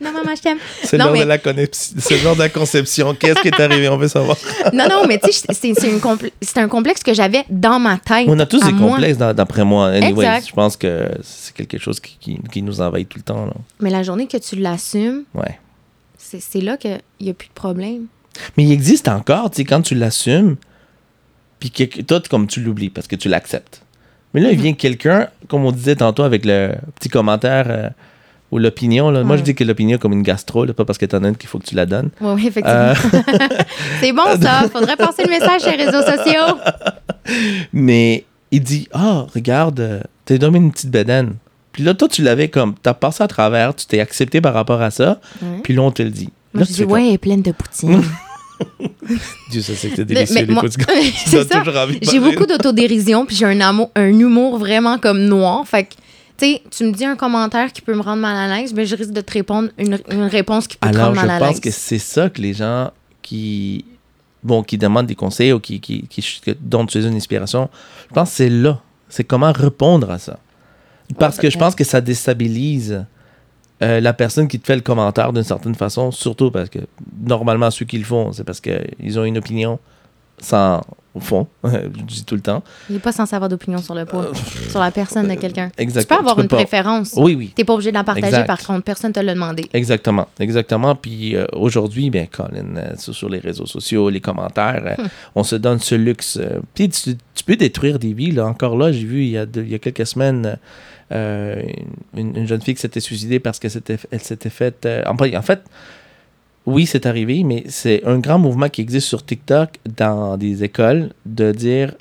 non, 0.00 0.12
maman, 0.12 0.34
je 0.36 0.42
t'aime. 0.42 0.58
C'est 0.84 0.96
lors 0.98 1.12
mais- 1.12 1.20
de 1.20 1.24
la 1.24 1.38
conception. 1.38 1.94
C'est 1.98 2.22
lors 2.22 2.34
de 2.34 2.40
la 2.40 2.48
conception. 2.48 3.14
Qu'est-ce 3.14 3.40
qui 3.40 3.48
est 3.48 3.60
arrivé? 3.60 3.88
On 3.88 3.96
veut 3.96 4.08
savoir. 4.08 4.36
Non, 4.72 4.86
non, 4.88 5.06
mais 5.08 5.18
tu 5.18 5.32
sais, 5.32 5.46
c'est 5.52 5.72
compl- 5.98 6.30
un 6.56 6.68
complexe 6.68 7.02
que 7.02 7.14
j'avais 7.14 7.44
dans 7.48 7.78
ma 7.80 7.98
tête. 7.98 8.26
On 8.28 8.38
a 8.38 8.46
tous 8.46 8.60
des 8.62 8.72
moi. 8.72 8.90
complexes, 8.92 9.18
d'après 9.18 9.64
moi. 9.64 9.88
Anyway, 9.88 10.10
Exact. 10.24 10.46
je 10.48 10.52
pense 10.52 10.76
que 10.76 11.08
c'est 11.22 11.54
quelque 11.54 11.78
chose 11.78 11.98
qui, 12.00 12.16
qui- 12.20 12.38
qui 12.52 12.62
nous 12.62 12.80
envahit 12.80 13.08
tout 13.08 13.18
le 13.18 13.24
temps. 13.24 13.46
là. 13.46 13.52
Mais 13.80 13.90
la 13.90 14.02
journée 14.02 14.26
que 14.26 14.36
tu 14.36 14.56
l'assumes, 14.56 15.24
Ouais. 15.34 15.58
c'est 16.18 16.60
là 16.60 16.76
qu'il 16.76 17.00
n'y 17.20 17.30
a 17.30 17.34
plus 17.34 17.48
de 17.48 17.54
problème. 17.54 18.06
Mais 18.56 18.64
il 18.64 18.72
existe 18.72 19.08
encore, 19.08 19.50
tu 19.50 19.56
sais, 19.56 19.64
quand 19.64 19.82
tu 19.82 19.94
l'assumes, 19.94 20.56
puis 21.58 21.70
toi, 22.06 22.20
comme 22.30 22.46
tu 22.46 22.60
l'oublies 22.60 22.90
parce 22.90 23.06
que 23.06 23.16
tu 23.16 23.28
l'acceptes. 23.28 23.82
Mais 24.34 24.40
là, 24.40 24.50
il 24.50 24.56
Mhm. 24.56 24.62
vient 24.62 24.72
quelqu'un, 24.74 25.26
comme 25.48 25.64
on 25.64 25.72
disait 25.72 25.96
tantôt 25.96 26.22
avec 26.22 26.44
le 26.44 26.72
petit 26.96 27.08
commentaire 27.08 27.66
euh, 27.68 27.88
ou 28.52 28.58
l'opinion. 28.58 29.10
là. 29.10 29.22
Moi, 29.24 29.36
je 29.36 29.42
dis 29.42 29.54
que 29.54 29.64
l'opinion 29.64 29.96
est 29.96 30.00
comme 30.00 30.12
une 30.12 30.22
gastro, 30.22 30.64
là, 30.64 30.72
pas 30.72 30.84
parce 30.84 30.98
que 30.98 31.06
t'en 31.06 31.22
as 31.24 31.28
une 31.28 31.36
qu'il 31.36 31.48
faut 31.48 31.58
que 31.58 31.66
tu 31.66 31.74
la 31.74 31.86
donnes. 31.86 32.10
Oui, 32.20 32.32
oui, 32.34 32.46
effectivement. 32.48 32.92
c'est 34.00 34.12
bon, 34.12 34.22
ça. 34.40 34.68
Faudrait 34.72 34.96
passer 34.96 35.24
le 35.24 35.30
message 35.30 35.62
sur 35.62 35.70
les 35.70 35.84
réseaux 35.84 36.02
sociaux. 36.02 36.58
Mais 37.72 38.24
il 38.50 38.60
dit 38.62 38.88
Ah, 38.92 39.26
regarde, 39.34 39.80
euh, 39.80 40.00
t'es 40.24 40.38
donné 40.38 40.58
une 40.58 40.72
petite 40.72 40.90
bedaine. 40.90 41.34
Puis 41.72 41.82
là, 41.84 41.94
toi, 41.94 42.08
tu 42.08 42.22
l'avais 42.22 42.48
comme, 42.48 42.74
t'as 42.82 42.94
passé 42.94 43.22
à 43.22 43.28
travers, 43.28 43.74
tu 43.76 43.86
t'es 43.86 44.00
accepté 44.00 44.40
par 44.40 44.54
rapport 44.54 44.82
à 44.82 44.90
ça, 44.90 45.20
puis 45.62 45.72
là, 45.74 45.82
on 45.82 45.92
te 45.92 46.02
le 46.02 46.10
dit. 46.10 46.28
Moi, 46.52 46.62
Là, 46.64 46.66
je 46.68 46.74
dis, 46.74 46.84
ouais, 46.84 47.06
elle 47.06 47.14
est 47.14 47.18
pleine 47.18 47.42
de 47.42 47.52
poutine. 47.52 48.02
Dieu, 49.50 49.60
ça, 49.62 49.72
délicieux, 50.04 50.34
mais 50.34 50.44
les 50.46 50.54
moi- 50.54 50.62
J'ai 52.02 52.20
beaucoup 52.20 52.46
d'autodérision, 52.46 53.26
puis 53.26 53.36
j'ai 53.36 53.46
un, 53.46 53.60
amour, 53.60 53.90
un 53.96 54.06
humour 54.08 54.58
vraiment 54.58 54.98
comme 54.98 55.24
noir. 55.24 55.66
Fait 55.66 55.84
que, 55.84 55.94
tu 56.38 56.46
sais, 56.46 56.62
tu 56.70 56.84
me 56.84 56.92
dis 56.92 57.04
un 57.04 57.16
commentaire 57.16 57.72
qui 57.72 57.80
peut 57.82 57.94
me 57.94 58.02
rendre 58.02 58.22
mal 58.22 58.36
à 58.50 58.56
l'aise, 58.60 58.72
mais 58.74 58.86
je 58.86 58.94
risque 58.96 59.12
de 59.12 59.20
te 59.20 59.32
répondre 59.32 59.70
une, 59.78 59.98
une 60.10 60.22
réponse 60.24 60.66
qui 60.66 60.76
peut 60.76 60.88
te 60.90 60.94
Alors, 60.96 61.08
rendre 61.08 61.20
je 61.20 61.26
mal 61.26 61.36
à 61.36 61.38
pense 61.38 61.48
l'aise. 61.54 61.60
que 61.60 61.70
c'est 61.70 61.98
ça 61.98 62.28
que 62.30 62.40
les 62.40 62.54
gens 62.54 62.90
qui, 63.22 63.84
bon, 64.42 64.62
qui 64.62 64.78
demandent 64.78 65.06
des 65.06 65.14
conseils 65.14 65.52
ou 65.52 65.60
qui, 65.60 65.80
qui, 65.80 66.02
qui, 66.08 66.24
dont 66.60 66.86
tu 66.86 66.98
es 66.98 67.02
une 67.02 67.14
inspiration, 67.16 67.68
je 68.08 68.14
pense 68.14 68.30
que 68.30 68.36
c'est 68.36 68.48
là. 68.50 68.80
C'est 69.08 69.24
comment 69.24 69.50
répondre 69.52 70.10
à 70.10 70.18
ça. 70.18 70.38
Parce 71.18 71.36
que 71.38 71.50
je 71.50 71.58
pense 71.58 71.74
que 71.74 71.82
ça 71.82 72.00
déstabilise 72.00 73.04
euh, 73.82 74.00
la 74.00 74.12
personne 74.12 74.48
qui 74.48 74.60
te 74.60 74.66
fait 74.66 74.76
le 74.76 74.82
commentaire 74.82 75.32
d'une 75.32 75.42
certaine 75.42 75.74
façon, 75.74 76.10
surtout 76.10 76.50
parce 76.50 76.68
que 76.68 76.80
normalement, 77.26 77.70
ceux 77.70 77.86
qui 77.86 77.98
le 77.98 78.04
font, 78.04 78.32
c'est 78.32 78.44
parce 78.44 78.60
qu'ils 78.60 79.18
ont 79.18 79.24
une 79.24 79.38
opinion 79.38 79.78
sans 80.38 80.82
fond, 81.18 81.48
je 81.64 81.88
dis 82.04 82.24
tout 82.24 82.36
le 82.36 82.40
temps. 82.40 82.62
Il 82.88 82.92
n'est 82.92 83.00
pas 83.00 83.10
censé 83.10 83.34
avoir 83.34 83.48
d'opinion 83.48 83.78
sur 83.78 83.96
le 83.96 84.04
poids, 84.04 84.30
sur 84.68 84.78
la 84.78 84.92
personne 84.92 85.26
de 85.26 85.34
quelqu'un. 85.34 85.70
Tu 85.76 85.82
Exactement. 85.82 86.18
peux 86.18 86.20
avoir 86.28 86.36
Tu 86.36 86.38
peux 86.38 86.42
une 86.44 86.48
pas- 86.48 86.56
préférence. 86.58 87.14
Oui, 87.16 87.34
oui. 87.34 87.52
Tu 87.56 87.60
n'es 87.60 87.64
pas 87.64 87.72
obligé 87.74 87.90
de 87.90 87.96
la 87.96 88.04
partager, 88.04 88.28
Exact. 88.28 88.46
par 88.46 88.58
contre. 88.64 88.84
Personne 88.84 89.08
ne 89.10 89.14
te 89.14 89.18
l'a 89.20 89.34
demandé. 89.34 89.64
Exactement, 89.72 90.28
exactement. 90.38 90.94
Puis 90.94 91.34
euh, 91.34 91.46
aujourd'hui, 91.54 92.10
bien, 92.10 92.26
Colin, 92.26 92.76
euh, 92.76 92.92
sur, 92.96 93.28
les 93.28 93.40
réseaux 93.40 93.66
sociaux, 93.66 94.08
les 94.10 94.20
commentaires, 94.20 94.94
Hmm. 94.96 95.00
euh, 95.02 95.08
on 95.34 95.42
se 95.42 95.56
donne 95.56 95.80
ce 95.80 95.96
luxe. 95.96 96.38
euh, 96.40 96.60
puis 96.74 96.88
tu, 96.90 97.16
tu 97.34 97.42
peux 97.44 97.56
détruire 97.56 97.98
des 97.98 98.12
vies. 98.12 98.30
Là. 98.30 98.46
Encore 98.46 98.76
là, 98.76 98.92
j'ai 98.92 99.04
vu 99.04 99.22
il 99.24 99.30
y, 99.30 99.38
a 99.38 99.46
il 99.56 99.68
y 99.68 99.74
a 99.74 99.78
quelques 99.80 100.06
semaines 100.06 100.58
euh, 101.12 101.62
une, 102.16 102.36
une 102.36 102.46
jeune 102.46 102.60
fille 102.62 102.74
qui 102.74 102.80
s'était 102.80 103.00
suicidée 103.00 103.40
parce 103.40 103.58
qu'elle 103.58 103.70
s'était, 103.72 103.98
elle 104.12 104.20
s'était 104.20 104.50
faite. 104.50 104.86
euh, 104.86 105.02
en, 105.06 105.16
en 105.16 105.42
fait, 105.42 105.60
oui, 106.70 106.86
c'est 106.86 107.06
arrivé, 107.06 107.44
mais 107.44 107.64
c'est 107.68 108.04
un 108.04 108.18
grand 108.18 108.38
mouvement 108.38 108.68
qui 108.68 108.80
existe 108.80 109.06
sur 109.08 109.24
TikTok 109.24 109.70
dans 109.96 110.36
des 110.36 110.64
écoles 110.64 111.10
de 111.26 111.52
dire 111.52 111.94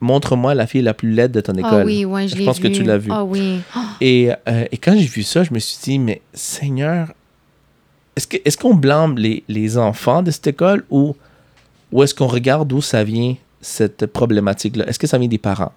montre-moi 0.00 0.54
la 0.54 0.66
fille 0.66 0.82
la 0.82 0.94
plus 0.94 1.12
laide 1.12 1.32
de 1.32 1.40
ton 1.40 1.54
école. 1.54 1.82
Ah 1.82 1.84
oui, 1.84 2.04
ouais, 2.04 2.26
je 2.28 2.44
pense 2.44 2.58
que 2.58 2.68
tu 2.68 2.82
l'as 2.82 2.98
vu. 2.98 3.10
Ah 3.12 3.24
oui. 3.24 3.60
Et, 4.00 4.30
euh, 4.48 4.64
et 4.72 4.76
quand 4.78 4.94
j'ai 4.96 5.06
vu 5.06 5.22
ça, 5.22 5.44
je 5.44 5.54
me 5.54 5.60
suis 5.60 5.78
dit, 5.80 5.98
mais 6.00 6.20
Seigneur, 6.34 7.12
est-ce 8.16 8.56
qu'on 8.56 8.74
blâme 8.74 9.16
les, 9.16 9.44
les 9.48 9.78
enfants 9.78 10.22
de 10.22 10.32
cette 10.32 10.48
école 10.48 10.84
ou, 10.90 11.14
ou 11.92 12.02
est-ce 12.02 12.14
qu'on 12.14 12.26
regarde 12.26 12.66
d'où 12.66 12.82
ça 12.82 13.04
vient, 13.04 13.36
cette 13.60 14.06
problématique-là? 14.06 14.88
Est-ce 14.88 14.98
que 14.98 15.06
ça 15.06 15.18
vient 15.18 15.28
des 15.28 15.38
parents? 15.38 15.72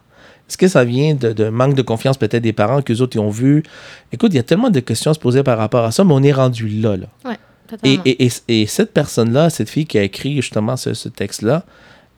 Est-ce 0.49 0.57
que 0.57 0.67
ça 0.67 0.83
vient 0.83 1.13
de, 1.15 1.33
de 1.33 1.49
manque 1.49 1.75
de 1.75 1.81
confiance 1.81 2.17
peut-être 2.17 2.43
des 2.43 2.53
parents 2.53 2.81
qu'eux 2.81 2.99
autres 3.01 3.15
ils 3.15 3.19
ont 3.19 3.29
vu? 3.29 3.63
Écoute, 4.11 4.33
il 4.33 4.37
y 4.37 4.39
a 4.39 4.43
tellement 4.43 4.69
de 4.69 4.79
questions 4.79 5.11
à 5.11 5.13
se 5.13 5.19
poser 5.19 5.43
par 5.43 5.57
rapport 5.57 5.85
à 5.85 5.91
ça, 5.91 6.03
mais 6.03 6.13
on 6.13 6.23
est 6.23 6.33
rendu 6.33 6.67
là. 6.67 6.97
là. 6.97 7.07
Ouais, 7.25 7.37
Et, 7.83 8.65
cette 8.67 8.93
personne-là, 8.93 9.49
cette 9.49 9.69
fille 9.69 9.85
qui 9.85 9.97
a 9.97 10.03
écrit 10.03 10.35
justement 10.35 10.77
ce, 10.77 11.09
texte-là, 11.09 11.63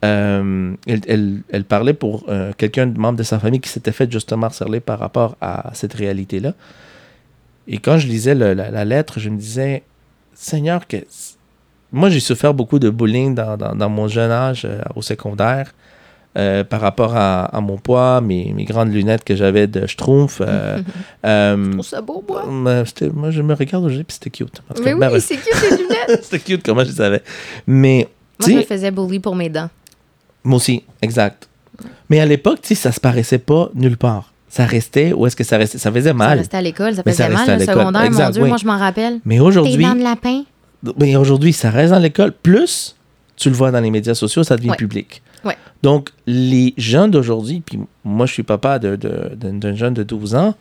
euh, 0.06 0.76
elle, 0.86 1.64
parlait 1.68 1.94
pour 1.94 2.26
euh, 2.30 2.52
quelqu'un, 2.58 2.88
de 2.88 3.00
membre 3.00 3.18
de 3.18 3.24
sa 3.24 3.40
famille 3.40 3.60
qui 3.60 3.70
s'était 3.70 3.92
fait 3.92 4.12
justement 4.12 4.48
harceler 4.48 4.80
par 4.80 5.00
rapport 5.00 5.36
à 5.42 5.72
cette 5.74 5.94
réalité-là. 5.94 6.54
Et 7.68 7.80
quand 7.80 7.98
je 7.98 8.08
lisais 8.08 8.36
la, 8.36 8.86
lettre, 8.86 9.20
je 9.20 9.30
me 9.30 9.38
disais, 9.38 9.84
Seigneur, 10.34 10.88
que... 10.88 10.98
moi 11.92 12.10
j'ai 12.10 12.20
souffert 12.20 12.54
beaucoup 12.54 12.80
de 12.80 12.90
bullying 12.90 13.36
dans 13.36 13.90
mon 13.90 14.08
jeune 14.08 14.32
âge 14.32 14.66
euh, 14.66 14.82
au 14.96 15.02
secondaire. 15.02 15.74
Euh, 16.38 16.64
par 16.64 16.82
rapport 16.82 17.16
à, 17.16 17.46
à 17.46 17.62
mon 17.62 17.78
poids, 17.78 18.22
mes, 18.22 18.54
mes 18.54 18.64
grandes 18.66 18.94
lunettes 18.94 19.24
que 19.24 19.36
j'avais 19.36 19.66
de 19.68 19.88
Schtroumpf. 19.88 20.40
euh, 20.42 20.80
euh, 21.26 21.74
Je 21.78 21.82
ça 21.82 22.02
beau, 22.02 22.24
moi? 22.28 22.84
c'était- 22.86 23.10
moi, 23.10 23.32
je 23.32 23.42
me 23.42 23.54
regarde 23.56 23.84
aujourd'hui, 23.86 24.04
puis 24.04 24.14
c'était 24.14 24.30
cute. 24.30 24.62
Mais 24.84 24.94
ben, 24.96 25.10
oui, 25.12 25.20
c'est 25.22 25.38
cute, 25.38 25.62
les 25.72 25.78
lunettes. 25.78 26.20
c'était 26.24 26.40
cute, 26.40 26.64
comment 26.64 26.84
je 26.84 26.92
savais. 26.92 27.24
Mais, 27.66 28.08
Moi, 28.40 28.50
je 28.50 28.54
me 28.56 28.60
sais, 28.62 28.66
faisais 28.68 28.92
bully 28.92 29.20
pour 29.20 29.36
mes 29.36 29.50
dents. 29.50 29.70
moi 30.44 30.58
aussi, 30.58 30.84
exact. 31.02 31.48
Mais 32.10 32.20
à 32.20 32.26
l'époque, 32.26 32.62
tu 32.62 32.70
sais, 32.70 32.76
ça 32.76 32.92
se 32.92 33.00
paraissait 33.00 33.38
pas 33.40 33.70
nulle 33.76 33.98
part. 33.98 34.32
Ça 34.50 34.66
restait, 34.66 35.14
où 35.14 35.26
est-ce 35.28 35.36
que 35.36 35.44
ça 35.44 35.58
restait? 35.58 35.78
Ça 35.78 35.92
faisait 35.92 36.10
Ça 36.10 36.14
mal. 36.16 36.38
restait 36.38 36.58
à 36.58 36.62
l'école, 36.62 36.96
ça 36.96 37.04
ça 37.04 37.12
faisait 37.12 37.30
mal, 37.30 37.60
le 37.60 37.66
secondaire. 37.66 38.04
Exact, 38.04 38.26
mon 38.26 38.30
Dieu, 38.32 38.44
oui. 38.44 38.50
moi, 38.50 38.58
je 38.58 38.66
m'en 38.66 38.78
rappelle. 38.78 39.20
Mais 39.26 39.40
aujourd'hui, 39.40 39.84
dents 39.84 39.94
de 39.96 40.04
lapin. 40.04 40.44
mais 41.00 41.16
aujourd'hui, 41.16 41.52
ça 41.54 41.70
reste 41.70 41.92
dans 41.94 42.00
l'école. 42.00 42.32
Plus, 42.32 42.96
tu 43.36 43.50
le 43.50 43.56
vois 43.56 43.72
dans 43.72 43.80
les 43.82 43.92
médias 43.92 44.16
sociaux, 44.16 44.44
ça 44.44 44.56
devient 44.56 44.72
public. 44.78 45.22
Donc, 45.84 46.10
les 46.26 46.74
jeunes 46.78 47.12
d'aujourd'hui, 47.12 47.62
puis 47.66 47.80
moi, 48.04 48.26
je 48.26 48.34
suis 48.34 48.44
papa 48.44 48.80
de- 48.80 48.96
de- 48.96 49.36
d'un 49.36 49.54
d'un 49.54 49.76
jeune 49.76 49.94
de 49.94 50.04
12 50.04 50.36
ans, 50.36 50.56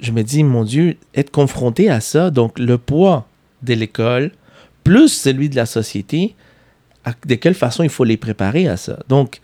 je 0.00 0.10
me 0.12 0.22
dis, 0.22 0.42
mon 0.44 0.64
Dieu, 0.64 0.96
être 1.14 1.30
confronté 1.30 1.88
à 1.90 2.00
ça, 2.00 2.30
donc 2.30 2.58
le 2.58 2.78
poids 2.78 3.26
de 3.62 3.74
l'école, 3.74 4.32
plus 4.82 5.08
celui 5.08 5.48
de 5.48 5.56
la 5.56 5.66
société, 5.66 6.34
de 7.26 7.34
quelle 7.34 7.54
façon 7.54 7.82
il 7.82 7.88
faut 7.90 8.04
les 8.04 8.16
préparer 8.16 8.66
à 8.68 8.76
ça? 8.76 8.98
Donc, 9.08 9.40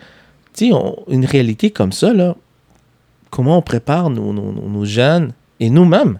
tu 0.54 0.70
sais, 0.70 0.74
une 1.08 1.24
réalité 1.24 1.70
comme 1.70 1.92
ça, 1.92 2.12
là, 2.12 2.34
comment 3.30 3.58
on 3.58 3.62
prépare 3.62 4.10
nos, 4.10 4.32
nos- 4.32 4.84
jeunes 4.84 5.32
et 5.60 5.70
nous-mêmes? 5.70 6.18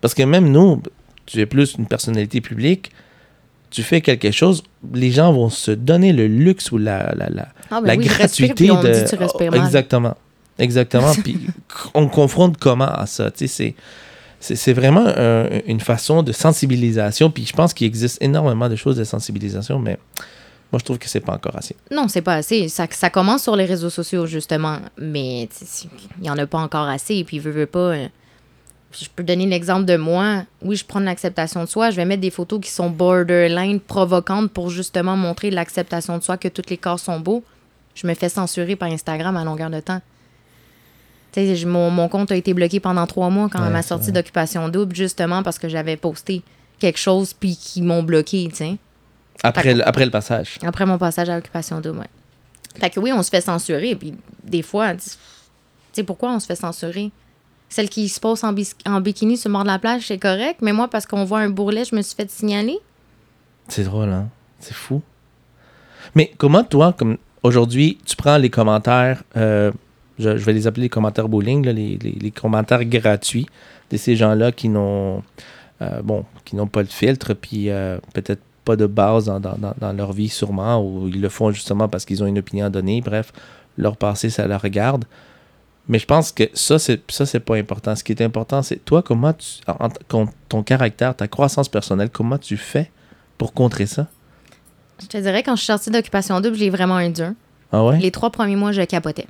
Parce 0.00 0.14
que 0.14 0.22
même 0.22 0.50
nous, 0.50 0.82
tu 1.26 1.40
es 1.40 1.46
plus 1.46 1.74
une 1.78 1.86
personnalité 1.86 2.40
publique, 2.40 2.90
tu 3.70 3.82
fais 3.82 4.00
quelque 4.00 4.30
chose, 4.32 4.62
les 4.92 5.10
gens 5.10 5.32
vont 5.32 5.48
se 5.48 5.70
donner 5.70 6.12
le 6.12 6.26
luxe 6.26 6.72
ou 6.72 6.78
la, 6.78 7.14
la, 7.16 7.48
Ah, 7.72 7.80
ben 7.80 7.86
la 7.88 7.94
oui, 7.96 8.04
gratuité 8.04 8.52
de... 8.52 8.70
dit 9.08 9.16
Oh, 9.34 9.38
mal. 9.50 9.54
Exactement. 9.64 10.16
Exactement. 10.58 11.12
puis 11.14 11.38
on 11.94 12.06
confronte 12.08 12.58
comment 12.58 12.92
à 12.92 13.06
ça. 13.06 13.30
Tu 13.30 13.48
sais, 13.48 13.74
c'est... 14.40 14.56
C'est, 14.56 14.72
vraiment 14.72 15.06
un- 15.06 15.48
une 15.66 15.78
façon 15.78 16.24
de 16.24 16.32
sensibilisation. 16.32 17.30
Puis 17.30 17.46
je 17.46 17.52
pense 17.52 17.72
qu'il 17.72 17.86
existe 17.86 18.20
énormément 18.20 18.68
de 18.68 18.74
choses 18.74 18.96
de 18.96 19.04
sensibilisation, 19.04 19.78
mais 19.78 19.96
moi, 20.72 20.80
je 20.80 20.84
trouve 20.84 20.98
que 20.98 21.08
c'est 21.08 21.20
pas 21.20 21.34
encore 21.34 21.56
assez. 21.56 21.76
Non, 21.92 22.08
c'est 22.08 22.22
pas 22.22 22.34
assez. 22.34 22.68
Ça, 22.68 22.86
ça 22.90 23.08
commence 23.08 23.44
sur 23.44 23.54
les 23.54 23.66
réseaux 23.66 23.88
sociaux, 23.90 24.26
justement. 24.26 24.78
Mais 24.98 25.42
il 26.18 26.22
n'y 26.22 26.28
en 26.30 26.36
a 26.38 26.46
pas 26.48 26.58
encore 26.58 26.88
assez. 26.88 27.14
Et 27.14 27.24
puis, 27.24 27.38
veut, 27.38 27.52
veut 27.52 27.66
pas. 27.66 27.78
euh, 27.94 28.08
je 28.90 29.06
peux 29.14 29.22
donner 29.22 29.46
l'exemple 29.46 29.84
de 29.84 29.96
moi. 29.96 30.42
Oui, 30.60 30.74
je 30.74 30.84
prends 30.84 30.98
l'acceptation 30.98 31.62
de 31.62 31.68
soi. 31.68 31.90
Je 31.90 31.96
vais 31.96 32.04
mettre 32.04 32.22
des 32.22 32.30
photos 32.30 32.58
qui 32.60 32.70
sont 32.70 32.90
borderline 32.90 33.78
provocantes 33.78 34.50
pour 34.50 34.70
justement 34.70 35.16
montrer 35.16 35.50
l'acceptation 35.52 36.18
de 36.18 36.22
soi, 36.24 36.36
que 36.36 36.48
tous 36.48 36.68
les 36.68 36.78
corps 36.78 36.98
sont 36.98 37.20
beaux. 37.20 37.44
Je 37.94 38.06
me 38.06 38.14
fais 38.14 38.28
censurer 38.28 38.76
par 38.76 38.90
Instagram 38.90 39.36
à 39.36 39.44
longueur 39.44 39.70
de 39.70 39.80
temps. 39.80 40.00
Tu 41.32 41.56
sais, 41.56 41.64
mon, 41.66 41.90
mon 41.90 42.08
compte 42.08 42.30
a 42.32 42.36
été 42.36 42.52
bloqué 42.54 42.78
pendant 42.80 43.06
trois 43.06 43.30
mois 43.30 43.48
quand 43.50 43.62
Ouais, 43.62 43.70
ma 43.70 43.82
sortie 43.82 44.12
d'occupation 44.12 44.68
double, 44.68 44.94
justement 44.94 45.42
parce 45.42 45.58
que 45.58 45.68
j'avais 45.68 45.96
posté 45.96 46.42
quelque 46.78 46.98
chose 46.98 47.32
puis 47.32 47.56
qui 47.56 47.80
m'ont 47.82 48.02
bloqué, 48.02 48.46
tu 48.50 48.56
sais. 48.56 48.76
Après, 49.42 49.74
le, 49.74 49.86
après 49.86 50.04
le 50.04 50.10
passage. 50.10 50.58
Après 50.62 50.84
mon 50.84 50.98
passage 50.98 51.28
à 51.30 51.36
l'occupation 51.36 51.80
double, 51.80 52.00
ouais. 52.00 52.10
Fait 52.78 52.90
que 52.90 53.00
oui, 53.00 53.12
on 53.12 53.22
se 53.22 53.30
fait 53.30 53.40
censurer. 53.40 53.94
Puis 53.96 54.14
des 54.44 54.62
fois, 54.62 54.94
tu 54.94 55.10
sais, 55.92 56.02
pourquoi 56.04 56.32
on 56.32 56.40
se 56.40 56.46
fait 56.46 56.56
censurer? 56.56 57.10
Celle 57.68 57.88
qui 57.88 58.08
se 58.10 58.20
pose 58.20 58.44
en, 58.44 58.52
bis- 58.52 58.76
en 58.86 59.00
bikini 59.00 59.38
sur 59.38 59.48
le 59.48 59.54
bord 59.54 59.62
de 59.62 59.68
la 59.68 59.78
plage, 59.78 60.06
c'est 60.06 60.18
correct. 60.18 60.60
Mais 60.60 60.72
moi, 60.74 60.88
parce 60.88 61.06
qu'on 61.06 61.24
voit 61.24 61.40
un 61.40 61.48
bourrelet, 61.48 61.84
je 61.86 61.94
me 61.96 62.02
suis 62.02 62.14
fait 62.14 62.30
signaler. 62.30 62.78
C'est 63.68 63.84
drôle, 63.84 64.10
hein? 64.10 64.28
C'est 64.60 64.74
fou. 64.74 65.00
Mais 66.14 66.32
comment 66.36 66.64
toi, 66.64 66.92
comme 66.92 67.16
aujourd'hui, 67.42 67.98
tu 68.04 68.16
prends 68.16 68.36
les 68.36 68.50
commentaires, 68.50 69.22
euh, 69.36 69.72
je, 70.18 70.30
vais 70.30 70.52
les 70.52 70.66
appeler 70.66 70.84
les 70.84 70.88
commentaires 70.88 71.28
bowling, 71.28 71.66
les, 71.66 72.30
commentaires 72.30 72.84
gratuits 72.84 73.46
de 73.90 73.96
ces 73.96 74.16
gens-là 74.16 74.52
qui 74.52 74.68
n'ont 74.68 75.22
euh, 75.80 76.02
bon, 76.02 76.24
qui 76.44 76.56
n'ont 76.56 76.66
pas 76.66 76.82
de 76.82 76.88
filtre, 76.88 77.34
puis 77.34 77.70
euh, 77.70 77.98
peut-être 78.14 78.42
pas 78.64 78.76
de 78.76 78.86
base 78.86 79.24
dans, 79.26 79.92
leur 79.92 80.12
vie 80.12 80.28
sûrement, 80.28 80.80
ou 80.80 81.08
ils 81.08 81.20
le 81.20 81.28
font 81.28 81.50
justement 81.50 81.88
parce 81.88 82.04
qu'ils 82.04 82.22
ont 82.22 82.26
une 82.26 82.38
opinion 82.38 82.66
à 82.66 82.70
donner. 82.70 83.00
Bref, 83.00 83.32
leur 83.76 83.96
passé, 83.96 84.30
ça 84.30 84.46
la 84.46 84.58
regarde. 84.58 85.04
Mais 85.88 85.98
je 85.98 86.06
pense 86.06 86.30
que 86.30 86.44
ça, 86.54 86.78
c'est 86.78 87.02
ça, 87.10 87.26
c'est 87.26 87.40
pas 87.40 87.56
important. 87.56 87.96
Ce 87.96 88.04
qui 88.04 88.12
est 88.12 88.22
important, 88.22 88.62
c'est 88.62 88.84
toi, 88.84 89.02
comment 89.02 89.32
tu, 89.32 89.60
ton 90.48 90.62
caractère, 90.62 91.16
ta 91.16 91.26
croissance 91.26 91.68
personnelle, 91.68 92.10
comment 92.10 92.38
tu 92.38 92.56
fais 92.56 92.88
pour 93.36 93.52
contrer 93.52 93.86
ça? 93.86 94.06
Je 95.02 95.06
te 95.08 95.18
dirais, 95.18 95.42
quand 95.42 95.52
je 95.56 95.60
suis 95.62 95.66
sortie 95.66 95.90
d'occupation 95.90 96.40
double, 96.40 96.56
j'ai 96.56 96.70
vraiment 96.70 96.96
un 96.96 97.10
dur. 97.10 97.32
Ah 97.72 97.84
ouais? 97.84 97.98
Les 97.98 98.10
trois 98.10 98.30
premiers 98.30 98.56
mois, 98.56 98.72
je 98.72 98.82
capotais. 98.82 99.26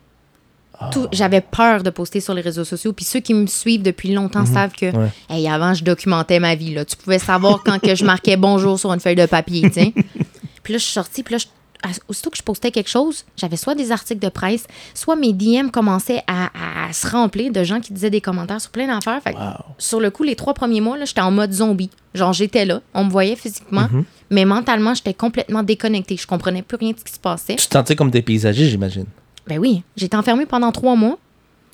Tout- 0.90 1.06
J'avais 1.12 1.40
peur 1.40 1.84
de 1.84 1.90
poster 1.90 2.20
sur 2.20 2.34
les 2.34 2.40
réseaux 2.42 2.64
sociaux. 2.64 2.92
Puis 2.92 3.04
ceux 3.04 3.20
qui 3.20 3.34
me 3.34 3.46
suivent 3.46 3.82
depuis 3.82 4.12
longtemps 4.12 4.46
savent 4.46 4.72
que, 4.72 4.86
Ouais. 4.96 5.08
hey, 5.30 5.48
avant, 5.48 5.74
je 5.74 5.84
documentais 5.84 6.40
ma 6.40 6.56
vie. 6.56 6.74
Là. 6.74 6.84
Tu 6.84 6.96
pouvais 6.96 7.20
savoir 7.20 7.62
quand 7.64 7.78
que 7.80 7.94
je 7.94 8.04
marquais 8.04 8.36
bonjour 8.36 8.80
sur 8.80 8.92
une 8.92 8.98
feuille 8.98 9.14
de 9.14 9.26
papier. 9.26 9.62
puis 10.62 10.72
là, 10.72 10.78
je 10.78 10.78
suis 10.78 10.92
sortie. 10.92 11.22
Puis 11.22 11.34
là, 11.36 11.38
je- 11.38 11.98
aussitôt 12.08 12.30
que 12.30 12.36
je 12.36 12.42
postais 12.42 12.72
quelque 12.72 12.88
chose, 12.90 13.24
j'avais 13.36 13.56
soit 13.56 13.76
des 13.76 13.92
articles 13.92 14.20
de 14.20 14.28
presse, 14.28 14.66
soit 14.94 15.14
mes 15.14 15.32
DM 15.32 15.68
commençaient 15.70 16.22
à, 16.26 16.46
à- 16.46 16.88
à 16.88 16.92
se 16.92 17.06
remplir 17.08 17.52
de 17.52 17.62
gens 17.62 17.78
qui 17.80 17.92
disaient 17.92 18.10
des 18.10 18.20
commentaires 18.20 18.60
sur 18.60 18.70
plein 18.72 18.86
d'affaires. 18.88 19.22
Fait 19.22 19.34
que 19.34 19.38
Wow. 19.38 19.52
sur 19.78 20.00
le 20.00 20.10
coup, 20.10 20.24
les 20.24 20.34
trois 20.36 20.54
premiers 20.54 20.80
mois, 20.80 20.96
là, 20.98 21.04
j'étais 21.04 21.20
en 21.20 21.30
mode 21.30 21.52
zombie. 21.52 21.90
Genre, 22.14 22.32
j'étais 22.32 22.64
là, 22.64 22.80
on 22.94 23.04
me 23.04 23.10
voyait 23.10 23.36
physiquement, 23.36 23.88
mais 24.32 24.46
mentalement, 24.46 24.94
j'étais 24.94 25.14
complètement 25.14 25.62
déconnectée. 25.62 26.16
Je 26.16 26.26
comprenais 26.26 26.62
plus 26.62 26.78
rien 26.78 26.92
de 26.92 26.98
ce 26.98 27.04
qui 27.04 27.12
se 27.12 27.18
passait. 27.18 27.56
Tu 27.56 27.66
te 27.66 27.72
sentais 27.74 27.94
comme 27.94 28.10
des 28.10 28.22
paysagers, 28.22 28.66
j'imagine. 28.66 29.04
Ben 29.46 29.58
oui, 29.58 29.82
j'étais 29.94 30.16
enfermée 30.16 30.46
pendant 30.46 30.72
trois 30.72 30.96
mois. 30.96 31.18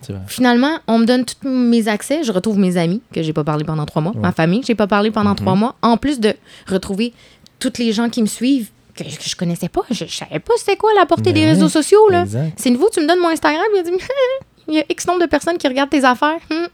Vrai. 0.08 0.18
Finalement, 0.26 0.78
on 0.86 0.98
me 0.98 1.06
donne 1.06 1.24
tous 1.24 1.48
mes 1.48 1.86
accès. 1.88 2.24
Je 2.24 2.32
retrouve 2.32 2.58
mes 2.58 2.76
amis 2.76 3.00
que 3.12 3.22
j'ai 3.22 3.32
pas 3.32 3.44
parlé 3.44 3.64
pendant 3.64 3.86
trois 3.86 4.02
mois, 4.02 4.12
ma 4.16 4.32
famille 4.32 4.60
que 4.60 4.66
j'ai 4.66 4.74
pas 4.74 4.86
parlé 4.86 5.10
pendant 5.10 5.34
trois 5.34 5.54
mois, 5.54 5.76
en 5.82 5.96
plus 5.96 6.20
de 6.20 6.34
retrouver 6.66 7.12
toutes 7.58 7.78
les 7.78 7.92
gens 7.92 8.08
qui 8.08 8.22
me 8.22 8.26
suivent 8.26 8.70
que, 8.94 9.04
que 9.04 9.28
je 9.28 9.36
connaissais 9.36 9.68
pas. 9.68 9.82
Je, 9.90 10.04
je 10.04 10.14
savais 10.14 10.38
pas 10.40 10.52
c'était 10.58 10.76
quoi 10.76 10.90
la 10.94 11.06
portée 11.06 11.32
Ben 11.32 11.34
des 11.34 11.46
réseaux 11.46 11.68
sociaux 11.68 12.08
là. 12.10 12.24
C'est 12.56 12.70
nouveau, 12.70 12.88
tu 12.92 13.00
me 13.00 13.06
donnes 13.06 13.20
mon 13.20 13.28
Instagram, 13.28 13.62
il 13.76 13.82
dit 13.84 13.90
il 14.68 14.74
y 14.74 14.78
a 14.80 14.84
X 14.88 15.06
nombre 15.06 15.20
de 15.20 15.26
personnes 15.26 15.58
qui 15.58 15.66
regardent 15.68 15.90
tes 15.90 16.04
affaires. 16.04 16.40
Hum. 16.50 16.68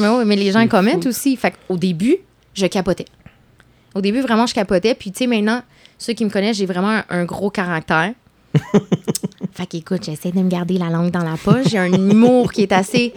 Mais 0.00 0.08
oui, 0.08 0.24
mais 0.26 0.36
les 0.36 0.50
gens 0.52 0.66
commentent 0.66 1.06
aussi. 1.06 1.36
Fait 1.36 1.54
au 1.68 1.76
début, 1.76 2.18
je 2.54 2.66
capotais. 2.66 3.06
Au 3.94 4.00
début, 4.00 4.20
vraiment, 4.20 4.46
je 4.46 4.54
capotais. 4.54 4.94
Puis, 4.94 5.12
tu 5.12 5.18
sais, 5.18 5.26
maintenant, 5.26 5.62
ceux 5.98 6.12
qui 6.12 6.24
me 6.24 6.30
connaissent, 6.30 6.56
j'ai 6.56 6.66
vraiment 6.66 6.90
un, 6.90 7.04
un 7.10 7.24
gros 7.24 7.50
caractère. 7.50 8.12
fait 9.52 9.66
qu'écoute, 9.66 10.04
j'essaie 10.04 10.32
de 10.32 10.38
me 10.38 10.48
garder 10.48 10.78
la 10.78 10.90
langue 10.90 11.10
dans 11.10 11.24
la 11.24 11.36
poche. 11.36 11.66
J'ai 11.70 11.78
un 11.78 11.92
humour 11.92 12.52
qui 12.52 12.62
est 12.62 12.72
assez, 12.72 13.12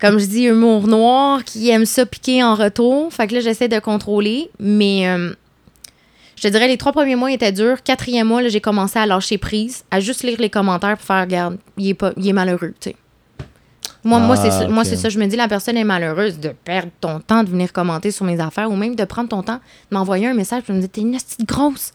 comme 0.00 0.18
je 0.18 0.26
dis, 0.26 0.44
humour 0.44 0.86
noir, 0.88 1.44
qui 1.44 1.70
aime 1.70 1.86
ça 1.86 2.06
piquer 2.06 2.42
en 2.42 2.54
retour. 2.54 3.12
Fait 3.12 3.26
que 3.26 3.34
là, 3.34 3.40
j'essaie 3.40 3.68
de 3.68 3.78
contrôler. 3.78 4.50
Mais 4.58 5.08
euh, 5.08 5.32
je 6.36 6.42
te 6.42 6.48
dirais, 6.48 6.68
les 6.68 6.76
trois 6.76 6.92
premiers 6.92 7.16
mois 7.16 7.32
étaient 7.32 7.52
durs. 7.52 7.82
Quatrième 7.82 8.28
mois, 8.28 8.42
là, 8.42 8.48
j'ai 8.48 8.60
commencé 8.60 8.98
à 8.98 9.06
lâcher 9.06 9.38
prise, 9.38 9.84
à 9.90 10.00
juste 10.00 10.22
lire 10.22 10.40
les 10.40 10.50
commentaires 10.50 10.96
pour 10.96 11.06
faire, 11.06 11.22
regarde, 11.22 11.58
il 11.78 11.88
est, 11.88 11.94
pas, 11.94 12.12
il 12.16 12.28
est 12.28 12.32
malheureux, 12.32 12.74
tu 12.80 12.90
sais. 12.90 12.96
Moi, 14.06 14.18
moi, 14.20 14.36
c'est 14.36 14.48
Ah, 14.48 14.50
ça, 14.60 14.68
moi, 14.68 14.84
c'est 14.84 14.96
ça. 14.96 15.08
Je 15.08 15.18
me 15.18 15.26
dis, 15.26 15.36
la 15.36 15.48
personne 15.48 15.76
est 15.76 15.84
malheureuse 15.84 16.38
de 16.38 16.50
perdre 16.64 16.90
ton 17.00 17.20
temps 17.20 17.42
de 17.44 17.50
venir 17.50 17.72
commenter 17.72 18.10
sur 18.10 18.24
mes 18.24 18.40
affaires 18.40 18.70
ou 18.70 18.76
même 18.76 18.94
de 18.94 19.04
prendre 19.04 19.28
ton 19.28 19.42
temps 19.42 19.60
de 19.90 19.96
m'envoyer 19.96 20.26
un 20.28 20.34
message 20.34 20.62
et 20.68 20.72
me 20.72 20.80
dire, 20.80 20.88
t'es 20.90 21.00
une 21.02 21.12
petite 21.12 21.46
grosse. 21.46 21.92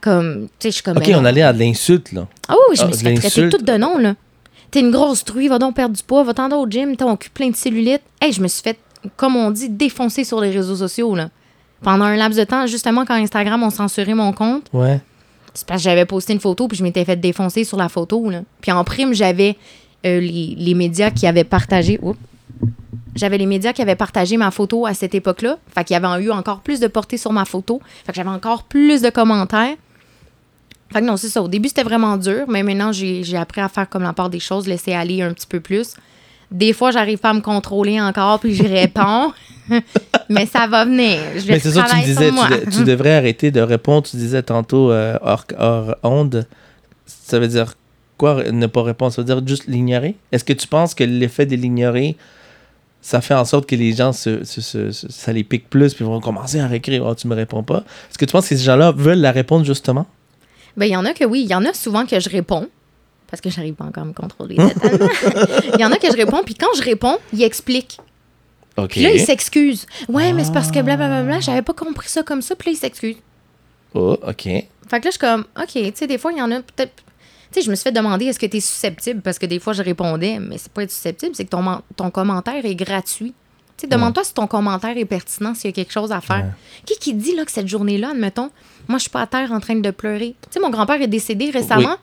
Comme, 0.00 0.46
tu 0.46 0.48
sais, 0.60 0.70
je 0.70 0.74
suis 0.76 0.82
comme. 0.82 0.96
Ok, 0.96 1.06
mais 1.06 1.14
on 1.14 1.20
non. 1.20 1.26
allait 1.26 1.42
à 1.42 1.52
de 1.52 1.58
l'insulte, 1.58 2.12
là. 2.12 2.26
Ah 2.48 2.54
oui, 2.70 2.76
je 2.76 2.82
Ah, 2.82 2.86
me 2.86 2.92
suis 2.92 3.04
fait 3.06 3.14
traiter 3.14 3.48
toute 3.50 3.64
de 3.64 3.76
nom, 3.76 3.98
là. 3.98 4.14
T'es 4.70 4.80
une 4.80 4.90
grosse 4.90 5.24
truie, 5.24 5.48
va 5.48 5.58
donc 5.58 5.74
perdre 5.76 5.94
du 5.96 6.02
poids, 6.02 6.22
va 6.24 6.32
t'en 6.32 6.50
au 6.58 6.66
gym, 6.68 6.96
t'as 6.96 7.06
un 7.06 7.16
cul 7.16 7.28
plein 7.30 7.50
de 7.50 7.56
cellulite. 7.56 8.02
Hey, 8.20 8.32
je 8.32 8.40
me 8.40 8.48
suis 8.48 8.62
fait, 8.62 8.78
comme 9.16 9.36
on 9.36 9.50
dit, 9.50 9.68
défoncer 9.68 10.24
sur 10.24 10.40
les 10.40 10.50
réseaux 10.50 10.76
sociaux, 10.76 11.14
là. 11.14 11.28
Pendant 11.82 12.04
un 12.04 12.16
laps 12.16 12.38
de 12.38 12.44
temps, 12.44 12.66
justement, 12.66 13.04
quand 13.04 13.14
Instagram 13.14 13.62
ont 13.62 13.70
censuré 13.70 14.14
mon 14.14 14.32
compte, 14.32 14.68
Ouais. 14.72 15.00
c'est 15.54 15.66
parce 15.66 15.80
que 15.82 15.84
j'avais 15.84 16.04
posté 16.06 16.32
une 16.34 16.40
photo 16.40 16.68
puis 16.68 16.76
je 16.78 16.82
m'étais 16.82 17.04
fait 17.04 17.16
défoncer 17.16 17.64
sur 17.64 17.76
la 17.78 17.88
photo. 17.88 18.30
Là. 18.30 18.42
Puis 18.60 18.70
en 18.70 18.84
prime, 18.84 19.12
j'avais 19.14 19.56
euh, 20.06 20.20
les, 20.20 20.54
les 20.56 20.74
médias 20.74 21.10
qui 21.10 21.26
avaient 21.26 21.44
partagé. 21.44 21.98
Oups. 22.02 22.18
J'avais 23.14 23.38
les 23.38 23.46
médias 23.46 23.72
qui 23.72 23.82
avaient 23.82 23.96
partagé 23.96 24.36
ma 24.36 24.50
photo 24.50 24.86
à 24.86 24.94
cette 24.94 25.14
époque-là. 25.14 25.58
Fait 25.74 25.84
qu'il 25.84 25.94
y 25.94 25.96
avait 25.96 26.24
eu 26.24 26.30
encore 26.30 26.60
plus 26.60 26.80
de 26.80 26.86
portée 26.86 27.16
sur 27.16 27.32
ma 27.32 27.44
photo. 27.44 27.80
Fait 28.04 28.12
que 28.12 28.16
j'avais 28.16 28.30
encore 28.30 28.64
plus 28.64 29.02
de 29.02 29.10
commentaires. 29.10 29.74
Fait 30.92 31.00
que 31.00 31.06
non, 31.06 31.16
c'est 31.16 31.28
ça. 31.28 31.42
Au 31.42 31.48
début, 31.48 31.68
c'était 31.68 31.82
vraiment 31.82 32.16
dur, 32.16 32.46
mais 32.48 32.62
maintenant, 32.62 32.92
j'ai 32.92 33.36
appris 33.36 33.60
à 33.60 33.68
faire 33.68 33.88
comme 33.88 34.02
la 34.02 34.12
part 34.12 34.30
des 34.30 34.40
choses, 34.40 34.66
laisser 34.66 34.92
aller 34.92 35.22
un 35.22 35.32
petit 35.32 35.46
peu 35.46 35.60
plus. 35.60 35.94
Des 36.50 36.72
fois, 36.72 36.90
j'arrive 36.90 37.18
pas 37.18 37.30
à 37.30 37.34
me 37.34 37.40
contrôler 37.40 38.00
encore, 38.00 38.40
puis 38.40 38.54
je 38.54 38.64
réponds. 38.64 39.32
mais 40.28 40.46
ça 40.46 40.66
va 40.66 40.84
venir. 40.84 41.20
Je 41.36 41.40
vais 41.40 41.54
Mais 41.54 41.58
c'est 41.60 41.70
ça 41.70 41.82
que 41.82 41.90
tu 41.90 41.96
me 41.96 42.04
disais, 42.04 42.30
tu 42.72 42.84
devrais 42.84 43.14
arrêter 43.14 43.52
de 43.52 43.60
répondre. 43.60 44.02
Tu 44.08 44.16
disais 44.16 44.42
tantôt 44.42 44.90
euh, 44.90 45.16
hors, 45.22 45.44
hors 45.58 45.94
onde. 46.02 46.46
Ça 47.06 47.38
veut 47.38 47.46
dire 47.46 47.74
quoi, 48.20 48.44
ne 48.52 48.66
pas 48.66 48.82
répondre? 48.82 49.12
Ça 49.12 49.22
veut 49.22 49.26
dire 49.26 49.46
juste 49.46 49.64
l'ignorer? 49.66 50.14
Est-ce 50.30 50.44
que 50.44 50.52
tu 50.52 50.66
penses 50.66 50.94
que 50.94 51.02
l'effet 51.04 51.46
de 51.46 51.56
l'ignorer, 51.56 52.16
ça 53.00 53.20
fait 53.20 53.34
en 53.34 53.44
sorte 53.46 53.66
que 53.68 53.74
les 53.74 53.92
gens, 53.94 54.12
se, 54.12 54.44
se- 54.44 54.60
se- 54.60 54.92
se- 54.92 55.10
ça 55.10 55.32
les 55.32 55.42
pique 55.44 55.70
plus, 55.70 55.94
puis 55.94 56.04
ils 56.04 56.08
vont 56.08 56.20
commencer 56.20 56.60
à 56.60 56.66
réécrire, 56.66 57.04
oh, 57.06 57.14
tu 57.14 57.26
me 57.28 57.34
réponds 57.34 57.62
pas. 57.62 57.78
Est-ce 58.10 58.18
que 58.18 58.24
tu 58.26 58.32
penses 58.32 58.48
que 58.48 58.56
ces 58.56 58.62
gens-là 58.62 58.92
veulent 58.92 59.20
la 59.20 59.32
répondre 59.32 59.64
justement? 59.64 60.06
Ben, 60.76 60.86
il 60.86 60.92
y 60.92 60.96
en 60.96 61.04
a 61.04 61.12
que 61.14 61.24
oui. 61.24 61.42
Il 61.42 61.50
y 61.50 61.54
en 61.54 61.64
a 61.64 61.72
souvent 61.72 62.04
que 62.06 62.20
je 62.20 62.28
réponds. 62.28 62.68
Parce 63.30 63.40
que 63.40 63.48
j'arrive 63.48 63.74
pas 63.74 63.84
encore 63.84 64.02
à 64.02 64.06
me 64.06 64.12
contrôler. 64.12 64.56
Il 65.74 65.80
y 65.80 65.84
en 65.84 65.92
a 65.92 65.96
que 65.98 66.08
je 66.10 66.16
réponds, 66.16 66.42
puis 66.44 66.54
quand 66.54 66.66
je 66.76 66.82
réponds, 66.82 67.16
ils 67.32 67.44
expliquent. 67.44 67.98
OK. 68.76 68.88
Puis 68.88 69.02
là, 69.02 69.12
ils 69.12 69.20
s'excusent. 69.20 69.86
Ouais, 70.08 70.32
mais 70.32 70.42
c'est 70.42 70.52
parce 70.52 70.70
que 70.72 70.80
blablabla, 70.82 71.38
j'avais 71.38 71.62
pas 71.62 71.72
compris 71.72 72.08
ça 72.08 72.22
comme 72.24 72.42
ça, 72.42 72.56
puis 72.56 72.70
là, 72.70 72.72
ils 72.74 72.76
s'excusent. 72.80 73.16
Oh, 73.94 74.16
OK. 74.26 74.42
Fait 74.42 74.66
que 74.90 74.94
là, 74.94 75.00
je 75.04 75.10
suis 75.10 75.18
comme, 75.18 75.44
OK, 75.56 75.68
tu 75.72 75.92
sais, 75.94 76.06
des 76.08 76.18
fois, 76.18 76.32
il 76.32 76.38
y 76.38 76.42
en 76.42 76.50
a 76.50 76.56
peut-être. 76.60 76.92
Tu 77.52 77.60
sais, 77.60 77.64
je 77.66 77.70
me 77.70 77.74
suis 77.74 77.84
fait 77.84 77.92
demander 77.92 78.26
est-ce 78.26 78.38
que 78.38 78.46
tu 78.46 78.58
es 78.58 78.60
susceptible? 78.60 79.22
Parce 79.22 79.38
que 79.38 79.46
des 79.46 79.58
fois, 79.58 79.72
je 79.72 79.82
répondais, 79.82 80.38
mais 80.38 80.56
c'est 80.58 80.70
pas 80.70 80.84
être 80.84 80.90
susceptible, 80.92 81.34
c'est 81.34 81.44
que 81.44 81.50
ton, 81.96 82.10
commentaire 82.10 82.64
est 82.64 82.74
gratuit. 82.76 83.34
Tu 83.76 83.82
sais, 83.82 83.86
demande-toi 83.88 84.22
si 84.24 84.34
ton 84.34 84.46
commentaire 84.46 84.96
est 84.96 85.04
pertinent, 85.04 85.54
s'il 85.54 85.70
y 85.70 85.72
a 85.72 85.72
quelque 85.72 85.92
chose 85.92 86.12
à 86.12 86.20
faire. 86.20 86.36
Ouais. 86.44 86.84
Qui 86.86 86.96
qui 86.98 87.14
dit 87.14 87.34
là, 87.34 87.44
que 87.44 87.50
cette 87.50 87.66
journée-là, 87.66 88.10
admettons, 88.10 88.50
moi, 88.88 88.98
je 88.98 89.02
suis 89.02 89.10
pas 89.10 89.22
à 89.22 89.26
terre 89.26 89.50
en 89.52 89.58
train 89.60 89.74
de 89.74 89.90
pleurer? 89.90 90.36
Tu 90.42 90.48
sais, 90.50 90.60
mon 90.60 90.70
grand-père 90.70 91.00
est 91.02 91.08
décédé 91.08 91.50
récemment. 91.50 91.96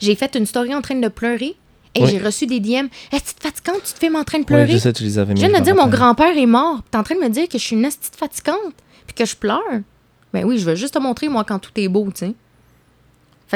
J'ai 0.00 0.14
fait 0.14 0.34
une 0.36 0.46
story 0.46 0.74
en 0.74 0.80
train 0.80 0.96
de 0.96 1.08
pleurer 1.08 1.56
et 1.94 2.02
Oui. 2.02 2.08
j'ai 2.10 2.18
reçu 2.18 2.46
des 2.46 2.60
DM. 2.60 2.86
Est-ce 3.12 3.34
que 3.34 3.40
tu 3.40 3.48
fatigante, 3.48 3.82
tu 3.84 3.92
te 3.92 3.98
filmes 3.98 4.16
en 4.16 4.24
train 4.24 4.38
de 4.38 4.44
pleurer? 4.44 4.72
je 4.72 4.78
sais, 4.78 4.92
tu 4.92 5.04
les 5.04 5.18
avais 5.18 5.34
mis. 5.34 5.40
Je 5.40 5.46
viens 5.46 5.58
de 5.58 5.64
dire, 5.64 5.74
mon 5.76 5.86
grand-père 5.86 6.36
est 6.36 6.46
mort. 6.46 6.82
T'es 6.90 6.98
en 6.98 7.02
train 7.02 7.14
de 7.14 7.20
me 7.20 7.28
dire 7.28 7.48
que 7.48 7.58
je 7.58 7.64
suis 7.64 7.76
une 7.76 7.82
petite 7.82 8.16
fatigante, 8.16 8.74
puis 9.06 9.14
que 9.14 9.24
je 9.24 9.36
pleure. 9.36 9.60
Ben 10.32 10.44
oui, 10.44 10.58
je 10.58 10.64
veux 10.64 10.74
juste 10.74 10.94
te 10.94 10.98
montrer, 10.98 11.28
moi, 11.28 11.44
quand 11.44 11.58
tout 11.58 11.70
est 11.76 11.88
beau, 11.88 12.06
tu 12.06 12.26
sais. 12.26 12.34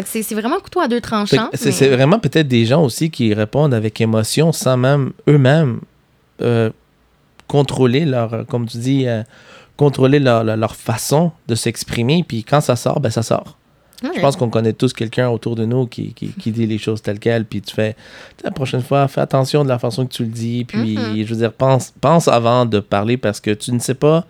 Fait 0.07 0.21
que 0.21 0.23
c'est 0.25 0.35
vraiment 0.35 0.61
couteau 0.61 0.81
à 0.81 0.89
deux 0.89 1.01
tranchants. 1.01 1.49
C'est 1.55 1.81
mais- 1.81 1.97
vraiment 1.97 2.19
peut-être 2.19 2.47
des 2.49 2.65
gens 2.67 2.83
aussi 2.85 3.11
qui 3.11 3.35
répondent 3.35 3.75
avec 3.75 4.01
émotion 4.01 4.53
sans 4.53 4.77
même 4.77 5.13
eux-mêmes 5.29 5.81
euh, 6.41 6.71
contrôler 7.49 8.05
leur, 8.05 8.33
euh, 8.35 8.45
comme 8.45 8.67
tu 8.69 8.79
dis, 8.79 9.07
euh, 9.09 9.23
contrôler 9.77 10.21
leur, 10.21 10.77
façon 10.77 11.33
de 11.49 11.55
s'exprimer. 11.57 12.25
Puis 12.27 12.45
quand 12.45 12.61
ça 12.61 12.77
sort, 12.77 13.01
ben 13.01 13.11
ça 13.11 13.23
sort. 13.23 13.57
Ouais. 14.05 14.11
Je 14.15 14.21
pense 14.21 14.37
qu'on 14.37 14.49
connaît 14.51 14.73
tous 14.73 14.93
quelqu'un 14.93 15.29
autour 15.31 15.57
de 15.57 15.65
nous 15.65 15.87
qui, 15.87 16.13
qui, 16.15 16.29
qui 16.29 16.53
dit 16.53 16.67
les 16.67 16.79
choses 16.79 17.03
telles 17.03 17.19
quelles. 17.19 17.45
Puis 17.45 17.61
tu 17.63 17.75
fais, 17.75 17.97
la 18.45 18.53
prochaine 18.53 18.83
fois, 18.83 19.09
fais 19.09 19.21
attention 19.21 19.65
de 19.65 19.69
la 19.69 19.81
façon 19.81 20.07
que 20.07 20.13
tu 20.13 20.23
le 20.23 20.29
dis. 20.31 20.65
Puis 20.65 20.97
Mhm. 20.97 21.25
je 21.27 21.35
veux 21.35 21.41
dire, 21.41 21.53
pense, 21.53 21.93
pense 22.01 22.29
avant 22.29 22.65
de 22.67 22.79
parler 22.79 23.17
parce 23.17 23.41
que 23.41 23.51
tu 23.51 23.73
ne 23.73 23.81
sais 23.81 23.95
pas 23.95 24.25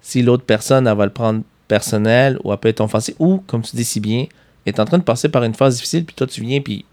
si 0.00 0.22
l'autre 0.22 0.44
personne, 0.44 0.86
elle 0.86 0.96
va 0.96 1.06
le 1.06 1.10
prendre 1.12 1.42
personnel 1.66 2.38
ou 2.44 2.52
elle 2.52 2.58
peut 2.58 2.68
être 2.68 2.80
offensée. 2.80 3.16
Ou, 3.18 3.42
comme 3.48 3.62
tu 3.62 3.74
dis 3.74 3.84
si 3.84 3.98
bien, 3.98 4.26
est 4.66 4.78
en 4.80 4.84
train 4.84 4.98
de 4.98 5.02
passer 5.02 5.28
par 5.28 5.42
une 5.44 5.54
phase 5.54 5.76
difficile. 5.76 6.04
Puis 6.04 6.14
toi, 6.14 6.26
tu 6.26 6.40
viens, 6.40 6.60
puis 6.60 6.84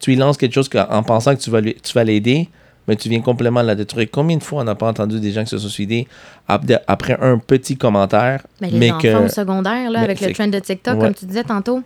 tu 0.00 0.10
lui 0.10 0.16
lances 0.16 0.36
quelque 0.36 0.54
chose 0.54 0.68
en 0.90 1.02
pensant 1.02 1.34
que 1.34 1.40
tu 1.40 1.50
vas, 1.50 1.60
lui- 1.60 1.76
tu 1.82 1.92
vas 1.92 2.04
l'aider. 2.04 2.48
mais 2.86 2.96
tu 2.96 3.08
viens 3.08 3.22
complètement 3.22 3.62
la 3.62 3.74
détruire. 3.74 4.08
Combien 4.12 4.36
de 4.36 4.42
fois 4.42 4.60
on 4.60 4.64
n'a 4.64 4.74
pas 4.74 4.86
entendu 4.88 5.18
des 5.18 5.32
gens 5.32 5.42
qui 5.44 5.48
se 5.48 5.56
sont 5.56 5.68
suicidés 5.68 6.06
après 6.86 7.16
un 7.18 7.38
petit 7.38 7.78
commentaire, 7.78 8.42
Mais 8.60 8.68
les 8.68 8.78
mais 8.78 8.90
enfants 8.90 9.00
que... 9.00 9.24
au 9.24 9.28
secondaire, 9.28 9.90
là, 9.90 10.00
mais 10.00 10.04
avec 10.04 10.20
le 10.20 10.32
trend 10.34 10.48
de 10.48 10.58
TikTok, 10.58 10.96
Ouais. 10.98 11.04
comme 11.06 11.14
tu 11.14 11.24
disais 11.24 11.44
tantôt, 11.44 11.82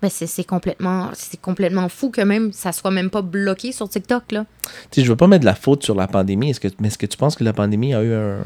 ben 0.00 0.08
c'est 0.08 0.28
c'est 0.28 0.44
complètement, 0.44 1.08
c'est 1.12 1.40
complètement 1.40 1.88
fou 1.88 2.10
que 2.10 2.20
même 2.20 2.52
ça 2.52 2.70
soit 2.70 2.92
même 2.92 3.10
pas 3.10 3.20
bloqué 3.22 3.72
sur 3.72 3.88
TikTok. 3.88 4.30
Là. 4.30 4.44
Tu 4.92 5.00
sais, 5.00 5.04
je 5.04 5.10
veux 5.10 5.16
pas 5.16 5.26
mettre 5.26 5.40
de 5.40 5.46
la 5.46 5.56
faute 5.56 5.82
sur 5.82 5.96
la 5.96 6.06
pandémie, 6.06 6.50
est-ce 6.50 6.60
que, 6.60 6.68
mais 6.78 6.86
est-ce 6.86 6.98
que 6.98 7.06
tu 7.06 7.16
penses 7.16 7.34
que 7.34 7.42
la 7.42 7.52
pandémie 7.52 7.92
a 7.94 8.02
eu 8.04 8.12
un... 8.14 8.36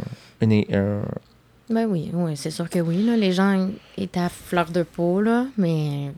un- 0.41 0.63
un- 0.73 1.03
Ben 1.73 1.87
oui, 1.87 2.11
oui, 2.13 2.37
c'est 2.37 2.51
sûr 2.51 2.69
que 2.69 2.79
oui. 2.79 3.03
Là, 3.05 3.17
les 3.17 3.33
gens 3.33 3.69
étaient 3.97 4.21
à 4.21 4.29
fleur 4.29 4.71
de 4.71 4.83
peau, 4.83 5.21
là, 5.23 5.47
mais 5.57 6.13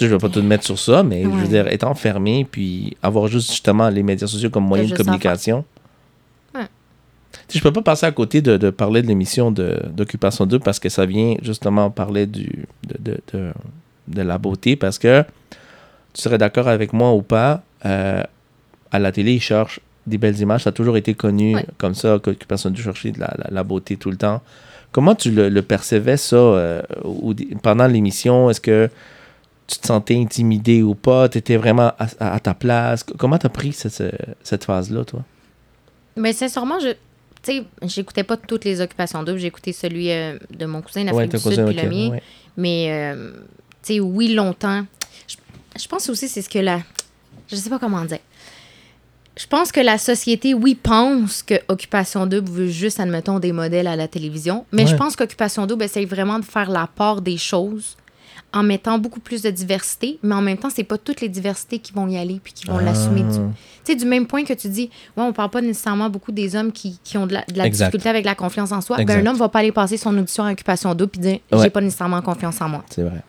Je 0.00 0.06
veux 0.06 0.18
pas 0.18 0.28
tout 0.28 0.42
mettre 0.42 0.64
sur 0.64 0.78
ça, 0.78 1.02
mais 1.02 1.24
je 1.24 1.28
veux 1.28 1.48
dire, 1.48 1.66
être 1.68 1.84
enfermé, 1.84 2.46
puis 2.50 2.96
avoir 3.02 3.26
juste 3.28 3.50
justement 3.50 3.88
les 3.90 4.02
médias 4.02 4.26
sociaux 4.26 4.48
comme 4.50 4.64
moyen 4.64 4.84
de 4.88 4.94
communication. 4.96 5.64
Ouais. 6.54 6.66
Je 7.52 7.60
peux 7.60 7.72
pas 7.72 7.82
passer 7.82 8.06
à 8.06 8.12
côté 8.12 8.40
de, 8.40 8.56
de 8.56 8.70
parler 8.70 9.02
de 9.02 9.08
l'émission 9.08 9.50
d'Occupation 9.50 10.46
2 10.46 10.58
parce 10.58 10.78
que 10.78 10.88
ça 10.88 11.04
vient 11.04 11.36
justement 11.42 11.90
parler 11.90 12.26
du, 12.26 12.66
de, 12.88 12.96
de, 13.12 13.20
de, 13.32 13.52
de 14.08 14.22
la 14.22 14.38
beauté 14.38 14.76
parce 14.76 14.98
que 14.98 15.22
tu 16.14 16.22
serais 16.22 16.38
d'accord 16.38 16.68
avec 16.68 16.92
moi 16.92 17.12
ou 17.12 17.22
pas, 17.22 17.62
euh, 17.84 18.22
à 18.90 18.98
la 18.98 19.12
télé, 19.12 19.34
ils 19.34 19.40
cherchent 19.40 19.80
des 20.06 20.18
belles 20.18 20.38
images. 20.40 20.62
Ça 20.64 20.70
a 20.70 20.72
toujours 20.72 20.96
été 20.96 21.14
connu 21.14 21.54
Ouais. 21.54 21.66
comme 21.78 21.94
ça, 21.94 22.18
qu'Occupation 22.22 22.70
2 22.70 22.82
cherchait 22.82 23.12
de 23.12 23.20
la, 23.20 23.32
la, 23.38 23.46
la 23.50 23.62
beauté 23.64 23.96
tout 23.96 24.10
le 24.10 24.16
temps. 24.16 24.42
Comment 24.90 25.14
tu 25.14 25.30
le, 25.30 25.48
le 25.48 25.62
percevais, 25.62 26.16
ça, 26.16 26.36
euh, 26.36 26.82
au- 27.04 27.34
pendant 27.62 27.86
l'émission? 27.86 28.50
Est-ce 28.50 28.60
que 28.60 28.90
tu 29.66 29.78
te 29.78 29.86
sentais 29.86 30.16
intimidé 30.16 30.82
ou 30.82 30.94
pas? 30.94 31.28
Tu 31.28 31.38
étais 31.38 31.56
vraiment 31.56 31.92
à, 31.98 32.06
à- 32.20 32.34
à 32.34 32.40
ta 32.40 32.52
place? 32.54 33.02
Comment 33.04 33.38
tu 33.38 33.46
as 33.46 33.50
pris 33.50 33.72
cette, 33.72 34.02
cette- 34.42 34.64
phase-là, 34.64 35.04
toi? 35.04 35.22
Ben, 36.16 36.32
sincèrement, 36.32 36.78
je. 36.80 36.88
Tu 37.42 37.52
sais, 37.58 37.64
j'écoutais 37.82 38.22
pas 38.22 38.36
toutes 38.36 38.64
les 38.64 38.80
occupations 38.80 39.22
doubles. 39.22 39.42
Écouté 39.44 39.72
celui 39.72 40.10
euh, 40.12 40.38
de 40.56 40.64
mon 40.66 40.80
cousin 40.82 41.04
d'Afrique 41.04 41.30
t'as 41.30 41.38
du 41.38 41.42
Sud 41.42 41.64
puis 41.66 41.76
ok, 41.76 41.82
le 41.82 41.88
mien. 41.88 42.10
ouais. 42.10 42.22
Mais, 42.56 42.86
euh, 42.90 43.32
tu 43.82 43.94
sais, 43.94 44.00
oui, 44.00 44.32
longtemps. 44.34 44.84
Je, 45.26 45.36
je 45.80 45.88
pense 45.88 46.08
aussi 46.10 46.28
c'est 46.28 46.42
ce 46.42 46.48
que 46.50 46.58
la. 46.60 46.80
Je 47.50 47.56
sais 47.56 47.70
pas 47.70 47.78
comment 47.80 48.04
dire. 48.04 48.18
Je 49.36 49.46
pense 49.46 49.72
que 49.72 49.80
la 49.80 49.96
société, 49.96 50.52
oui, 50.52 50.74
pense 50.74 51.42
que 51.42 51.54
Occupation 51.68 52.26
Double 52.26 52.50
veut 52.50 52.66
juste, 52.68 53.00
admettons, 53.00 53.38
des 53.38 53.52
modèles 53.52 53.86
à 53.86 53.96
la 53.96 54.06
télévision. 54.06 54.66
Mais 54.72 54.86
je 54.86 54.94
pense 54.94 55.16
qu'Occupation 55.16 55.66
Double 55.66 55.84
essaye 55.84 56.04
vraiment 56.04 56.38
de 56.38 56.44
faire 56.44 56.70
la 56.70 56.86
part 56.86 57.22
des 57.22 57.38
choses 57.38 57.96
en 58.52 58.62
mettant 58.62 58.98
beaucoup 58.98 59.20
plus 59.20 59.40
de 59.40 59.48
diversité. 59.50 60.18
Mais 60.22 60.34
en 60.34 60.42
même 60.42 60.58
temps, 60.58 60.68
c'est 60.68 60.84
pas 60.84 60.98
toutes 60.98 61.22
les 61.22 61.30
diversités 61.30 61.78
qui 61.78 61.94
vont 61.94 62.06
y 62.08 62.18
aller 62.18 62.38
puis 62.44 62.52
qui 62.52 62.66
vont 62.66 62.76
Ah. 62.78 62.82
l'assumer. 62.82 63.22
Du, 63.22 63.30
tu 63.38 63.40
sais, 63.84 63.94
du 63.94 64.04
même 64.04 64.26
point 64.26 64.44
que 64.44 64.52
tu 64.52 64.68
dis, 64.68 64.90
ouais, 65.16 65.24
on 65.24 65.32
parle 65.32 65.48
pas 65.48 65.62
nécessairement 65.62 66.10
beaucoup 66.10 66.32
des 66.32 66.54
hommes 66.54 66.70
qui, 66.70 66.98
qui 67.02 67.16
ont 67.16 67.26
de 67.26 67.32
la, 67.32 67.44
de 67.50 67.56
la 67.56 67.66
Exact. 67.66 67.86
difficulté 67.86 68.10
avec 68.10 68.26
la 68.26 68.34
confiance 68.34 68.70
en 68.70 68.82
soi. 68.82 68.98
Ben, 69.02 69.26
un 69.26 69.26
homme 69.30 69.38
va 69.38 69.48
pas 69.48 69.60
aller 69.60 69.72
passer 69.72 69.96
son 69.96 70.14
audition 70.18 70.44
à 70.44 70.52
Occupation 70.52 70.94
Double 70.94 71.10
puis 71.10 71.20
dire, 71.22 71.38
j'ai 71.50 71.56
Ouais. 71.58 71.70
pas 71.70 71.80
nécessairement 71.80 72.20
confiance 72.20 72.60
en 72.60 72.68
moi. 72.68 72.84
C'est 72.90 73.02
vrai. 73.02 73.22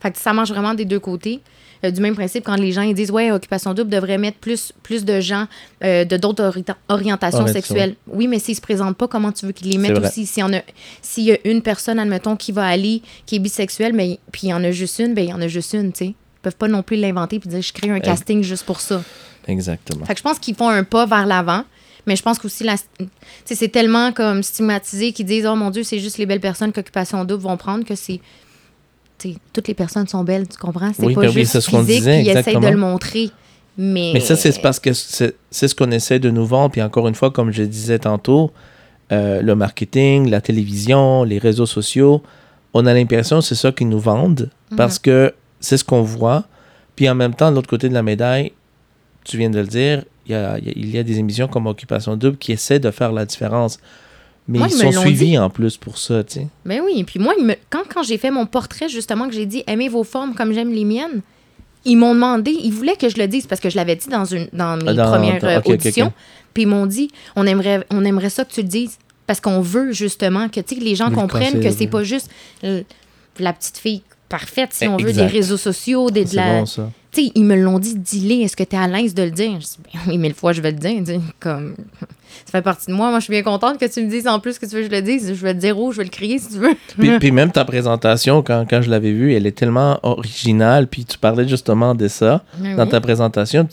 Fait 0.00 0.12
que 0.12 0.18
ça 0.18 0.32
marche 0.32 0.50
vraiment 0.50 0.74
des 0.74 0.84
deux 0.84 1.00
côtés. 1.00 1.40
Euh, 1.84 1.90
du 1.90 2.00
même 2.00 2.14
principe, 2.14 2.44
quand 2.44 2.56
les 2.56 2.72
gens 2.72 2.82
ils 2.82 2.94
disent 2.94 3.10
Ouais, 3.10 3.30
Occupation 3.30 3.72
Double 3.74 3.90
devrait 3.90 4.18
mettre 4.18 4.38
plus, 4.38 4.72
plus 4.82 5.04
de 5.04 5.20
gens 5.20 5.46
euh, 5.82 6.04
de 6.04 6.16
d'autres 6.16 6.44
ori- 6.44 6.64
orientations 6.88 7.38
Orientation. 7.40 7.46
sexuelles. 7.46 7.94
Oui, 8.06 8.26
mais 8.28 8.38
s'ils 8.38 8.56
se 8.56 8.60
présentent 8.60 8.96
pas, 8.98 9.08
comment 9.08 9.32
tu 9.32 9.46
veux 9.46 9.52
qu'ils 9.52 9.70
les 9.70 9.78
mettent 9.78 9.98
aussi? 9.98 10.26
S'il 10.26 10.46
y, 10.46 10.54
a- 10.56 10.62
s'il 11.02 11.24
y 11.24 11.32
a 11.32 11.38
une 11.44 11.62
personne, 11.62 11.98
admettons, 11.98 12.36
qui 12.36 12.52
va 12.52 12.66
aller, 12.66 13.02
qui 13.26 13.36
est 13.36 13.40
bisexuelle, 13.40 13.92
mais 13.94 14.18
puis 14.32 14.42
il 14.44 14.50
y 14.50 14.54
en 14.54 14.62
a 14.64 14.70
juste 14.70 14.98
une, 14.98 15.14
ben 15.14 15.24
il 15.24 15.30
y 15.30 15.32
en 15.32 15.40
a 15.40 15.48
juste 15.48 15.72
une, 15.72 15.92
tu 15.92 15.98
sais. 15.98 16.06
Ils 16.06 16.42
peuvent 16.42 16.56
pas 16.56 16.68
non 16.68 16.82
plus 16.82 16.96
l'inventer 16.96 17.38
puis 17.38 17.48
dire 17.48 17.60
Je 17.62 17.72
crée 17.72 17.90
un 17.90 18.00
casting 18.00 18.42
juste 18.42 18.64
pour 18.64 18.80
ça. 18.80 19.02
Exactement. 19.46 20.04
Fait 20.06 20.14
que 20.14 20.18
je 20.18 20.22
pense 20.22 20.38
qu'ils 20.38 20.54
font 20.54 20.68
un 20.68 20.84
pas 20.84 21.06
vers 21.06 21.26
l'avant. 21.26 21.64
Mais 22.06 22.16
je 22.16 22.22
pense 22.22 22.38
qu'aussi, 22.38 22.64
c'est 23.44 23.68
tellement 23.68 24.10
comme 24.12 24.42
stigmatisé 24.42 25.12
qu'ils 25.12 25.26
disent 25.26 25.46
Oh 25.46 25.54
mon 25.54 25.70
Dieu, 25.70 25.82
c'est 25.82 25.98
juste 25.98 26.16
les 26.18 26.24
belles 26.26 26.40
personnes 26.40 26.72
qu'Occupation 26.72 27.24
Double 27.24 27.42
vont 27.42 27.56
prendre 27.58 27.84
que 27.84 27.94
c'est. 27.94 28.20
Toutes 29.52 29.68
les 29.68 29.74
personnes 29.74 30.06
sont 30.08 30.24
belles, 30.24 30.48
tu 30.48 30.56
comprends? 30.58 30.92
C'est 30.94 31.04
Oui, 31.04 31.14
pas 31.14 31.22
ben 31.22 31.30
juste 31.30 31.52
c'est 31.52 31.60
ce 31.60 31.70
qu'on 31.70 31.80
physique, 31.84 32.02
disait, 32.04 32.42
puis 32.42 32.54
de 32.54 32.66
le 32.68 32.76
montrer. 32.76 33.30
Mais, 33.78 34.10
Mais 34.14 34.20
ça, 34.20 34.36
c'est 34.36 34.60
parce 34.60 34.78
que 34.78 34.92
c'est 34.92 35.34
ce 35.50 35.74
qu'on 35.74 35.90
essaie 35.90 36.18
de 36.18 36.30
nous 36.30 36.44
vendre. 36.44 36.70
Puis 36.72 36.82
encore 36.82 37.08
une 37.08 37.14
fois, 37.14 37.30
comme 37.30 37.50
je 37.52 37.62
disais 37.62 37.98
tantôt, 37.98 38.50
euh, 39.12 39.40
le 39.42 39.54
marketing, 39.54 40.28
la 40.28 40.40
télévision, 40.40 41.24
les 41.24 41.38
réseaux 41.38 41.66
sociaux, 41.66 42.22
on 42.74 42.84
a 42.86 42.92
l'impression 42.94 43.38
que 43.38 43.44
c'est 43.44 43.54
ça 43.54 43.72
qu'ils 43.72 43.88
nous 43.88 43.98
vendent 44.00 44.50
parce 44.76 44.98
que 44.98 45.32
c'est 45.60 45.76
ce 45.76 45.84
qu'on 45.84 46.02
voit. 46.02 46.44
Puis 46.96 47.08
en 47.08 47.14
même 47.14 47.34
temps, 47.34 47.50
de 47.50 47.56
l'autre 47.56 47.68
côté 47.70 47.88
de 47.88 47.94
la 47.94 48.02
médaille, 48.02 48.52
tu 49.24 49.36
viens 49.38 49.50
de 49.50 49.58
le 49.60 49.66
dire, 49.66 50.04
il 50.26 50.32
y 50.32 50.34
a, 50.34 50.58
il 50.58 50.66
y 50.66 50.68
a- 50.68 50.72
il 50.76 50.90
y 50.90 50.98
a 50.98 51.02
des 51.02 51.18
émissions 51.18 51.48
comme 51.48 51.66
Occupation 51.66 52.16
Double 52.16 52.36
qui 52.36 52.52
essaient 52.52 52.78
de 52.80 52.90
faire 52.90 53.12
la 53.12 53.24
différence. 53.24 53.78
Mais 54.50 54.58
Moi, 54.58 54.68
ils 54.70 54.78
ils 54.80 54.86
me 54.86 54.92
sont 54.92 55.00
suivis 55.02 55.26
dit. 55.30 55.38
en 55.38 55.48
plus 55.48 55.76
pour 55.76 55.96
ça, 55.96 56.22
tu 56.24 56.34
sais. 56.40 56.46
Ben 56.66 56.80
oui, 56.84 56.94
et 57.00 57.04
puis 57.04 57.18
moi, 57.20 57.34
me- 57.40 57.54
quand, 57.70 57.82
quand 57.88 58.02
j'ai 58.02 58.18
fait 58.18 58.30
mon 58.30 58.46
portrait, 58.46 58.88
justement, 58.88 59.28
que 59.28 59.34
j'ai 59.34 59.46
dit 59.46 59.62
aimez 59.66 59.88
vos 59.88 60.04
formes 60.04 60.34
comme 60.34 60.52
j'aime 60.52 60.72
les 60.72 60.84
miennes, 60.84 61.22
ils 61.84 61.96
m'ont 61.96 62.14
demandé, 62.14 62.50
ils 62.50 62.72
voulaient 62.72 62.96
que 62.96 63.08
je 63.08 63.16
le 63.16 63.26
dise 63.28 63.46
parce 63.46 63.60
que 63.60 63.70
je 63.70 63.76
l'avais 63.76 63.96
dit 63.96 64.08
dans, 64.08 64.24
une, 64.26 64.48
dans 64.52 64.76
mes 64.76 64.88
Ah, 64.88 64.92
dans- 64.94 65.10
premières 65.12 65.40
dans- 65.40 65.48
euh, 65.48 65.60
auditions. 65.64 66.12
Puis 66.52 66.64
ils 66.64 66.66
m'ont 66.66 66.86
dit 66.86 67.10
on 67.36 67.46
aimerait, 67.46 67.86
on 67.90 68.04
aimerait 68.04 68.28
ça 68.30 68.44
que 68.44 68.52
tu 68.52 68.60
le 68.62 68.68
dises 68.68 68.98
parce 69.26 69.40
qu'on 69.40 69.60
veut 69.60 69.92
justement 69.92 70.48
que, 70.48 70.60
tu 70.60 70.74
sais, 70.74 70.80
que 70.80 70.84
les 70.84 70.96
gens 70.96 71.08
Vous 71.10 71.16
comprennent 71.20 71.60
que 71.62 71.70
c'est 71.70 71.78
oui. 71.80 71.86
pas 71.86 72.02
juste 72.02 72.28
euh, 72.64 72.82
la 73.38 73.52
petite 73.52 73.78
fille 73.78 74.02
parfaite, 74.28 74.70
si 74.72 74.84
Eh, 74.84 74.88
on 74.88 74.96
veut, 74.96 75.12
des 75.12 75.26
réseaux 75.26 75.56
sociaux, 75.56 76.10
des, 76.10 76.24
de 76.24 76.30
C'est 76.30 76.36
la. 76.36 76.58
bon, 76.60 76.66
ça. 76.66 76.90
Tu 76.90 76.99
sais, 77.12 77.32
ils 77.34 77.44
me 77.44 77.56
l'ont 77.56 77.78
dit, 77.78 77.94
dis-le, 77.96 78.44
est-ce 78.44 78.56
que 78.56 78.62
tu 78.64 78.76
es 78.76 78.78
à 78.78 78.86
l'aise 78.86 79.14
de 79.14 79.22
le 79.22 79.30
dire? 79.30 79.52
Je 79.60 79.64
dis, 79.66 79.78
ben 79.92 80.00
oui, 80.08 80.18
mille 80.18 80.34
fois, 80.34 80.52
je 80.52 80.60
vais 80.60 80.70
le 80.70 80.78
dire. 80.78 81.02
Comme, 81.40 81.74
ça 82.00 82.52
fait 82.52 82.62
partie 82.62 82.86
de 82.86 82.92
moi. 82.92 83.10
Moi, 83.10 83.18
je 83.18 83.24
suis 83.24 83.32
bien 83.32 83.42
contente 83.42 83.78
que 83.78 83.86
tu 83.86 84.02
me 84.04 84.08
dises 84.10 84.26
en 84.28 84.38
plus 84.40 84.58
que 84.58 84.66
tu 84.66 84.74
veux 84.76 84.82
que 84.82 84.86
je 84.86 84.90
le 84.90 85.02
dise. 85.02 85.28
Je 85.34 85.42
vais 85.42 85.52
le 85.54 85.58
dire 85.58 85.78
haut, 85.78 85.92
je 85.92 85.98
vais 85.98 86.04
le 86.04 86.10
crier 86.10 86.38
si 86.38 86.48
tu 86.50 86.58
veux. 86.58 86.74
Puis, 86.98 87.18
puis 87.18 87.30
même 87.32 87.50
ta 87.50 87.64
présentation, 87.64 88.42
quand, 88.42 88.64
quand 88.68 88.82
je 88.82 88.90
l'avais 88.90 89.12
vue, 89.12 89.34
elle 89.34 89.46
est 89.46 89.56
tellement 89.56 89.98
originale. 90.02 90.86
Puis 90.86 91.04
tu 91.04 91.18
parlais 91.18 91.48
justement 91.48 91.94
de 91.94 92.08
ça 92.08 92.42
Ben 92.58 92.76
dans 92.76 92.84
oui. 92.84 92.90
ta 92.90 93.00
présentation. 93.00 93.68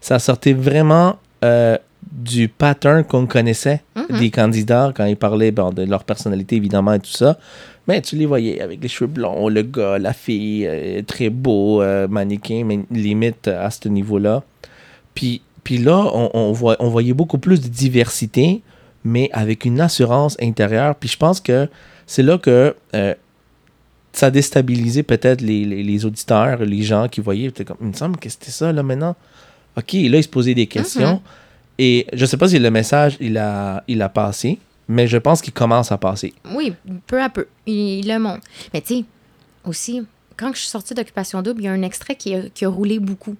Ça 0.00 0.18
sortait 0.18 0.52
vraiment 0.52 1.16
euh, 1.44 1.76
du 2.12 2.48
pattern 2.48 3.02
qu'on 3.04 3.26
connaissait 3.26 3.82
Mhm. 4.08 4.18
des 4.20 4.30
candidats 4.30 4.92
quand 4.94 5.04
ils 5.06 5.16
parlaient 5.16 5.50
bon, 5.50 5.70
de 5.70 5.82
leur 5.82 6.04
personnalité, 6.04 6.54
évidemment, 6.56 6.92
et 6.92 7.00
tout 7.00 7.10
ça. 7.10 7.38
Mais 7.88 8.00
tu 8.00 8.16
les 8.16 8.26
voyais 8.26 8.60
avec 8.60 8.82
les 8.82 8.88
cheveux 8.88 9.10
blonds, 9.10 9.48
le 9.48 9.62
gars, 9.62 9.98
la 9.98 10.12
fille, 10.12 10.66
euh, 10.66 11.02
très 11.02 11.30
beau, 11.30 11.82
euh, 11.82 12.08
mannequin, 12.08 12.64
mais 12.64 12.80
limite 12.90 13.48
à 13.48 13.70
ce 13.70 13.88
niveau-là. 13.88 14.42
Puis, 15.14 15.40
puis 15.62 15.78
là, 15.78 16.10
on, 16.12 16.30
on, 16.34 16.52
voit, 16.52 16.76
on 16.80 16.88
voyait 16.88 17.12
beaucoup 17.12 17.38
plus 17.38 17.60
de 17.60 17.68
diversité, 17.68 18.62
mais 19.04 19.30
avec 19.32 19.64
une 19.64 19.80
assurance 19.80 20.36
intérieure. 20.40 20.96
Puis 20.96 21.08
je 21.08 21.16
pense 21.16 21.40
que 21.40 21.68
c'est 22.06 22.22
là 22.22 22.38
que 22.38 22.74
euh, 22.94 23.14
ça 24.12 24.30
déstabilisait 24.30 25.02
peut-être 25.04 25.40
les, 25.40 25.64
les, 25.64 25.82
les 25.82 26.04
auditeurs, 26.04 26.64
les 26.64 26.82
gens 26.82 27.06
qui 27.06 27.20
voyaient. 27.20 27.52
Comme, 27.52 27.76
il 27.80 27.88
me 27.88 27.92
semble 27.92 28.16
que 28.16 28.28
c'était 28.28 28.50
ça, 28.50 28.72
là, 28.72 28.82
maintenant. 28.82 29.14
OK, 29.76 29.92
là, 29.92 30.18
ils 30.18 30.22
se 30.24 30.28
posaient 30.28 30.54
des 30.54 30.66
questions. 30.66 31.20
Et 31.78 32.06
je 32.12 32.24
sais 32.24 32.36
pas 32.36 32.48
si 32.48 32.58
le 32.58 32.70
message, 32.70 33.16
il 33.20 33.36
a, 33.36 33.84
il 33.86 34.00
a 34.00 34.08
passé, 34.08 34.58
mais 34.88 35.06
je 35.06 35.16
pense 35.16 35.42
qu'il 35.42 35.52
commence 35.52 35.92
à 35.92 35.98
passer. 35.98 36.34
Oui, 36.54 36.74
peu 37.06 37.20
à 37.22 37.28
peu. 37.28 37.46
Il, 37.66 38.00
il 38.00 38.08
le 38.08 38.18
montre. 38.18 38.46
Mais 38.72 38.80
tu 38.80 38.98
sais, 38.98 39.04
aussi, 39.64 40.02
quand 40.36 40.52
je 40.54 40.60
suis 40.60 40.68
sortie 40.68 40.94
d'Occupation 40.94 41.42
Double, 41.42 41.62
il 41.62 41.64
y 41.64 41.68
a 41.68 41.72
un 41.72 41.82
extrait 41.82 42.16
qui 42.16 42.34
a, 42.34 42.42
qui 42.50 42.64
a 42.64 42.68
roulé 42.68 42.98
beaucoup. 42.98 43.36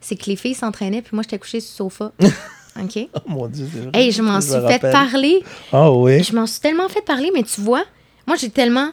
C'est 0.00 0.16
que 0.16 0.26
les 0.26 0.36
filles 0.36 0.54
s'entraînaient, 0.54 1.02
puis 1.02 1.14
moi, 1.14 1.22
j'étais 1.22 1.38
couchée 1.38 1.60
sur 1.60 1.84
le 1.86 1.90
sofa. 1.90 2.12
OK? 2.80 3.08
Oh 3.14 3.18
mon 3.26 3.46
Dieu, 3.48 3.68
c'est 3.72 3.80
vrai. 3.80 3.90
Hey, 3.94 4.12
je 4.12 4.22
m'en 4.22 4.36
me 4.36 4.40
suis 4.40 4.52
fait 4.52 4.78
parler. 4.78 5.42
Ah 5.72 5.90
oui? 5.90 6.22
Je 6.22 6.34
m'en 6.34 6.46
suis 6.46 6.60
tellement 6.60 6.88
fait 6.88 7.02
parler, 7.02 7.30
mais 7.34 7.42
tu 7.42 7.60
vois, 7.60 7.84
moi, 8.26 8.36
j'ai 8.36 8.50
tellement. 8.50 8.90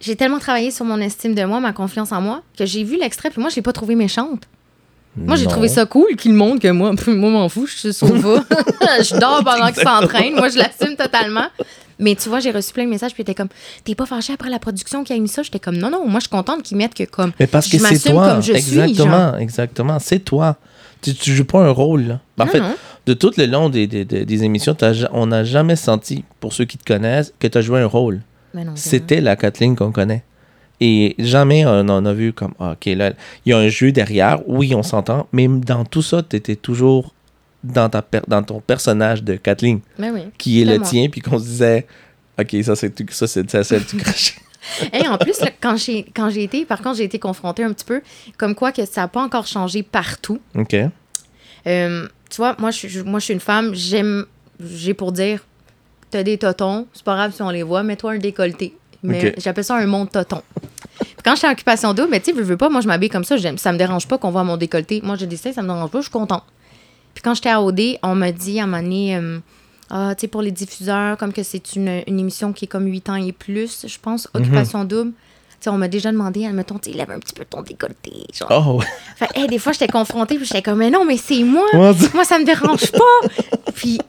J'ai 0.00 0.16
tellement 0.16 0.38
travaillé 0.38 0.70
sur 0.70 0.86
mon 0.86 0.98
estime 0.98 1.34
de 1.34 1.44
moi, 1.44 1.60
ma 1.60 1.74
confiance 1.74 2.10
en 2.12 2.22
moi, 2.22 2.42
que 2.56 2.64
j'ai 2.64 2.84
vu 2.84 2.96
l'extrait, 2.96 3.28
puis 3.28 3.40
moi, 3.40 3.50
je 3.50 3.56
l'ai 3.56 3.62
pas 3.62 3.72
trouvé 3.72 3.94
méchante. 3.96 4.48
Moi, 5.16 5.36
j'ai 5.36 5.46
trouvé 5.46 5.68
ça 5.68 5.86
cool 5.86 6.14
qu'il 6.16 6.32
montre 6.32 6.60
que 6.60 6.68
moi, 6.68 6.92
moi, 7.08 7.30
m'en 7.30 7.48
fous, 7.48 7.66
je 7.66 7.76
suis 7.76 7.92
sur 7.94 8.06
le 8.12 8.20
je 8.20 9.18
dors 9.18 9.42
pendant 9.44 9.70
qu'il 9.72 9.82
s'entraîne. 9.82 10.34
Moi, 10.34 10.48
je 10.48 10.58
l'assume 10.58 10.96
totalement. 10.96 11.46
Mais 11.98 12.14
tu 12.14 12.30
vois, 12.30 12.40
j'ai 12.40 12.50
reçu 12.50 12.72
plein 12.72 12.84
de 12.84 12.88
messages, 12.90 13.12
puis 13.12 13.24
t'es 13.24 13.34
comme, 13.34 13.48
t'es 13.84 13.94
pas 13.94 14.06
fâché 14.06 14.32
après 14.32 14.48
la 14.48 14.58
production 14.58 15.04
qui 15.04 15.12
a 15.12 15.18
mis 15.18 15.28
ça? 15.28 15.42
J'étais 15.42 15.58
comme, 15.58 15.76
non, 15.76 15.90
non, 15.90 16.06
moi, 16.06 16.20
je 16.20 16.24
suis 16.24 16.30
contente 16.30 16.62
qu'ils 16.62 16.78
mettent 16.78 16.94
que 16.94 17.04
comme. 17.04 17.32
Mais 17.38 17.46
parce 17.46 17.68
que 17.68 17.76
c'est 17.76 18.10
toi. 18.10 18.30
comme 18.30 18.42
je 18.42 18.54
suis, 18.54 18.78
exactement, 18.78 19.36
exactement. 19.36 19.98
C'est 19.98 20.20
toi. 20.20 20.56
Tu, 21.02 21.14
tu 21.14 21.34
joues 21.34 21.44
pas 21.44 21.60
un 21.60 21.70
rôle, 21.70 22.02
là. 22.06 22.20
En 22.38 22.44
Non, 22.46 22.50
fait, 22.50 22.60
non. 22.60 22.74
de 23.06 23.12
tout 23.14 23.32
le 23.36 23.46
long 23.46 23.68
des, 23.68 23.86
des, 23.86 24.04
des- 24.06 24.24
des 24.24 24.44
émissions, 24.44 24.74
on 25.12 25.26
n'a 25.26 25.44
jamais 25.44 25.76
senti, 25.76 26.24
pour 26.40 26.52
ceux 26.54 26.64
qui 26.64 26.78
te 26.78 26.84
connaissent, 26.84 27.32
que 27.38 27.46
tu 27.48 27.58
as 27.58 27.60
joué 27.62 27.80
un 27.80 27.86
rôle. 27.86 28.20
Mais 28.54 28.64
non, 28.64 28.72
c'est 28.76 28.90
C'était 28.90 29.20
la 29.20 29.36
Kathleen 29.36 29.76
qu'on 29.76 29.92
connaît. 29.92 30.24
Et 30.80 31.14
jamais 31.18 31.66
on 31.66 31.88
en 31.88 32.06
a 32.06 32.12
vu 32.14 32.32
comme, 32.32 32.54
ah, 32.58 32.72
OK, 32.72 32.86
là, 32.86 33.12
il 33.44 33.50
y 33.50 33.52
a 33.52 33.58
un 33.58 33.68
jeu 33.68 33.92
derrière. 33.92 34.40
Oui, 34.48 34.74
on 34.74 34.82
s'entend. 34.82 35.26
Mais 35.32 35.46
dans 35.48 35.84
tout 35.84 36.02
ça, 36.02 36.22
tu 36.22 36.36
étais 36.36 36.56
toujours 36.56 37.12
dans, 37.62 37.88
ta 37.90 38.00
per- 38.00 38.22
dans 38.26 38.42
ton 38.42 38.60
personnage 38.60 39.22
de 39.22 39.36
Kathleen, 39.36 39.80
Mais 39.98 40.10
oui. 40.10 40.20
qui 40.38 40.62
est 40.62 40.64
le 40.64 40.78
moi. 40.78 40.86
tien, 40.88 41.08
puis 41.10 41.20
qu'on 41.20 41.38
se 41.38 41.44
disait, 41.44 41.86
OK, 42.40 42.56
ça, 42.62 42.74
c'est 42.76 42.90
tout- 42.94 43.04
ça, 43.12 43.26
c'est 43.26 43.50
ça, 43.50 43.62
c'est 43.62 43.80
du 43.94 44.02
crochet. 44.02 44.32
Et 44.92 45.06
en 45.08 45.18
plus, 45.18 45.40
là, 45.40 45.50
quand 45.60 45.76
j'ai 45.76 46.42
été, 46.42 46.64
par 46.64 46.80
contre, 46.80 46.96
j'ai 46.96 47.04
été 47.04 47.18
confrontée 47.18 47.62
un 47.64 47.72
petit 47.72 47.84
peu, 47.84 48.00
comme 48.38 48.54
quoi 48.54 48.72
que 48.72 48.84
ça 48.86 49.02
n'a 49.02 49.08
pas 49.08 49.22
encore 49.22 49.46
changé 49.46 49.82
partout. 49.82 50.40
OK. 50.54 50.74
Euh, 51.66 52.08
tu 52.30 52.36
vois, 52.36 52.56
moi, 52.58 52.70
je, 52.70 52.76
suis- 52.86 53.02
moi, 53.02 53.20
je 53.20 53.24
suis 53.26 53.34
une 53.34 53.40
femme, 53.40 53.74
j'aime, 53.74 54.24
j'ai 54.58 54.94
pour 54.94 55.12
dire, 55.12 55.44
t'as 56.10 56.22
des 56.22 56.38
totons, 56.38 56.86
c'est 56.94 57.04
pas 57.04 57.14
grave 57.14 57.32
si 57.34 57.42
on 57.42 57.50
les 57.50 57.62
voit, 57.62 57.82
mets-toi 57.82 58.12
un 58.12 58.18
décolleté. 58.18 58.74
Mais 59.02 59.34
j'appelle 59.38 59.64
ça 59.64 59.76
un 59.76 59.86
monde 59.86 60.10
toton. 60.10 60.42
Quand 61.30 61.36
je 61.36 61.38
suis 61.38 61.46
en 61.46 61.52
occupation 61.52 61.94
double, 61.94 62.08
mais 62.10 62.18
tu 62.18 62.32
sais, 62.32 62.36
je 62.36 62.42
veux 62.42 62.56
pas, 62.56 62.68
moi, 62.68 62.80
je 62.80 62.88
m'habille 62.88 63.08
comme 63.08 63.22
ça, 63.22 63.36
j'aime, 63.36 63.56
ça 63.56 63.70
me 63.70 63.78
dérange 63.78 64.08
pas 64.08 64.18
qu'on 64.18 64.32
voit 64.32 64.42
mon 64.42 64.56
décolleté. 64.56 65.00
Moi, 65.04 65.14
j'ai 65.14 65.28
des 65.28 65.36
seins, 65.36 65.52
ça 65.52 65.62
me 65.62 65.68
dérange 65.68 65.88
pas, 65.88 65.98
je 65.98 66.06
suis 66.06 66.10
contente. 66.10 66.42
Puis 67.14 67.22
quand 67.22 67.34
j'étais 67.34 67.50
à 67.50 67.62
OD, 67.62 67.98
on 68.02 68.16
m'a 68.16 68.32
dit 68.32 68.58
à 68.58 68.64
un 68.64 68.66
moment 68.66 68.82
donné, 68.82 69.14
euh, 69.14 69.38
ah, 69.90 70.12
tu 70.16 70.22
sais, 70.22 70.26
pour 70.26 70.42
les 70.42 70.50
diffuseurs, 70.50 71.16
comme 71.18 71.32
que 71.32 71.44
c'est 71.44 71.76
une, 71.76 72.02
une 72.08 72.18
émission 72.18 72.52
qui 72.52 72.64
est 72.64 72.68
comme 72.68 72.84
8 72.84 73.10
ans 73.10 73.14
et 73.14 73.30
plus, 73.30 73.86
je 73.86 73.98
pense, 74.02 74.28
occupation 74.34 74.82
double. 74.82 75.12
Tu 75.12 75.56
sais, 75.60 75.70
on 75.70 75.78
m'a 75.78 75.86
déjà 75.86 76.10
demandé, 76.10 76.46
admettons, 76.46 76.80
tu 76.80 76.90
lève 76.90 77.12
un 77.12 77.20
petit 77.20 77.34
peu 77.34 77.44
ton 77.44 77.62
décolleté. 77.62 78.10
Genre. 78.34 78.48
Oh, 78.50 78.78
ouais. 78.80 78.86
Fait, 79.14 79.28
hey, 79.36 79.46
des 79.46 79.60
fois, 79.60 79.70
j'étais 79.70 79.86
confrontée, 79.86 80.34
puis 80.34 80.46
j'étais 80.46 80.62
comme, 80.62 80.78
mais 80.78 80.90
non, 80.90 81.04
mais 81.04 81.16
c'est 81.16 81.44
moi. 81.44 81.66
Moi, 81.72 82.24
ça 82.24 82.40
me 82.40 82.44
dérange 82.44 82.90
pas. 82.90 83.28
puis, 83.76 84.00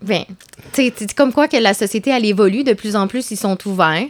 ben, 0.00 0.24
tu 0.72 0.86
sais, 0.86 0.94
c'est 0.96 1.12
comme 1.12 1.34
quoi 1.34 1.48
que 1.48 1.58
la 1.58 1.74
société, 1.74 2.12
elle 2.12 2.24
évolue. 2.24 2.64
De 2.64 2.72
plus 2.72 2.96
en 2.96 3.08
plus, 3.08 3.30
ils 3.30 3.36
sont 3.36 3.58
ouverts. 3.68 4.06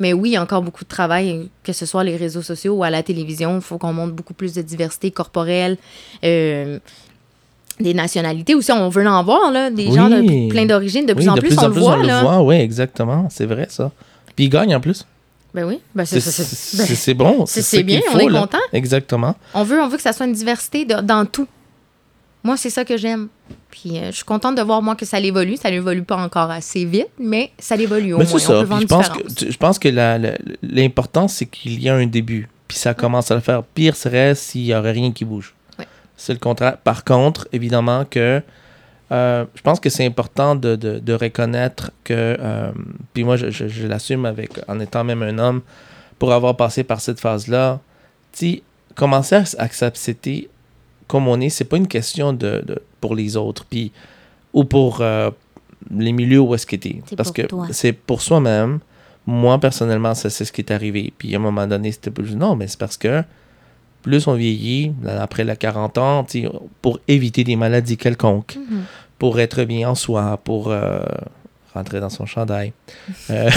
Mais 0.00 0.12
oui, 0.12 0.30
il 0.30 0.32
y 0.32 0.36
a 0.36 0.42
encore 0.42 0.62
beaucoup 0.62 0.82
de 0.82 0.88
travail, 0.88 1.48
que 1.62 1.72
ce 1.72 1.86
soit 1.86 2.02
les 2.04 2.16
réseaux 2.16 2.42
sociaux 2.42 2.74
ou 2.74 2.82
à 2.84 2.90
la 2.90 3.02
télévision. 3.02 3.56
Il 3.56 3.60
faut 3.60 3.78
qu'on 3.78 3.92
montre 3.92 4.12
beaucoup 4.14 4.34
plus 4.34 4.54
de 4.54 4.62
diversité 4.62 5.10
corporelle, 5.10 5.76
euh, 6.24 6.78
des 7.78 7.94
nationalités 7.94 8.54
aussi. 8.54 8.72
On 8.72 8.88
veut 8.88 9.06
en 9.06 9.22
voir, 9.22 9.52
là, 9.52 9.70
des 9.70 9.86
Oui. 9.86 9.94
gens 9.94 10.08
de 10.10 10.48
plein 10.48 10.66
d'origines. 10.66 11.06
De 11.06 11.12
plus 11.14 11.28
en 11.28 11.34
plus, 11.34 11.48
plus 11.50 11.58
on 11.58 11.62
en 11.62 11.66
le 11.68 11.72
plus, 11.72 11.80
voit, 11.80 11.92
on 11.98 12.02
là. 12.02 12.20
le 12.22 12.26
voit, 12.26 12.42
oui, 12.42 12.56
exactement. 12.56 13.28
C'est 13.30 13.46
vrai, 13.46 13.66
ça. 13.70 13.90
Puis 14.36 14.46
il 14.46 14.48
gagne 14.48 14.74
en 14.74 14.80
plus. 14.80 15.04
Ben 15.52 15.64
oui, 15.64 15.80
ben, 15.94 16.04
c'est 16.06 16.16
bon. 17.14 17.44
c'est- 17.44 17.60
ce 17.62 17.68
c'est 17.76 17.82
bien, 17.82 18.00
on 18.14 18.18
est 18.20 18.28
là. 18.28 18.40
content. 18.42 18.58
Exactement. 18.72 19.34
On 19.52 19.64
veut, 19.64 19.80
on 19.82 19.88
veut 19.88 19.96
que 19.96 20.02
ça 20.02 20.12
soit 20.12 20.26
une 20.26 20.32
diversité 20.32 20.84
de- 20.84 21.00
dans 21.00 21.26
tout. 21.26 21.48
Moi, 22.42 22.56
c'est 22.56 22.70
ça 22.70 22.84
que 22.84 22.96
j'aime. 22.96 23.28
Puis 23.70 23.98
euh, 23.98 24.06
je 24.10 24.16
suis 24.16 24.24
contente 24.24 24.56
de 24.56 24.62
voir, 24.62 24.80
moi, 24.82 24.96
que 24.96 25.04
ça 25.04 25.20
évolue. 25.20 25.56
Ça 25.56 25.70
n'évolue 25.70 26.02
pas 26.02 26.16
encore 26.16 26.50
assez 26.50 26.84
vite, 26.84 27.08
mais 27.18 27.52
ça 27.58 27.76
évolue 27.76 28.14
au 28.14 28.18
Mais 28.18 28.24
moins. 28.24 28.32
On 28.34 28.38
peut 28.60 28.64
voir 28.64 28.80
je 28.80 28.86
pense 28.86 29.08
que, 29.10 29.50
je 29.50 29.56
pense 29.56 29.78
que 29.78 29.88
l'important, 30.62 31.28
c'est 31.28 31.46
qu'il 31.46 31.80
y 31.82 31.88
a 31.88 31.94
un 31.94 32.06
début. 32.06 32.48
Puis 32.68 32.78
ça 32.78 32.94
commence 32.94 33.30
à 33.30 33.34
le 33.34 33.40
faire. 33.40 33.62
Pire 33.62 33.96
serait 33.96 34.34
s'il 34.34 34.62
n'y 34.64 34.74
aurait 34.74 34.92
rien 34.92 35.12
qui 35.12 35.24
bouge. 35.24 35.54
Ouais. 35.78 35.86
C'est 36.16 36.32
le 36.32 36.38
contraire. 36.38 36.76
Par 36.78 37.04
contre, 37.04 37.48
évidemment 37.52 38.04
que 38.04 38.42
euh, 39.12 39.44
je 39.56 39.60
pense 39.62 39.80
que 39.80 39.90
c'est 39.90 40.06
important 40.06 40.54
de, 40.54 40.76
de- 40.76 41.00
de 41.00 41.12
reconnaître 41.14 41.90
que, 42.04 42.36
euh, 42.38 42.70
puis 43.12 43.24
moi 43.24 43.36
je, 43.36 43.50
je- 43.50 43.66
je 43.66 43.86
l'assume 43.88 44.24
avec 44.24 44.52
en 44.68 44.78
étant 44.78 45.02
même 45.02 45.22
un 45.24 45.36
homme, 45.38 45.62
pour 46.20 46.32
avoir 46.32 46.56
passé 46.56 46.84
par 46.84 47.00
cette 47.00 47.18
phase-là, 47.18 47.80
tu 48.32 48.62
commencer 48.94 49.34
à, 49.36 49.42
à 49.58 49.68
s'accepter 49.68 50.48
comme 51.10 51.26
on 51.28 51.40
est, 51.40 51.48
c'est 51.50 51.64
pas 51.64 51.76
une 51.76 51.88
question 51.88 52.32
de, 52.32 52.62
de- 52.66 52.80
pour 53.00 53.14
les 53.14 53.36
autres, 53.36 53.64
puis 53.68 53.90
ou 54.52 54.64
pour 54.64 55.00
euh, 55.00 55.30
les 55.96 56.12
milieux 56.12 56.40
où 56.40 56.54
est-ce 56.54 56.66
que 56.66 56.76
t'es. 56.76 57.02
Parce 57.16 57.30
que 57.32 57.42
c'est 57.72 57.92
pour 57.92 58.20
soi-même. 58.22 58.78
Moi, 59.26 59.58
personnellement, 59.58 60.14
ça, 60.14 60.28
c'est 60.30 60.44
ce 60.44 60.52
qui 60.52 60.60
est 60.62 60.70
arrivé. 60.72 61.12
Puis 61.18 61.34
à 61.34 61.38
un 61.38 61.42
moment 61.42 61.66
donné, 61.66 61.92
c'était 61.92 62.10
plus... 62.10 62.34
Non, 62.34 62.56
mais 62.56 62.66
c'est 62.68 62.78
parce 62.78 62.96
que 62.96 63.22
plus 64.02 64.26
on 64.26 64.34
vieillit, 64.34 64.92
après 65.06 65.44
la 65.44 65.56
40 65.56 65.98
ans, 65.98 66.26
pour 66.82 66.98
éviter 67.06 67.44
des 67.44 67.56
maladies 67.56 67.96
quelconques, 67.96 68.56
Mhm. 68.56 68.82
pour 69.18 69.38
être 69.40 69.64
bien 69.64 69.90
en 69.90 69.94
soi, 69.94 70.38
pour 70.42 70.68
euh, 70.70 71.00
rentrer 71.74 72.00
dans 72.00 72.10
son 72.10 72.26
chandail. 72.26 72.72
Euh, 73.30 73.48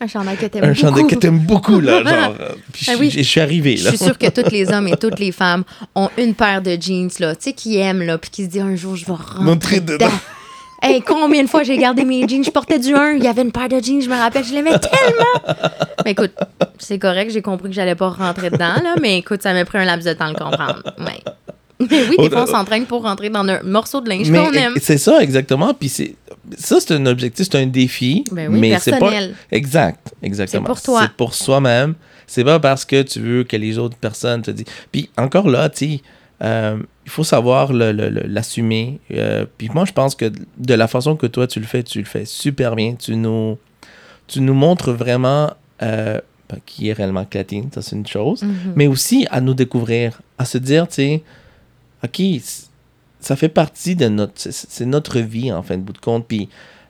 Un 0.00 0.06
chandail 0.06 0.36
que 0.36 0.46
t'aimes 0.46 0.64
un 0.64 0.74
chandail 0.74 1.02
beaucoup. 1.02 1.14
que 1.14 1.20
t'aimes 1.20 1.38
beaucoup, 1.40 1.80
là, 1.80 2.02
genre. 2.04 2.34
euh, 2.40 2.50
Puis 2.72 2.86
Ah 2.88 2.92
je, 2.94 2.98
oui. 2.98 3.10
je 3.10 3.20
suis 3.22 3.40
arrivé, 3.40 3.76
Je 3.76 3.84
là. 3.84 3.90
suis 3.90 3.98
sûre 3.98 4.16
que 4.18 4.28
tous 4.28 4.50
les 4.50 4.70
hommes 4.72 4.86
et 4.88 4.96
toutes 5.00 5.18
les 5.18 5.32
femmes 5.32 5.64
ont 5.94 6.08
une 6.18 6.34
paire 6.34 6.62
de 6.62 6.76
jeans, 6.80 7.10
là, 7.18 7.34
tu 7.34 7.44
sais, 7.44 7.52
qui 7.52 7.78
aiment, 7.78 8.02
là, 8.02 8.16
puis 8.18 8.30
qui 8.30 8.44
se 8.44 8.48
disent 8.48 8.62
un 8.62 8.76
jour, 8.76 8.94
je 8.96 9.04
vais 9.06 9.12
rentrer 9.12 9.42
Montrer 9.44 9.80
dedans. 9.80 10.06
dedans. 10.06 10.16
Hey, 10.80 11.02
combien 11.02 11.42
de 11.42 11.48
fois 11.48 11.64
j'ai 11.64 11.76
gardé 11.76 12.04
mes 12.04 12.28
jeans? 12.28 12.44
Je 12.44 12.50
portais 12.52 12.78
du 12.78 12.94
1, 12.94 13.14
il 13.14 13.24
y 13.24 13.26
avait 13.26 13.42
une 13.42 13.50
paire 13.50 13.68
de 13.68 13.80
jeans, 13.82 14.00
je 14.00 14.08
me 14.08 14.16
rappelle, 14.16 14.44
je 14.44 14.52
l'aimais 14.54 14.78
tellement. 14.78 15.56
Mais 16.04 16.12
écoute, 16.12 16.32
c'est 16.78 17.00
correct, 17.00 17.32
j'ai 17.32 17.42
compris 17.42 17.68
que 17.70 17.74
j'allais 17.74 17.96
pas 17.96 18.10
rentrer 18.10 18.50
dedans, 18.50 18.74
là, 18.82 18.94
mais 19.02 19.18
écoute, 19.18 19.42
ça 19.42 19.52
m'a 19.52 19.64
pris 19.64 19.78
un 19.78 19.84
laps 19.84 20.06
de 20.06 20.12
temps 20.12 20.26
à 20.26 20.32
le 20.32 20.34
comprendre. 20.38 20.82
Ouais. 20.98 21.22
Mais 21.80 22.04
oui, 22.08 22.16
des 22.18 22.30
fois, 22.30 22.42
on 22.42 22.46
s'entraîne 22.46 22.86
pour 22.86 23.02
rentrer 23.02 23.30
dans 23.30 23.46
un 23.48 23.62
morceau 23.62 24.00
de 24.00 24.08
linge 24.08 24.30
qu'on 24.30 24.52
aime. 24.52 24.74
c'est 24.82 24.98
ça, 24.98 25.20
exactement. 25.20 25.74
Puis 25.74 25.88
c'est 25.88 26.14
ça, 26.56 26.78
c'est 26.80 26.94
un 26.94 27.06
objectif, 27.06 27.46
c'est 27.50 27.58
un 27.58 27.66
défi. 27.66 28.24
Ben 28.32 28.48
oui, 28.52 28.58
mais 28.60 28.78
c'est 28.78 28.98
pas 28.98 29.12
exact, 29.50 30.14
exactement. 30.22 30.62
C'est 30.62 30.66
pour 30.66 30.82
toi. 30.82 31.00
C'est 31.02 31.12
pour 31.12 31.34
soi-même. 31.34 31.94
C'est 32.26 32.44
pas 32.44 32.58
parce 32.60 32.84
que 32.84 33.02
tu 33.02 33.20
veux 33.20 33.44
que 33.44 33.56
les 33.56 33.78
autres 33.78 33.96
personnes 33.96 34.42
te 34.42 34.50
disent. 34.50 34.66
Puis 34.92 35.10
encore 35.16 35.48
là, 35.48 35.68
tu 35.70 35.78
sais, 35.96 36.00
euh, 36.42 36.78
il 37.04 37.10
faut 37.10 37.24
savoir 37.24 37.72
le- 37.72 37.90
le- 37.92 38.10
le- 38.10 38.26
l'assumer. 38.26 39.00
Euh, 39.12 39.46
puis 39.56 39.68
moi, 39.72 39.84
je 39.86 39.92
pense 39.92 40.14
que 40.14 40.30
de 40.58 40.74
la 40.74 40.86
façon 40.88 41.16
que 41.16 41.26
toi 41.26 41.46
tu 41.46 41.58
le 41.58 41.66
fais, 41.66 41.82
tu 41.82 41.98
le 41.98 42.04
fais 42.04 42.24
super 42.24 42.76
bien. 42.76 42.94
Tu 42.94 43.16
nous, 43.16 43.58
tu 44.26 44.40
nous 44.40 44.54
montres 44.54 44.92
vraiment 44.92 45.50
euh, 45.82 46.20
ben, 46.50 46.58
qui 46.66 46.88
est 46.88 46.92
réellement 46.92 47.24
Clatine, 47.24 47.68
ça 47.74 47.82
c'est 47.82 47.94
une 47.96 48.06
chose 48.06 48.42
Mhm. 48.42 48.72
mais 48.74 48.86
aussi 48.86 49.26
à 49.30 49.40
nous 49.40 49.54
découvrir, 49.54 50.20
à 50.38 50.44
se 50.44 50.58
dire, 50.58 50.88
tu 50.88 50.94
sais, 50.94 51.22
OK, 52.04 52.20
ça 53.28 53.36
fait 53.36 53.50
partie 53.62 53.94
de 54.02 54.08
notre, 54.08 54.32
c'est- 54.36 54.86
notre 54.96 55.18
vie 55.20 55.50
en 55.52 55.62
fin 55.62 55.76
de 55.76 55.82
bout 55.82 55.92
de 55.92 55.98
compte, 56.08 56.24
puis 56.26 56.48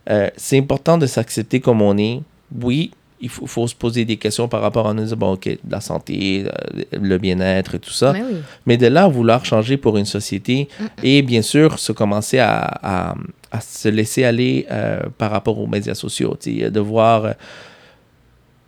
euh, 0.09 0.29
c'est 0.37 0.59
important 0.65 0.97
de 0.99 1.07
s'accepter 1.07 1.59
comme 1.61 1.83
on 1.83 1.97
est. 1.99 2.21
Oui, 2.69 2.93
il 3.21 3.29
faut, 3.29 3.47
faut 3.55 3.67
se 3.67 3.75
poser 3.75 4.05
des 4.05 4.17
questions 4.25 4.47
par 4.55 4.61
rapport 4.67 4.87
à 4.89 4.95
nous 4.95 5.09
bon, 5.17 5.33
OK, 5.33 5.47
la 5.69 5.81
santé, 5.81 6.45
euh, 6.47 6.83
le 7.13 7.19
bien-être 7.19 7.75
et 7.75 7.81
tout 7.81 7.91
ça, 8.03 8.13
Mais 8.13 8.23
oui. 8.23 8.37
mais 8.67 8.77
de 8.77 8.87
là 8.87 9.03
à 9.05 9.09
vouloir 9.09 9.45
changer 9.45 9.77
pour 9.77 9.99
une 9.99 10.05
société 10.19 10.69
et 11.03 11.23
bien 11.23 11.43
sûr 11.43 11.79
se 11.87 11.93
commencer 11.93 12.39
à, 12.39 12.53
à- 12.83 13.15
à 13.51 13.61
se 13.61 13.89
laisser 13.89 14.23
aller 14.25 14.67
euh, 14.71 15.01
par 15.21 15.31
rapport 15.33 15.59
aux 15.59 15.67
médias 15.67 15.95
sociaux, 16.05 16.37
de 16.79 16.81
voir... 16.81 17.25
euh, 17.25 17.33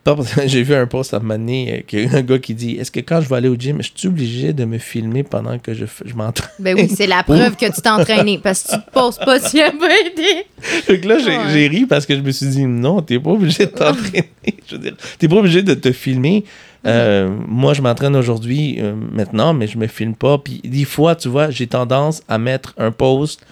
J'ai 0.47 0.63
vu 0.63 0.75
un 0.75 0.87
post 0.87 1.13
à 1.15 1.19
un 1.19 1.21
moment 1.21 1.35
donné, 1.39 1.73
euh, 1.73 1.81
qu'il 1.87 2.05
y 2.05 2.07
a 2.15 2.19
un 2.19 2.23
gars 2.23 2.39
qui 2.39 2.55
dit 2.55 2.77
Est-ce 2.77 2.91
que 2.91 3.01
quand 3.01 3.21
je 3.21 3.29
vais 3.29 3.37
aller 3.37 3.49
au 3.49 3.55
gym, 3.57 3.83
je 3.83 3.91
suis 3.95 4.09
obligé 4.09 4.53
de 4.53 4.65
me 4.65 4.79
filmer 4.79 5.23
pendant 5.23 5.59
que 5.59 5.75
je, 5.75 5.85
je 6.05 6.15
m'entraîne? 6.15 6.51
Ben 6.59 6.75
oui, 6.77 6.89
c'est 6.89 7.07
la 7.07 7.23
preuve 7.25 7.57
que 7.57 7.67
tu 7.67 7.81
t'es 7.83 7.89
entraîné 7.89 8.39
parce 8.39 8.63
que 8.65 8.73
tu 8.75 8.81
te 8.81 8.91
poses 8.91 9.19
pas, 9.19 9.39
pas 9.39 9.39
aidé. 9.39 10.47
Donc 10.89 11.05
là, 11.05 11.19
j'ai 11.19 11.37
Ouais. 11.37 11.67
ri 11.69 11.87
parce 11.87 12.07
que 12.07 12.15
je 12.17 12.21
me 12.21 12.31
suis 12.31 12.47
dit 12.47 12.65
Non, 12.65 13.03
t'es 13.03 13.19
pas 13.19 13.31
obligé 13.31 13.67
de 13.67 13.71
t'entraîner. 13.71 14.31
je 14.69 14.77
veux 14.77 14.83
dire, 14.83 14.97
t'es 15.19 15.29
pas 15.29 15.37
obligé 15.37 15.63
de 15.63 15.75
te 15.75 15.93
filmer. 15.93 16.45
Euh, 16.87 17.29
moi, 17.47 17.75
je 17.75 17.83
m'entraîne 17.83 18.17
aujourd'hui, 18.17 18.77
euh, 18.81 18.95
maintenant, 19.13 19.53
mais 19.53 19.67
je 19.67 19.77
me 19.77 19.87
filme 19.87 20.15
pas. 20.15 20.39
Puis 20.39 20.61
des 20.65 20.85
fois, 20.87 21.15
tu 21.15 21.29
vois, 21.29 21.51
j'ai 21.51 21.67
tendance 21.67 22.23
à 22.27 22.39
mettre 22.39 22.75
un 22.79 22.91
post 22.91 23.45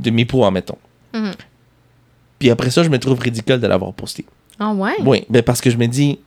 de 0.00 0.10
mes 0.10 0.26
poids, 0.26 0.50
mettons. 0.50 0.76
Mhm. 1.14 1.32
Puis 2.38 2.50
après 2.50 2.70
ça, 2.70 2.82
je 2.82 2.90
me 2.90 2.98
trouve 2.98 3.18
ridicule 3.18 3.58
de 3.58 3.66
l'avoir 3.66 3.92
posté. 3.94 4.26
Ah 4.60 4.72
ouais? 4.72 4.96
Oui, 5.04 5.24
ben 5.28 5.42
parce 5.42 5.60
que 5.60 5.70
je 5.70 5.76
me 5.76 5.86
dis 5.86 6.18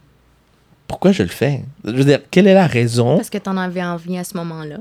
Pourquoi 0.88 1.11
je 1.11 1.23
le 1.23 1.29
fais? 1.29 1.61
Je 1.86 1.91
veux 1.91 2.03
dire, 2.05 2.19
quelle 2.29 2.47
est 2.47 2.53
la 2.53 2.67
raison? 2.67 3.17
Parce 3.17 3.29
que 3.29 3.38
t'en 3.38 3.57
avais 3.57 3.84
envie 3.84 4.17
à 4.17 4.23
ce 4.23 4.36
moment-là. 4.38 4.77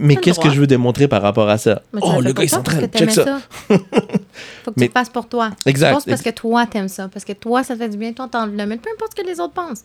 Mais 0.00 0.14
qu'est-ce 0.16 0.38
que 0.38 0.50
je 0.50 0.60
veux 0.60 0.66
démontrer 0.66 1.08
par 1.08 1.22
rapport 1.22 1.48
à 1.48 1.58
ça? 1.58 1.82
Mais 1.92 2.00
Oh, 2.04 2.20
le 2.20 2.32
gars, 2.32 2.44
il 2.44 2.48
s'entraîne. 2.48 2.88
Check 2.94 3.10
ça. 3.10 3.40
Faut 3.68 3.76
que 3.76 4.74
Mais- 4.76 4.86
tu 4.86 4.86
le 4.86 4.90
fasses 4.92 5.08
pour 5.10 5.28
toi. 5.28 5.50
Exact. 5.66 5.88
Je 5.88 5.94
pense 5.94 6.04
parce 6.04 6.22
que 6.22 6.30
toi, 6.30 6.66
t'aimes 6.66 6.88
ça. 6.88 7.08
Parce 7.08 7.24
que 7.24 7.32
toi, 7.32 7.64
ça 7.64 7.74
te 7.74 7.80
fait 7.80 7.88
du 7.88 7.96
bien. 7.96 8.12
Toi, 8.12 8.28
t'as 8.30 8.42
envie 8.44 8.52
de 8.52 8.58
le 8.58 8.66
mettre. 8.66 8.82
Peu 8.82 8.90
importe 8.94 9.12
ce 9.16 9.22
que 9.22 9.26
les 9.28 9.40
autres 9.40 9.54
pensent. 9.54 9.82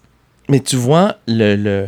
Mais 0.49 0.60
tu 0.60 0.76
vois, 0.76 1.16
le, 1.28 1.56
le- 1.56 1.88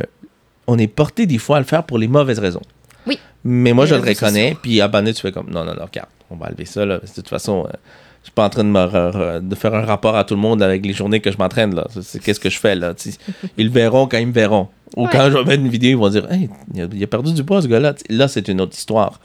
on 0.66 0.78
est 0.80 0.88
porté 0.88 1.28
des 1.28 1.38
fois 1.38 1.58
à 1.58 1.60
le 1.60 1.66
faire 1.66 1.84
pour 1.84 2.00
les 2.00 2.08
mauvaises 2.08 2.40
raisons. 2.40 2.62
Oui. 3.06 3.20
Mais 3.44 3.74
moi, 3.74 3.86
Les 3.86 3.92
je 3.92 3.96
le 3.96 4.02
reconnais. 4.02 4.58
Puis 4.60 4.82
à 4.82 4.90
tu 4.90 5.14
fais 5.22 5.32
comme 5.32 5.52
non, 5.52 5.64
non, 5.64 5.76
non, 5.76 5.86
regarde, 5.86 6.10
on 6.32 6.36
va 6.36 6.48
enlever 6.48 6.66
ça. 6.66 6.84
Là, 6.86 6.98
de 6.98 7.08
toute 7.14 7.30
façon, 7.30 7.68
euh, 7.68 7.78
suis 8.26 8.32
pas 8.34 8.46
en 8.46 8.50
train 8.50 8.64
de, 8.64 8.70
me 8.70 9.40
de 9.40 9.56
faire 9.56 9.74
un 9.74 9.86
rapport 9.86 10.16
à 10.16 10.24
tout 10.24 10.36
le 10.36 10.42
monde 10.42 10.62
avec 10.64 10.86
les 10.86 10.94
journées 10.94 11.20
que 11.20 11.32
je 11.32 11.38
m'entraîne. 11.38 11.74
là. 11.76 11.88
C'est- 12.02 12.20
Qu'est-ce 12.20 12.40
que 12.40 12.50
je 12.50 12.60
fais 12.60 12.76
là? 12.76 12.94
Ils 13.58 13.70
verront 13.70 14.08
quand 14.08 14.18
ils 14.18 14.28
me 14.28 14.32
verront. 14.34 14.68
Ou 14.96 15.04
Ouais. 15.06 15.10
quand 15.12 15.30
je 15.32 15.38
vais 15.38 15.44
mettre 15.44 15.62
une 15.64 15.70
vidéo, 15.70 15.92
ils 15.92 15.98
vont 16.02 16.10
dire 16.10 16.32
Hey, 16.32 16.50
il 16.74 16.82
a, 16.82 16.88
il 16.94 17.04
a 17.04 17.08
perdu 17.08 17.34
du 17.34 17.44
poids, 17.44 17.62
ce 17.62 17.68
gars-là. 17.68 17.94
Là, 18.10 18.28
c'est 18.28 18.48
une 18.48 18.62
autre 18.62 18.76
histoire. 18.78 19.20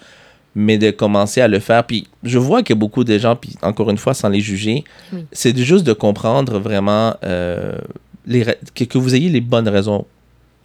Mais 0.54 0.78
de 0.78 0.90
commencer 0.90 1.40
à 1.40 1.48
le 1.48 1.60
faire. 1.60 1.84
Puis 1.84 2.08
je 2.24 2.38
vois 2.38 2.62
que 2.62 2.74
beaucoup 2.74 3.04
de 3.04 3.16
gens, 3.18 3.36
puis 3.36 3.54
encore 3.62 3.88
une 3.90 3.98
fois, 3.98 4.14
sans 4.14 4.28
les 4.28 4.40
juger, 4.40 4.84
Oui. 5.12 5.24
c'est 5.32 5.56
juste 5.56 5.84
de 5.84 5.92
comprendre 5.92 6.58
vraiment 6.58 7.14
euh, 7.24 7.78
les, 8.26 8.44
que, 8.74 8.84
que 8.84 8.98
vous 8.98 9.14
ayez 9.14 9.28
les 9.28 9.40
bonnes 9.40 9.68
raisons 9.68 10.06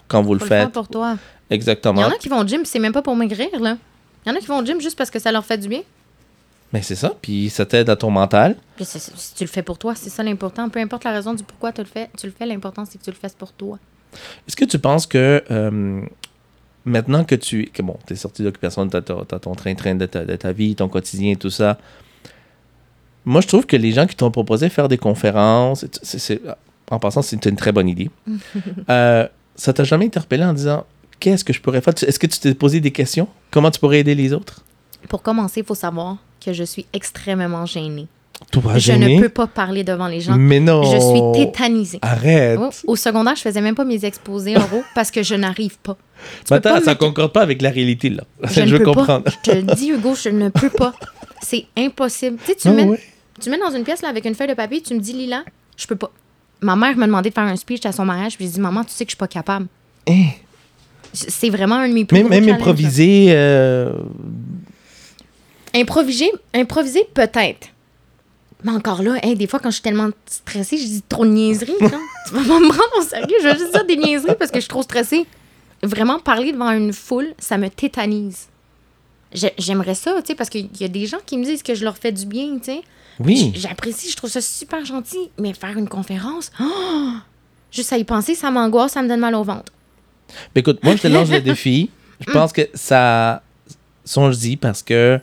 quand 0.07 0.21
vous 0.23 0.33
le 0.33 0.39
Faut 0.39 0.45
le 0.45 0.49
faire 0.49 0.63
faites. 0.65 0.73
pour 0.73 0.88
toi. 0.88 1.17
Il 1.49 1.53
y 1.53 1.55
Exactement. 1.55 2.01
en 2.01 2.09
a 2.09 2.15
qui 2.17 2.29
vont 2.29 2.39
au 2.41 2.47
gym, 2.47 2.61
puis 2.61 2.69
c'est 2.69 2.79
même 2.79 2.93
pas 2.93 3.03
pour 3.03 3.15
maigrir, 3.15 3.47
là. 3.61 3.77
Il 4.25 4.29
y 4.29 4.31
en 4.31 4.36
a 4.36 4.39
qui 4.39 4.47
vont 4.47 4.57
au 4.59 4.65
gym 4.65 4.81
juste 4.81 4.97
parce 4.97 5.11
que 5.11 5.19
ça 5.19 5.31
leur 5.31 5.45
fait 5.45 5.59
du 5.59 5.67
bien. 5.67 5.81
Mais 6.74 6.82
c'est 6.82 6.95
ça. 6.95 7.13
Puis 7.22 7.49
ça 7.49 7.66
t'aide 7.66 7.89
à 7.89 7.95
ton 7.95 8.09
mental. 8.11 8.55
Puis 8.76 8.86
si 8.86 8.99
tu 9.36 9.43
le 9.43 9.49
fais 9.49 9.61
pour 9.63 9.78
toi, 9.78 9.95
c'est 9.95 10.09
ça 10.09 10.24
l'important. 10.24 10.68
Peu 10.70 10.80
importe 10.80 11.03
la 11.05 11.11
raison 11.11 11.34
du 11.34 11.43
pourquoi 11.43 11.72
tu 11.72 11.82
le 11.82 11.88
fais, 11.88 12.09
tu 12.18 12.26
le 12.28 12.34
fais, 12.38 12.45
l'important 12.45 12.84
c'est 12.86 12.97
que 12.97 13.03
tu 13.03 13.11
le 13.11 13.16
fasses 13.16 13.36
pour 13.36 13.51
toi. 13.53 13.80
Est-ce 14.47 14.55
que 14.55 14.66
tu 14.66 14.80
penses 14.80 15.07
que 15.07 15.43
euh, 15.51 16.01
maintenant 16.86 17.24
que 17.24 17.36
tu. 17.36 17.66
que 17.74 17.82
bon, 17.82 17.97
t'es 18.05 18.16
sorti 18.16 18.43
d'occupation, 18.43 18.88
t'as- 18.88 19.01
t'as 19.01 19.39
ton 19.39 19.53
train-train 19.55 19.95
de 19.95 20.05
ta, 20.05 20.26
de 20.26 20.36
ta 20.36 20.51
vie, 20.51 20.76
ton 20.76 20.88
quotidien 20.89 21.32
et 21.34 21.36
tout 21.36 21.49
ça. 21.49 21.78
Moi, 23.26 23.41
je 23.41 23.47
trouve 23.47 23.66
que 23.66 23.76
les 23.76 23.91
gens 23.91 24.05
qui 24.05 24.16
t'ont 24.16 24.30
proposé 24.32 24.70
faire 24.70 24.88
des 24.88 24.97
conférences, 24.99 25.84
en 26.91 26.99
passant, 26.99 27.22
c'est 27.24 27.43
une 27.45 27.55
très 27.55 27.72
bonne 27.72 27.89
idée. 27.89 28.09
Euh, 28.89 29.28
ça 29.55 29.72
t'a 29.74 29.84
jamais 29.84 30.05
interpellé 30.05 30.43
en 30.43 30.53
disant 30.53 30.86
qu'est-ce 31.20 31.43
que 31.43 31.53
je 31.53 31.61
pourrais 31.61 31.82
faire? 31.82 31.93
Est-ce 32.05 32.20
que 32.20 32.28
tu 32.28 32.39
t'es 32.39 32.53
posé 32.53 32.80
des 32.82 32.91
questions? 32.91 33.28
Comment 33.51 33.72
tu 33.72 33.80
pourrais 33.80 33.99
aider 33.99 34.13
les 34.16 34.34
autres? 34.34 34.63
Pour 35.09 35.22
commencer, 35.22 35.61
il 35.61 35.66
faut 35.66 35.74
savoir 35.76 36.18
que 36.43 36.53
je 36.53 36.63
suis 36.63 36.86
extrêmement 36.93 37.65
gênée. 37.65 38.07
Toi, 38.51 38.77
Je 38.77 38.91
ne 38.91 39.21
peux 39.21 39.29
pas 39.29 39.47
parler 39.47 39.83
devant 39.86 40.07
les 40.07 40.19
gens. 40.19 40.36
Mais 40.38 40.59
non. 40.59 40.83
Je 40.83 40.97
suis 40.99 41.45
tétanisée. 41.45 41.99
Arrête. 42.01 42.59
Oh, 42.61 42.69
Au 42.88 42.95
secondaire, 42.97 43.36
je 43.36 43.41
faisais 43.41 43.61
même 43.61 43.75
pas 43.75 43.86
mes 43.86 44.03
exposés 44.03 44.57
oraux 44.57 44.83
parce 44.93 45.09
que 45.09 45.23
je 45.23 45.36
n'arrive 45.36 45.77
pas. 45.79 45.95
Mais 46.51 46.57
attends, 46.57 46.73
pas 46.75 46.81
ça 46.81 46.91
me- 46.91 46.95
concorde 46.97 47.31
pas 47.31 47.41
avec 47.41 47.61
la 47.61 47.69
réalité, 47.69 48.09
là. 48.09 48.23
Je, 48.43 48.61
ne 48.61 48.77
veux 48.77 48.79
comprendre. 48.79 49.23
pas. 49.23 49.31
Je 49.31 49.51
te 49.51 49.55
le 49.55 49.63
dis, 49.63 49.89
Hugo, 49.89 50.15
je 50.15 50.29
ne 50.29 50.49
peux 50.49 50.69
pas. 50.69 50.93
C'est 51.41 51.65
impossible. 51.77 52.38
Tu 52.45 52.47
sais, 52.51 52.55
tu, 52.55 52.67
Ah 52.67 52.71
me 52.71 52.75
mets, 52.75 52.83
ouais? 52.83 52.99
tu 53.41 53.49
me 53.49 53.55
mets 53.55 53.61
dans 53.61 53.71
une 53.75 53.83
pièce 53.83 54.01
là, 54.01 54.09
avec 54.09 54.25
une 54.25 54.36
feuille 54.36 54.47
de 54.49 54.53
papier, 54.53 54.81
tu 54.81 54.93
me 54.95 54.99
dis, 54.99 55.13
Lila, 55.13 55.43
je 55.77 55.88
peux 55.88 55.95
pas. 55.95 56.11
Ma 56.61 56.75
mère 56.75 56.97
m'a 56.97 57.05
demandé 57.05 57.29
de 57.29 57.33
faire 57.36 57.43
un 57.45 57.55
speech 57.55 57.86
à 57.86 57.91
son 57.93 58.03
mariage, 58.05 58.36
puis 58.36 58.45
j'ai 58.45 58.51
dit, 58.53 58.59
maman, 58.59 58.83
tu 58.83 58.91
sais 58.91 59.05
que 59.05 59.09
je 59.11 59.15
suis 59.15 59.17
pas 59.19 59.27
capable. 59.27 59.67
Hein? 60.09 60.25
C'est 61.13 61.49
vraiment 61.49 61.75
un 61.75 61.88
de 61.88 61.93
mes 61.93 62.03
plus 62.05 62.23
Même, 62.25 62.49
improviser. 62.49 63.27
euh, 63.29 63.93
Improviser, 65.76 66.32
improviser 66.53 67.05
peut-être. 67.13 67.67
Mais 68.63 68.71
encore 68.71 69.03
là, 69.03 69.15
hey, 69.23 69.36
des 69.36 69.45
fois, 69.47 69.59
quand 69.59 69.69
je 69.69 69.76
suis 69.76 69.84
tellement 69.84 70.09
stressée, 70.26 70.78
je 70.78 70.86
dis 70.86 71.01
trop 71.07 71.26
de 71.26 71.32
niaiseries. 71.32 71.73
tu 71.80 71.86
vas 72.34 72.43
pas 72.43 72.59
me 72.59 72.69
prendre 72.69 72.97
au 72.97 73.01
sérieux. 73.01 73.36
Je 73.41 73.47
vais 73.47 73.57
juste 73.57 73.71
dire 73.73 73.86
des 73.86 73.97
niaiseries 73.97 74.36
parce 74.39 74.49
que 74.49 74.57
je 74.57 74.61
suis 74.61 74.69
trop 74.69 74.82
stressée. 74.82 75.26
Vraiment, 75.84 76.19
parler 76.19 76.51
devant 76.51 76.71
une 76.71 76.93
foule, 76.93 77.34
ça 77.38 77.57
me 77.57 77.69
tétanise. 77.69 78.47
J'ai- 79.34 79.53
J'aimerais 79.57 79.93
ça, 79.95 80.15
tu 80.21 80.28
sais, 80.28 80.36
parce 80.36 80.49
qu'il 80.49 80.69
y 80.80 80.84
a 80.84 80.88
des 80.88 81.05
gens 81.05 81.17
qui 81.26 81.38
me 81.38 81.43
disent 81.43 81.61
que 81.61 81.76
je 81.76 81.84
leur 81.84 81.97
fais 81.97 82.11
du 82.11 82.26
bien, 82.26 82.57
tu 82.57 82.71
sais. 82.71 82.82
Oui. 83.19 83.51
J'apprécie, 83.55 84.09
je 84.09 84.15
trouve 84.15 84.30
ça 84.30 84.41
super 84.41 84.84
gentil. 84.86 85.30
Mais 85.39 85.53
faire 85.53 85.78
une 85.78 85.89
conférence, 85.89 86.51
oh! 86.59 87.11
juste 87.71 87.91
à 87.93 87.97
y 87.97 88.03
penser, 88.05 88.34
ça 88.34 88.49
m'angoisse, 88.49 88.93
ça 88.93 89.01
me 89.03 89.09
donne 89.09 89.19
mal 89.19 89.36
au 89.36 89.43
ventre. 89.43 89.71
Ben, 90.55 90.61
écoute, 90.61 90.80
moi, 90.84 90.95
je 90.95 91.01
te 91.03 91.07
lance 91.07 91.30
le 91.30 91.41
défi. 91.41 91.89
Je 92.26 92.32
pense 92.32 92.51
que 92.53 92.67
ça 92.73 93.43
songe-y 94.05 94.55
parce 94.55 94.82
que. 94.82 95.19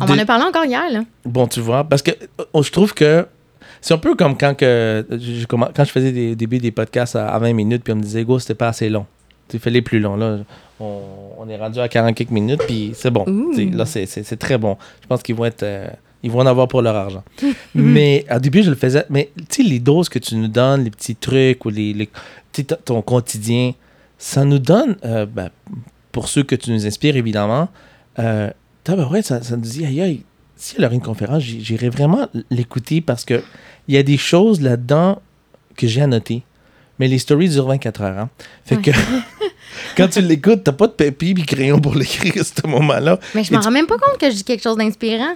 On 0.00 0.06
de- 0.06 0.12
m'en 0.12 0.18
a 0.22 0.24
parlé 0.24 0.44
encore 0.44 0.64
hier, 0.64 0.90
là. 0.90 1.02
Bon, 1.24 1.46
tu 1.46 1.60
vois, 1.60 1.84
parce 1.84 2.02
que 2.02 2.10
euh, 2.40 2.62
je 2.62 2.70
trouve 2.70 2.94
que 2.94 3.26
c'est 3.80 3.94
un 3.94 3.98
peu 3.98 4.14
comme 4.14 4.36
quand, 4.36 4.54
que, 4.56 5.06
je- 5.10 5.46
quand 5.46 5.84
je 5.84 5.90
faisais 5.90 6.12
des, 6.12 6.32
au 6.32 6.34
début 6.34 6.58
des 6.58 6.70
podcasts 6.72 7.16
à, 7.16 7.28
à 7.28 7.38
20 7.38 7.52
minutes, 7.52 7.82
puis 7.84 7.92
on 7.92 7.96
me 7.96 8.02
disait, 8.02 8.24
go, 8.24 8.38
c'était 8.38 8.54
pas 8.54 8.68
assez 8.68 8.88
long. 8.88 9.06
Tu 9.48 9.58
fais 9.58 9.70
les 9.70 9.82
plus 9.82 9.98
longs. 10.00 10.16
Là, 10.16 10.38
on, 10.78 11.00
on 11.38 11.48
est 11.48 11.56
rendu 11.56 11.78
à 11.80 11.88
40 11.88 12.14
quelques 12.14 12.30
minutes, 12.30 12.60
puis 12.66 12.92
c'est 12.94 13.10
bon. 13.10 13.24
Là, 13.72 13.86
c'est- 13.86 14.36
très 14.36 14.58
bon. 14.58 14.76
Je 15.02 15.06
pense 15.06 15.22
qu'ils 15.22 15.34
vont 15.34 15.44
être. 15.46 15.62
euh, 15.62 15.88
ils 16.22 16.30
vont 16.30 16.40
en 16.40 16.46
avoir 16.46 16.66
pour 16.68 16.82
leur 16.82 16.96
argent. 16.96 17.22
mais 17.74 18.26
au 18.34 18.38
début, 18.40 18.62
je 18.62 18.70
le 18.70 18.76
faisais. 18.76 19.04
Mais 19.08 19.30
tu 19.48 19.62
sais, 19.62 19.68
les 19.68 19.78
doses 19.78 20.08
que 20.08 20.18
tu 20.18 20.34
nous 20.36 20.48
donnes, 20.48 20.84
les 20.84 20.90
petits 20.90 21.14
trucs 21.16 21.64
ou 21.64 21.70
les, 21.70 21.92
les- 21.94 22.10
ton- 22.64 22.76
ton 22.84 23.02
quotidien, 23.02 23.72
ça 24.18 24.44
nous 24.44 24.58
donne, 24.58 24.96
euh, 25.04 25.26
ben, 25.26 25.48
pour 26.12 26.28
ceux 26.28 26.42
que 26.42 26.56
tu 26.56 26.72
nous 26.72 26.86
inspires, 26.86 27.16
évidemment, 27.16 27.68
euh, 28.18 28.50
tabarouette, 28.88 29.26
ça, 29.26 29.42
ça 29.42 29.56
nous 29.56 29.62
dit, 29.62 29.84
aïe, 29.84 30.00
aïe, 30.00 30.22
si 30.56 30.74
elle 30.78 30.84
aurait 30.84 30.94
une 30.96 31.00
conférence, 31.02 31.42
j'i- 31.42 31.60
j'irais 31.64 31.88
vraiment 31.88 32.26
l'écouter 32.50 33.00
parce 33.00 33.24
que 33.24 33.42
il 33.86 33.94
y 33.94 33.98
a 33.98 34.02
des 34.02 34.16
choses 34.18 34.60
là-dedans 34.60 35.20
que 35.76 35.86
j'ai 35.86 36.02
à 36.02 36.06
noter. 36.06 36.42
Mais 36.98 37.06
les 37.06 37.18
stories 37.18 37.48
durent 37.50 37.68
24 37.68 38.02
heures. 38.02 38.18
hein. 38.18 38.28
Fait 38.64 38.76
Ouais. 38.76 38.82
que 38.82 38.90
quand 39.96 40.08
tu 40.08 40.20
l'écoutes, 40.20 40.64
t'as 40.64 40.72
pas 40.72 40.86
de 40.88 40.92
papier 40.92 41.30
et 41.30 41.42
crayon 41.44 41.80
pour 41.80 41.94
l'écrire 42.00 42.32
à 42.40 42.44
ce 42.44 42.66
moment-là. 42.66 43.20
Mais 43.34 43.44
je 43.44 43.52
m'en 43.52 43.60
tu- 43.60 43.66
rends 43.66 43.72
même 43.72 43.86
pas 43.86 43.98
compte 43.98 44.18
que 44.18 44.28
je 44.30 44.36
dis 44.36 44.44
quelque 44.44 44.62
chose 44.62 44.76
d'inspirant. 44.76 45.34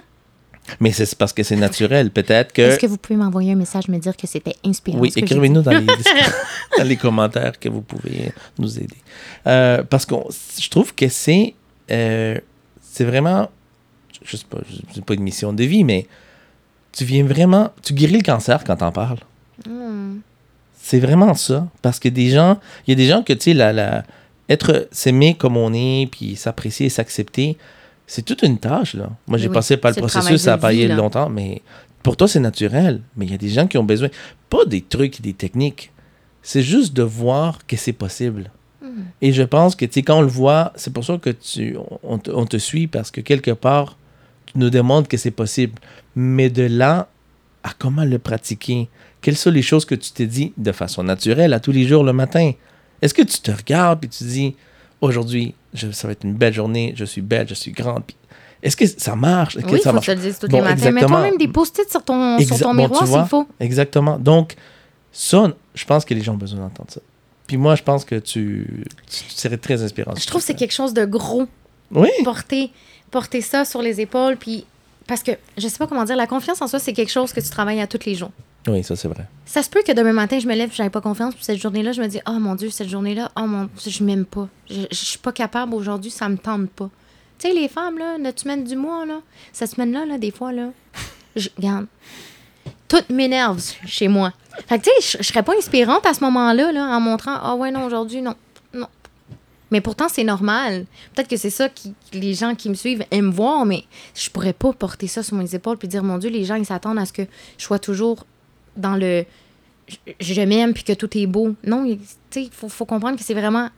Mais 0.79 0.91
c'est 0.93 1.13
parce 1.15 1.33
que 1.33 1.43
c'est 1.43 1.55
naturel. 1.57 2.09
Peut-être 2.09 2.53
que. 2.53 2.61
Est-ce 2.61 2.79
que 2.79 2.87
vous 2.87 2.97
pouvez 2.97 3.17
m'envoyer 3.17 3.51
un 3.51 3.55
message, 3.55 3.87
me 3.89 3.97
dire 3.97 4.15
que 4.15 4.27
c'était 4.27 4.55
inspirant? 4.65 4.99
Oui, 4.99 5.11
écrivez-nous 5.15 5.61
dans 5.61 5.71
les, 5.71 5.85
dans 6.77 6.83
les 6.85 6.95
commentaires 6.97 7.57
que 7.59 7.67
vous 7.69 7.81
pouvez 7.81 8.31
nous 8.57 8.77
aider. 8.77 8.95
Euh, 9.47 9.83
parce 9.83 10.05
que 10.05 10.15
je 10.59 10.69
trouve 10.69 10.93
que 10.95 11.07
c'est 11.09 11.53
euh, 11.91 12.37
c'est 12.93 13.05
vraiment, 13.05 13.49
je 14.23 14.37
sais 14.37 14.45
pas, 14.47 14.59
sais 14.93 15.01
pas 15.01 15.15
une 15.15 15.23
mission 15.23 15.51
de 15.51 15.63
vie, 15.63 15.83
mais 15.83 16.05
tu 16.91 17.05
viens 17.05 17.23
vraiment, 17.23 17.71
tu 17.81 17.95
guéris 17.95 18.17
le 18.17 18.21
cancer 18.21 18.63
quand 18.63 18.75
t'en 18.75 18.91
parles. 18.91 19.17
Hmm. 19.67 20.17
C'est 20.79 20.99
vraiment 20.99 21.33
ça. 21.33 21.67
Parce 21.81 21.97
que 21.99 22.07
des 22.07 22.29
gens, 22.29 22.59
il 22.85 22.91
y 22.91 22.93
a 22.93 22.95
des 22.95 23.07
gens 23.07 23.23
que, 23.23 23.33
tu 23.33 23.45
sais, 23.45 23.53
la, 23.55 23.73
la, 23.73 24.03
être, 24.47 24.87
s'aimer 24.91 25.33
comme 25.33 25.57
on 25.57 25.73
est, 25.73 26.07
puis 26.11 26.35
s'apprécier 26.35 26.85
et 26.85 26.89
s'accepter, 26.89 27.57
c'est 28.05 28.21
toute 28.21 28.43
une 28.43 28.59
tâche, 28.59 28.93
là. 28.93 29.09
Moi, 29.25 29.39
j'ai 29.39 29.47
Oui, 29.47 29.53
passé 29.55 29.75
par 29.75 29.89
le 29.89 29.95
c'est 29.95 30.01
processus, 30.01 30.41
ça 30.41 30.53
a 30.53 30.57
payé 30.59 30.87
longtemps, 30.87 31.29
mais 31.29 31.63
pour 32.03 32.15
toi, 32.15 32.27
c'est 32.27 32.39
naturel. 32.39 33.01
Mais 33.17 33.25
il 33.25 33.31
y 33.31 33.35
a 33.35 33.39
des 33.39 33.49
gens 33.49 33.65
qui 33.65 33.79
ont 33.79 33.83
besoin, 33.83 34.09
pas 34.51 34.65
des 34.65 34.81
trucs 34.81 35.19
et 35.19 35.23
des 35.23 35.33
techniques, 35.33 35.91
c'est 36.43 36.61
juste 36.61 36.93
de 36.93 37.01
voir 37.01 37.65
que 37.65 37.75
c'est 37.75 37.93
possible. 37.93 38.51
Et 39.21 39.31
je 39.33 39.43
pense 39.43 39.75
que, 39.75 39.85
tu 39.85 39.93
sais, 39.93 40.01
quand 40.03 40.17
on 40.17 40.21
le 40.21 40.27
voit, 40.27 40.71
c'est 40.75 40.93
pour 40.93 41.03
ça 41.05 41.17
que 41.17 41.29
tu, 41.29 41.75
on, 42.03 42.17
te- 42.17 42.31
on 42.31 42.45
te 42.45 42.57
suit, 42.57 42.87
parce 42.87 43.11
que 43.11 43.21
quelque 43.21 43.51
part, 43.51 43.97
tu 44.47 44.53
nous 44.57 44.69
demandes 44.69 45.07
que 45.07 45.17
c'est 45.17 45.31
possible. 45.31 45.73
Mais 46.15 46.49
de 46.49 46.63
là 46.63 47.07
à 47.63 47.71
comment 47.77 48.03
le 48.03 48.19
pratiquer, 48.19 48.89
quelles 49.21 49.37
sont 49.37 49.51
les 49.51 49.61
choses 49.61 49.85
que 49.85 49.95
tu 49.95 50.11
t'es 50.11 50.25
dit 50.27 50.53
de 50.57 50.71
façon 50.71 51.03
naturelle 51.03 51.53
à 51.53 51.59
tous 51.59 51.71
les 51.71 51.87
jours 51.87 52.03
le 52.03 52.13
matin? 52.13 52.51
Est-ce 53.01 53.13
que 53.13 53.21
tu 53.23 53.39
te 53.39 53.51
regardes 53.51 54.03
et 54.05 54.07
tu 54.07 54.23
dis, 54.25 54.55
aujourd'hui, 55.01 55.55
ça 55.73 56.07
va 56.07 56.11
être 56.13 56.23
une 56.23 56.33
belle 56.35 56.53
journée, 56.53 56.93
je 56.95 57.05
suis 57.05 57.21
belle, 57.21 57.47
je 57.47 57.53
suis 57.53 57.71
grande. 57.71 58.03
Puis 58.05 58.15
Est-ce 58.61 58.75
que 58.77 58.85
ça 58.85 59.15
marche? 59.15 59.57
Est-ce 59.57 59.65
Oui, 59.65 59.73
il 59.75 59.81
ça 59.81 59.89
faut 59.89 59.95
marche? 59.95 60.05
que 60.07 60.11
tu 60.11 60.17
le 60.17 60.23
dises 60.23 60.39
tous 60.39 60.47
Bon, 60.47 60.57
les 60.57 60.63
matins. 60.63 60.91
Mets-toi 60.91 61.21
même 61.21 61.37
des 61.37 61.47
post-it 61.47 61.89
sur 61.89 62.03
ton, 62.03 62.37
sur 62.39 62.59
ton 62.59 62.69
bon, 62.69 62.73
miroir 62.75 63.07
s'il 63.07 63.25
faut. 63.25 63.47
Exactement. 63.59 64.17
Donc, 64.19 64.55
ça, 65.11 65.51
je 65.73 65.85
pense 65.85 66.05
que 66.05 66.13
les 66.13 66.21
gens 66.21 66.33
ont 66.33 66.37
besoin 66.37 66.59
d'entendre 66.59 66.91
ça. 66.91 67.01
Puis 67.47 67.57
moi, 67.57 67.75
je 67.75 67.83
pense 67.83 68.05
que 68.05 68.15
tu, 68.15 68.67
tu, 69.09 69.23
tu 69.23 69.35
serais 69.35 69.57
très 69.57 69.83
inspirant. 69.83 70.13
Je 70.15 70.25
trouve 70.27 70.41
que 70.41 70.47
c'est 70.47 70.53
quelque 70.53 70.73
chose 70.73 70.93
de 70.93 71.05
gros. 71.05 71.47
Oui. 71.91 72.09
Porter, 72.23 72.71
porter 73.11 73.41
ça 73.41 73.65
sur 73.65 73.81
les 73.81 74.01
épaules, 74.01 74.37
puis... 74.37 74.65
Parce 75.05 75.21
que, 75.21 75.31
je 75.57 75.67
sais 75.67 75.77
pas 75.77 75.85
comment 75.85 76.05
dire, 76.05 76.15
la 76.15 76.27
confiance 76.27 76.61
en 76.61 76.67
soi, 76.67 76.79
c'est 76.79 76.93
quelque 76.93 77.11
chose 77.11 77.33
que 77.33 77.41
tu 77.41 77.49
travailles 77.49 77.81
à 77.81 77.87
tous 77.87 78.05
les 78.05 78.15
jours. 78.15 78.31
Oui, 78.67 78.81
ça, 78.83 78.95
c'est 78.95 79.09
vrai. 79.09 79.27
Ça 79.45 79.61
se 79.61 79.69
peut 79.69 79.83
que 79.85 79.91
demain 79.91 80.13
matin, 80.13 80.39
je 80.39 80.47
me 80.47 80.55
lève 80.55 80.69
et 80.69 80.73
j'avais 80.73 80.89
pas 80.89 81.01
confiance. 81.01 81.35
Puis 81.35 81.43
cette 81.43 81.61
journée-là, 81.61 81.91
je 81.91 82.01
me 82.01 82.07
dis, 82.07 82.21
oh 82.25 82.39
mon 82.39 82.55
Dieu, 82.55 82.69
cette 82.69 82.87
journée-là, 82.87 83.29
oh 83.35 83.45
mon 83.45 83.65
Dieu, 83.77 83.91
je 83.91 84.03
m'aime 84.03 84.23
pas. 84.23 84.47
Je, 84.69 84.83
je 84.89 84.95
suis 84.95 85.17
pas 85.19 85.33
capable 85.33 85.73
aujourd'hui, 85.73 86.09
ça 86.09 86.29
me 86.29 86.37
tente 86.37 86.69
pas. 86.69 86.89
Tu 87.37 87.49
sais, 87.49 87.53
les 87.53 87.67
femmes, 87.67 87.97
là, 87.97 88.17
notre 88.17 88.41
semaine 88.41 88.63
du 88.63 88.77
mois, 88.77 89.05
là, 89.05 89.19
cette 89.51 89.71
semaine-là, 89.71 90.05
là, 90.05 90.17
des 90.17 90.31
fois, 90.31 90.53
là, 90.53 90.69
je, 91.35 91.49
regarde, 91.57 91.87
tout 92.87 93.03
m'énerve 93.09 93.61
chez 93.85 94.07
moi. 94.07 94.31
Fait 94.67 94.79
que, 94.79 94.83
tu 94.83 94.89
sais, 95.01 95.17
je, 95.19 95.23
serais 95.27 95.43
pas 95.43 95.53
inspirante 95.57 96.05
à 96.05 96.13
ce 96.13 96.23
moment-là, 96.23 96.71
là, 96.71 96.85
en 96.95 96.99
montrant, 96.99 97.35
ah 97.41 97.55
ouais, 97.55 97.71
non, 97.71 97.85
aujourd'hui, 97.85 98.21
non, 98.21 98.35
non. 98.73 98.87
Mais 99.71 99.81
pourtant, 99.81 100.07
c'est 100.07 100.23
normal. 100.23 100.85
Peut-être 101.15 101.27
que 101.27 101.37
c'est 101.37 101.49
ça 101.49 101.67
que 101.69 101.89
les 102.13 102.35
gens 102.35 102.53
qui 102.53 102.69
me 102.69 102.75
suivent 102.75 103.03
aiment 103.09 103.31
voir, 103.31 103.65
mais 103.65 103.83
je 104.13 104.29
pourrais 104.29 104.53
pas 104.53 104.71
porter 104.71 105.07
ça 105.07 105.23
sur 105.23 105.35
mes 105.35 105.55
épaules 105.55 105.77
puis 105.77 105.87
dire, 105.87 106.03
mon 106.03 106.19
Dieu, 106.19 106.29
les 106.29 106.45
gens, 106.45 106.55
ils 106.55 106.65
s'attendent 106.65 106.99
à 106.99 107.05
ce 107.05 107.13
que 107.13 107.23
je 107.57 107.63
sois 107.63 107.79
toujours 107.79 108.25
dans 108.77 108.95
le 108.95 109.25
je, 109.87 109.97
je 110.33 110.41
m'aime 110.41 110.73
puis 110.73 110.83
que 110.83 110.93
tout 110.93 111.09
est 111.17 111.25
beau. 111.27 111.55
Non, 111.65 111.83
il- 111.85 111.97
tu 111.97 112.05
sais, 112.29 112.43
il 112.43 112.51
faut, 112.51 112.69
faut 112.69 112.85
comprendre 112.85 113.17
que 113.17 113.23
c'est 113.23 113.33
vraiment 113.33 113.69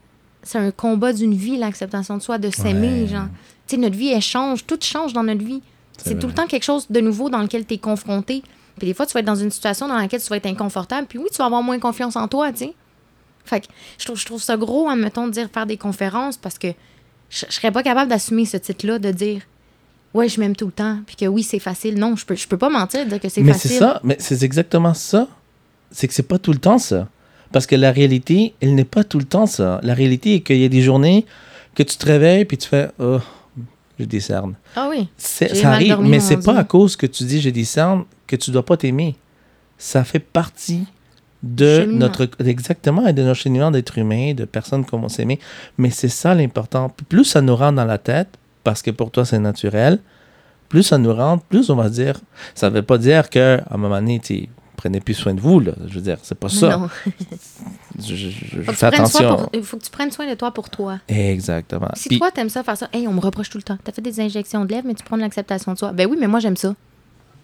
c'est 0.44 0.60
un 0.60 0.70
combat 0.72 1.12
d'une 1.14 1.34
vie, 1.34 1.58
l'acceptation 1.58 2.18
de 2.18 2.22
soi, 2.22 2.38
de 2.38 2.52
s'aimer, 2.52 3.02
Ouais. 3.04 3.08
genre. 3.08 3.28
Tu 3.66 3.76
sais, 3.76 3.82
notre 3.82 3.96
vie, 3.98 4.10
elle 4.10 4.22
change, 4.22 4.66
tout 4.68 4.78
change 4.82 5.14
dans 5.14 5.24
notre 5.24 5.44
vie. 5.44 5.62
C'est 5.98 6.20
tout 6.20 6.28
le 6.28 6.34
temps 6.34 6.46
quelque 6.46 6.64
chose 6.66 6.86
de 6.90 7.00
nouveau 7.00 7.30
dans 7.30 7.42
lequel 7.42 7.66
tu 7.66 7.76
es 7.76 7.78
confronté. 7.80 8.44
Puis 8.78 8.88
des 8.88 8.94
fois, 8.94 9.06
tu 9.06 9.14
vas 9.14 9.22
être 9.22 9.26
dans 9.26 9.36
une 9.36 9.52
situation 9.52 9.88
dans 9.88 9.96
laquelle 9.98 10.22
tu 10.22 10.28
vas 10.30 10.38
être 10.38 10.46
inconfortable, 10.46 11.08
puis 11.08 11.18
oui, 11.20 11.26
tu 11.32 11.38
vas 11.38 11.46
avoir 11.46 11.64
moins 11.64 11.80
confiance 11.80 12.16
en 12.16 12.28
toi, 12.28 12.52
tu 12.52 12.60
sais. 12.60 12.74
Fait 13.46 13.62
que 13.62 13.68
je 14.00 14.06
trouve, 14.06 14.18
je 14.20 14.26
trouve 14.26 14.42
ça 14.42 14.58
gros, 14.58 14.90
admettons, 14.90 15.28
de 15.28 15.32
dire 15.32 15.50
faire 15.54 15.66
des 15.66 15.78
conférences 15.78 16.36
parce 16.38 16.58
que 16.58 16.70
je, 17.30 17.46
je 17.48 17.54
serais 17.54 17.72
pas 17.72 17.84
capable 17.84 18.10
d'assumer 18.10 18.46
ce 18.46 18.58
titre-là, 18.58 18.98
de 19.00 19.12
dire 19.12 19.42
ouais, 20.16 20.30
je 20.30 20.40
m'aime 20.40 20.56
tout 20.56 20.66
le 20.68 20.72
temps, 20.72 21.00
puis 21.06 21.16
que 21.16 21.26
oui, 21.26 21.44
c'est 21.44 21.60
facile. 21.60 22.00
Non, 22.00 22.16
je 22.16 22.26
peux, 22.26 22.36
je 22.36 22.48
peux 22.48 22.58
pas 22.58 22.70
mentir, 22.70 23.06
dire 23.06 23.20
que 23.20 23.30
c'est 23.30 23.42
Mais 23.42 23.54
facile. 23.54 23.72
c'est 23.72 23.80
ça, 23.80 24.00
mais 24.04 24.16
c'est 24.20 24.42
exactement 24.44 24.94
ça. 24.94 25.28
C'est 25.92 26.08
que 26.08 26.14
c'est 26.14 26.24
pas 26.24 26.40
tout 26.40 26.54
le 26.54 26.58
temps 26.60 26.80
ça. 26.80 27.08
Parce 27.52 27.68
que 27.68 27.76
la 27.76 27.92
réalité, 27.92 28.54
elle 28.62 28.76
n'est 28.76 28.84
pas 28.86 29.04
tout 29.04 29.20
le 29.20 29.26
temps 29.26 29.46
ça. 29.46 29.80
La 29.84 29.94
réalité 29.94 30.36
est 30.36 30.40
qu'il 30.42 30.58
y 30.58 30.66
a 30.66 30.70
des 30.70 30.82
journées 30.82 31.26
que 31.76 31.84
tu 31.84 31.98
te 31.98 32.06
réveilles 32.06 32.46
puis 32.46 32.58
tu 32.58 32.68
fais 32.68 32.90
Oh, 33.00 33.20
j'ai 34.00 34.06
des 34.06 34.20
cernes. 34.20 34.56
Ah 34.76 34.88
oui. 34.90 35.08
Ça 35.18 35.46
arrive, 35.72 36.00
mais 36.00 36.20
c'est 36.20 36.44
pas 36.44 36.58
à 36.58 36.64
cause 36.64 36.96
que 36.96 37.06
tu 37.06 37.24
dis 37.26 37.40
j'ai 37.42 37.52
des 37.52 37.64
cernes 37.66 38.06
que 38.28 38.36
tu 38.36 38.52
dois 38.52 38.66
pas 38.66 38.78
t'aimer. 38.78 39.16
Ça 39.78 40.04
fait 40.04 40.20
partie 40.20 40.86
de 41.44 41.82
Cheminement. 41.82 42.00
notre 42.00 42.30
exactement 42.46 43.06
et 43.08 43.14
de 43.14 43.22
notre 43.22 43.40
cheminement 43.40 43.70
d'être 43.72 43.98
humain, 43.98 44.34
de 44.34 44.46
personnes 44.46 44.86
comme 44.86 45.04
on 45.04 45.10
s'aimer. 45.10 45.40
Mais 45.78 45.90
c'est 45.92 46.08
ça 46.10 46.34
l'important. 46.34 46.90
Plus 47.10 47.26
ça 47.26 47.42
nous 47.42 47.56
rentre 47.56 47.76
dans 47.76 47.86
la 47.86 47.98
tête, 47.98 48.30
parce 48.64 48.82
que 48.82 48.90
pour 48.92 49.12
toi 49.12 49.26
c'est 49.26 49.38
naturel, 49.40 50.00
plus 50.70 50.84
ça 50.84 50.98
nous 50.98 51.14
rentre, 51.14 51.44
plus 51.46 51.70
on 51.70 51.76
va 51.76 51.90
dire. 51.90 52.20
Ça 52.56 52.70
veut 52.70 52.82
pas 52.82 52.98
dire 52.98 53.30
que 53.30 53.60
à 53.70 53.76
un 53.76 53.78
moment 53.78 53.98
donné, 54.00 54.20
tu 54.20 54.48
prenez 54.76 55.00
plus 55.00 55.14
soin 55.14 55.34
de 55.34 55.40
vous. 55.42 55.60
Là. 55.60 55.72
Je 55.88 55.94
veux 55.96 56.02
dire, 56.02 56.18
c'est 56.24 56.38
pas 56.38 56.50
ça. 56.50 56.78
non. 56.78 56.90
Je, 58.00 58.14
je- 58.16 58.30
je 58.30 58.62
Faut 58.62 58.66
que, 58.66 58.72
tu 58.72 58.76
fais 58.76 58.86
attention. 58.88 59.50
il 59.54 59.64
faut 59.64 59.78
que 59.78 59.84
tu 59.84 59.90
prennes 59.90 60.12
soin 60.12 60.30
de 60.30 60.34
toi 60.36 60.52
pour 60.52 60.70
toi. 60.70 61.00
Exactement. 61.08 61.88
Si 61.96 62.10
Puis- 62.10 62.18
toi, 62.20 62.30
t'aimes 62.32 62.50
ça, 62.50 62.62
faire 62.64 62.76
ça, 62.76 62.90
hey, 62.92 63.08
on 63.08 63.14
me 63.14 63.22
reproche 63.22 63.50
tout 63.50 63.58
le 63.58 63.64
temps. 63.64 63.78
T'as 63.84 63.94
fait 63.94 64.02
des 64.02 64.20
injections 64.20 64.66
de 64.66 64.72
lèvres, 64.72 64.86
mais 64.88 64.96
tu 64.96 65.04
prends 65.04 65.16
de 65.16 65.22
l'acceptation 65.22 65.72
de 65.74 65.78
soi. 65.78 65.94
Ben 65.94 66.08
oui, 66.10 66.18
mais 66.20 66.28
moi, 66.28 66.40
j'aime 66.42 66.58
ça. 66.58 66.76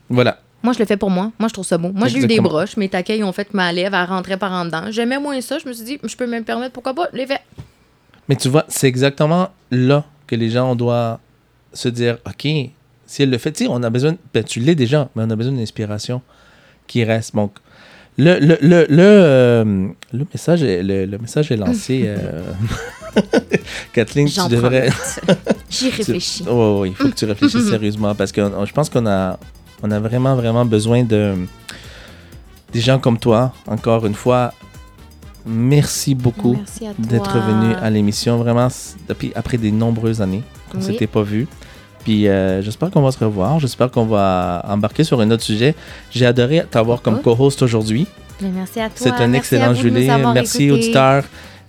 voilà. 0.10 0.40
Moi, 0.64 0.74
je 0.74 0.80
le 0.80 0.86
fais 0.86 0.97
pour 0.97 1.09
moi. 1.09 1.32
Moi, 1.39 1.47
je 1.49 1.53
trouve 1.53 1.66
ça 1.66 1.78
beau. 1.78 1.91
Moi, 1.93 2.07
j'ai 2.07 2.20
eu 2.20 2.28
des 2.28 2.39
broches. 2.39 2.78
Mes 2.78 2.88
taquets 2.89 3.22
ont 3.24 3.32
fait 3.32 3.45
que 3.45 3.55
ma 3.57 3.72
lèvre, 3.74 3.95
elle 3.95 4.05
rentrait 4.07 4.38
par 4.38 4.51
en 4.51 4.66
dedans. 4.66 4.84
J'aimais 4.91 5.20
moins 5.20 5.41
ça. 5.41 5.57
Je 5.57 5.68
me 5.68 5.74
suis 5.74 5.84
dit, 5.86 5.99
je 6.03 6.16
peux 6.16 6.28
me 6.28 6.38
le 6.38 6.43
permettre, 6.43 6.74
pourquoi 6.74 6.93
pas? 6.93 7.07
Je 7.12 7.18
l'ai 7.18 7.26
fait. 7.28 7.41
Mais 8.30 8.36
tu 8.36 8.47
vois, 8.49 8.66
c'est 8.68 8.88
exactement 8.88 9.49
là 9.72 10.05
que 10.28 10.36
les 10.36 10.49
gens 10.51 10.76
doivent 10.76 11.18
se 11.74 11.89
dire, 11.89 12.18
OK, 12.28 12.47
si 13.07 13.24
elle 13.24 13.30
le 13.32 13.38
fait, 13.39 13.51
tu 13.51 13.64
sais, 13.66 13.70
on 13.70 13.82
a 13.84 13.89
besoin, 13.89 14.16
ben, 14.34 14.43
tu 14.43 14.59
l'es 14.59 14.76
déjà, 14.76 15.09
mais 15.16 15.24
on 15.26 15.30
a 15.32 15.36
besoin 15.36 15.51
d'une 15.53 15.62
inspiration 15.64 16.22
qui 16.88 17.03
reste. 17.03 17.36
Donc, 17.36 17.53
le, 18.18 18.38
le, 18.39 18.57
le, 18.62 18.86
le, 18.89 18.97
euh, 18.99 19.88
le 20.14 20.28
message, 20.32 20.62
est, 20.64 20.84
le, 20.84 21.05
le 21.05 21.18
message 21.18 21.51
est 21.51 21.57
lancé. 21.57 22.03
euh, 22.05 22.43
Kathleen, 23.93 24.28
tu 24.30 24.39
devrais. 24.49 24.89
J'y 25.70 25.89
réfléchis. 25.97 26.43
Oui, 26.47 26.80
oui, 26.82 26.89
il 26.89 26.95
faut 26.95 27.09
que 27.09 27.16
tu 27.16 27.26
réfléchisses 27.26 27.70
sérieusement 27.70 28.14
parce 28.16 28.32
que 28.32 28.41
on- 28.41 28.66
je 28.66 28.74
pense 28.74 28.89
qu'on 28.89 29.05
a, 29.07 29.39
on 29.84 29.92
a 29.92 30.00
vraiment, 30.00 30.36
vraiment 30.36 30.66
besoin 30.66 31.04
de 31.04 31.36
des 32.74 32.80
gens 32.80 33.00
comme 33.00 33.18
toi. 33.18 33.52
Encore 33.68 34.06
une 34.06 34.14
fois, 34.16 34.54
merci 35.46 36.16
beaucoup 36.16 36.58
d'être 36.98 37.38
venu 37.40 37.74
à 37.82 37.90
l'émission. 37.90 38.38
Vraiment, 38.38 38.68
depuis, 39.08 39.32
après 39.36 39.58
des 39.58 39.72
nombreuses 39.72 40.22
années 40.22 40.44
qu'on 40.72 40.78
ne 40.78 40.84
Oui. 40.84 40.92
s'était 40.94 41.08
pas 41.08 41.24
vu. 41.24 41.48
Puis 42.04 42.28
euh, 42.28 42.62
j'espère 42.62 42.90
qu'on 42.90 43.02
va 43.02 43.12
se 43.12 43.24
revoir. 43.24 43.60
J'espère 43.60 43.92
qu'on 43.92 44.06
va 44.06 44.64
embarquer 44.68 45.04
sur 45.04 45.20
un 45.22 45.30
autre 45.32 45.44
sujet. 45.44 45.76
J'ai 46.12 46.26
adoré 46.26 46.64
t'avoir 46.70 47.02
comme 47.02 47.16
Pourquoi? 47.16 47.36
co-host 47.36 47.62
aujourd'hui. 47.62 48.08
Merci 48.42 48.80
à 48.80 48.88
toi. 48.90 48.96
C'est 48.96 49.12
un 49.12 49.28
Merci 49.28 49.56
excellent 49.56 49.74
Julie. 49.76 50.08
Merci 50.34 50.64
écoutés. 50.66 50.72
auditeurs. 50.72 51.24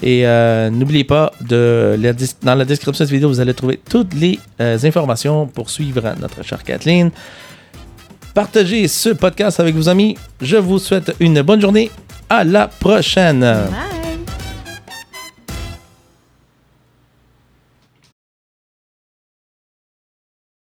Et 0.05 0.27
euh, 0.27 0.69
n'oubliez 0.71 1.05
pas, 1.05 1.31
de 1.41 1.97
la 2.01 2.13
dans 2.43 2.55
la 2.57 2.65
description 2.65 3.05
de 3.05 3.09
cette 3.09 3.11
vidéo, 3.15 3.29
vous 3.29 3.39
allez 3.41 3.55
trouver 3.55 3.79
toutes 3.89 4.15
les 4.15 4.39
euh, 4.61 4.77
informations 4.83 5.47
pour 5.47 5.71
suivre 5.71 6.03
notre 6.21 6.43
chère 6.43 6.65
Kathleen. 6.65 7.11
Partagez 8.35 8.89
ce 8.89 9.11
podcast 9.11 9.61
avec 9.61 9.75
vos 9.75 9.89
amis. 9.89 10.17
Je 10.41 10.57
vous 10.57 10.79
souhaite 10.79 11.15
une 11.21 11.43
bonne 11.43 11.61
journée. 11.61 11.91
À 12.31 12.45
la 12.45 12.67
prochaine. 12.67 13.45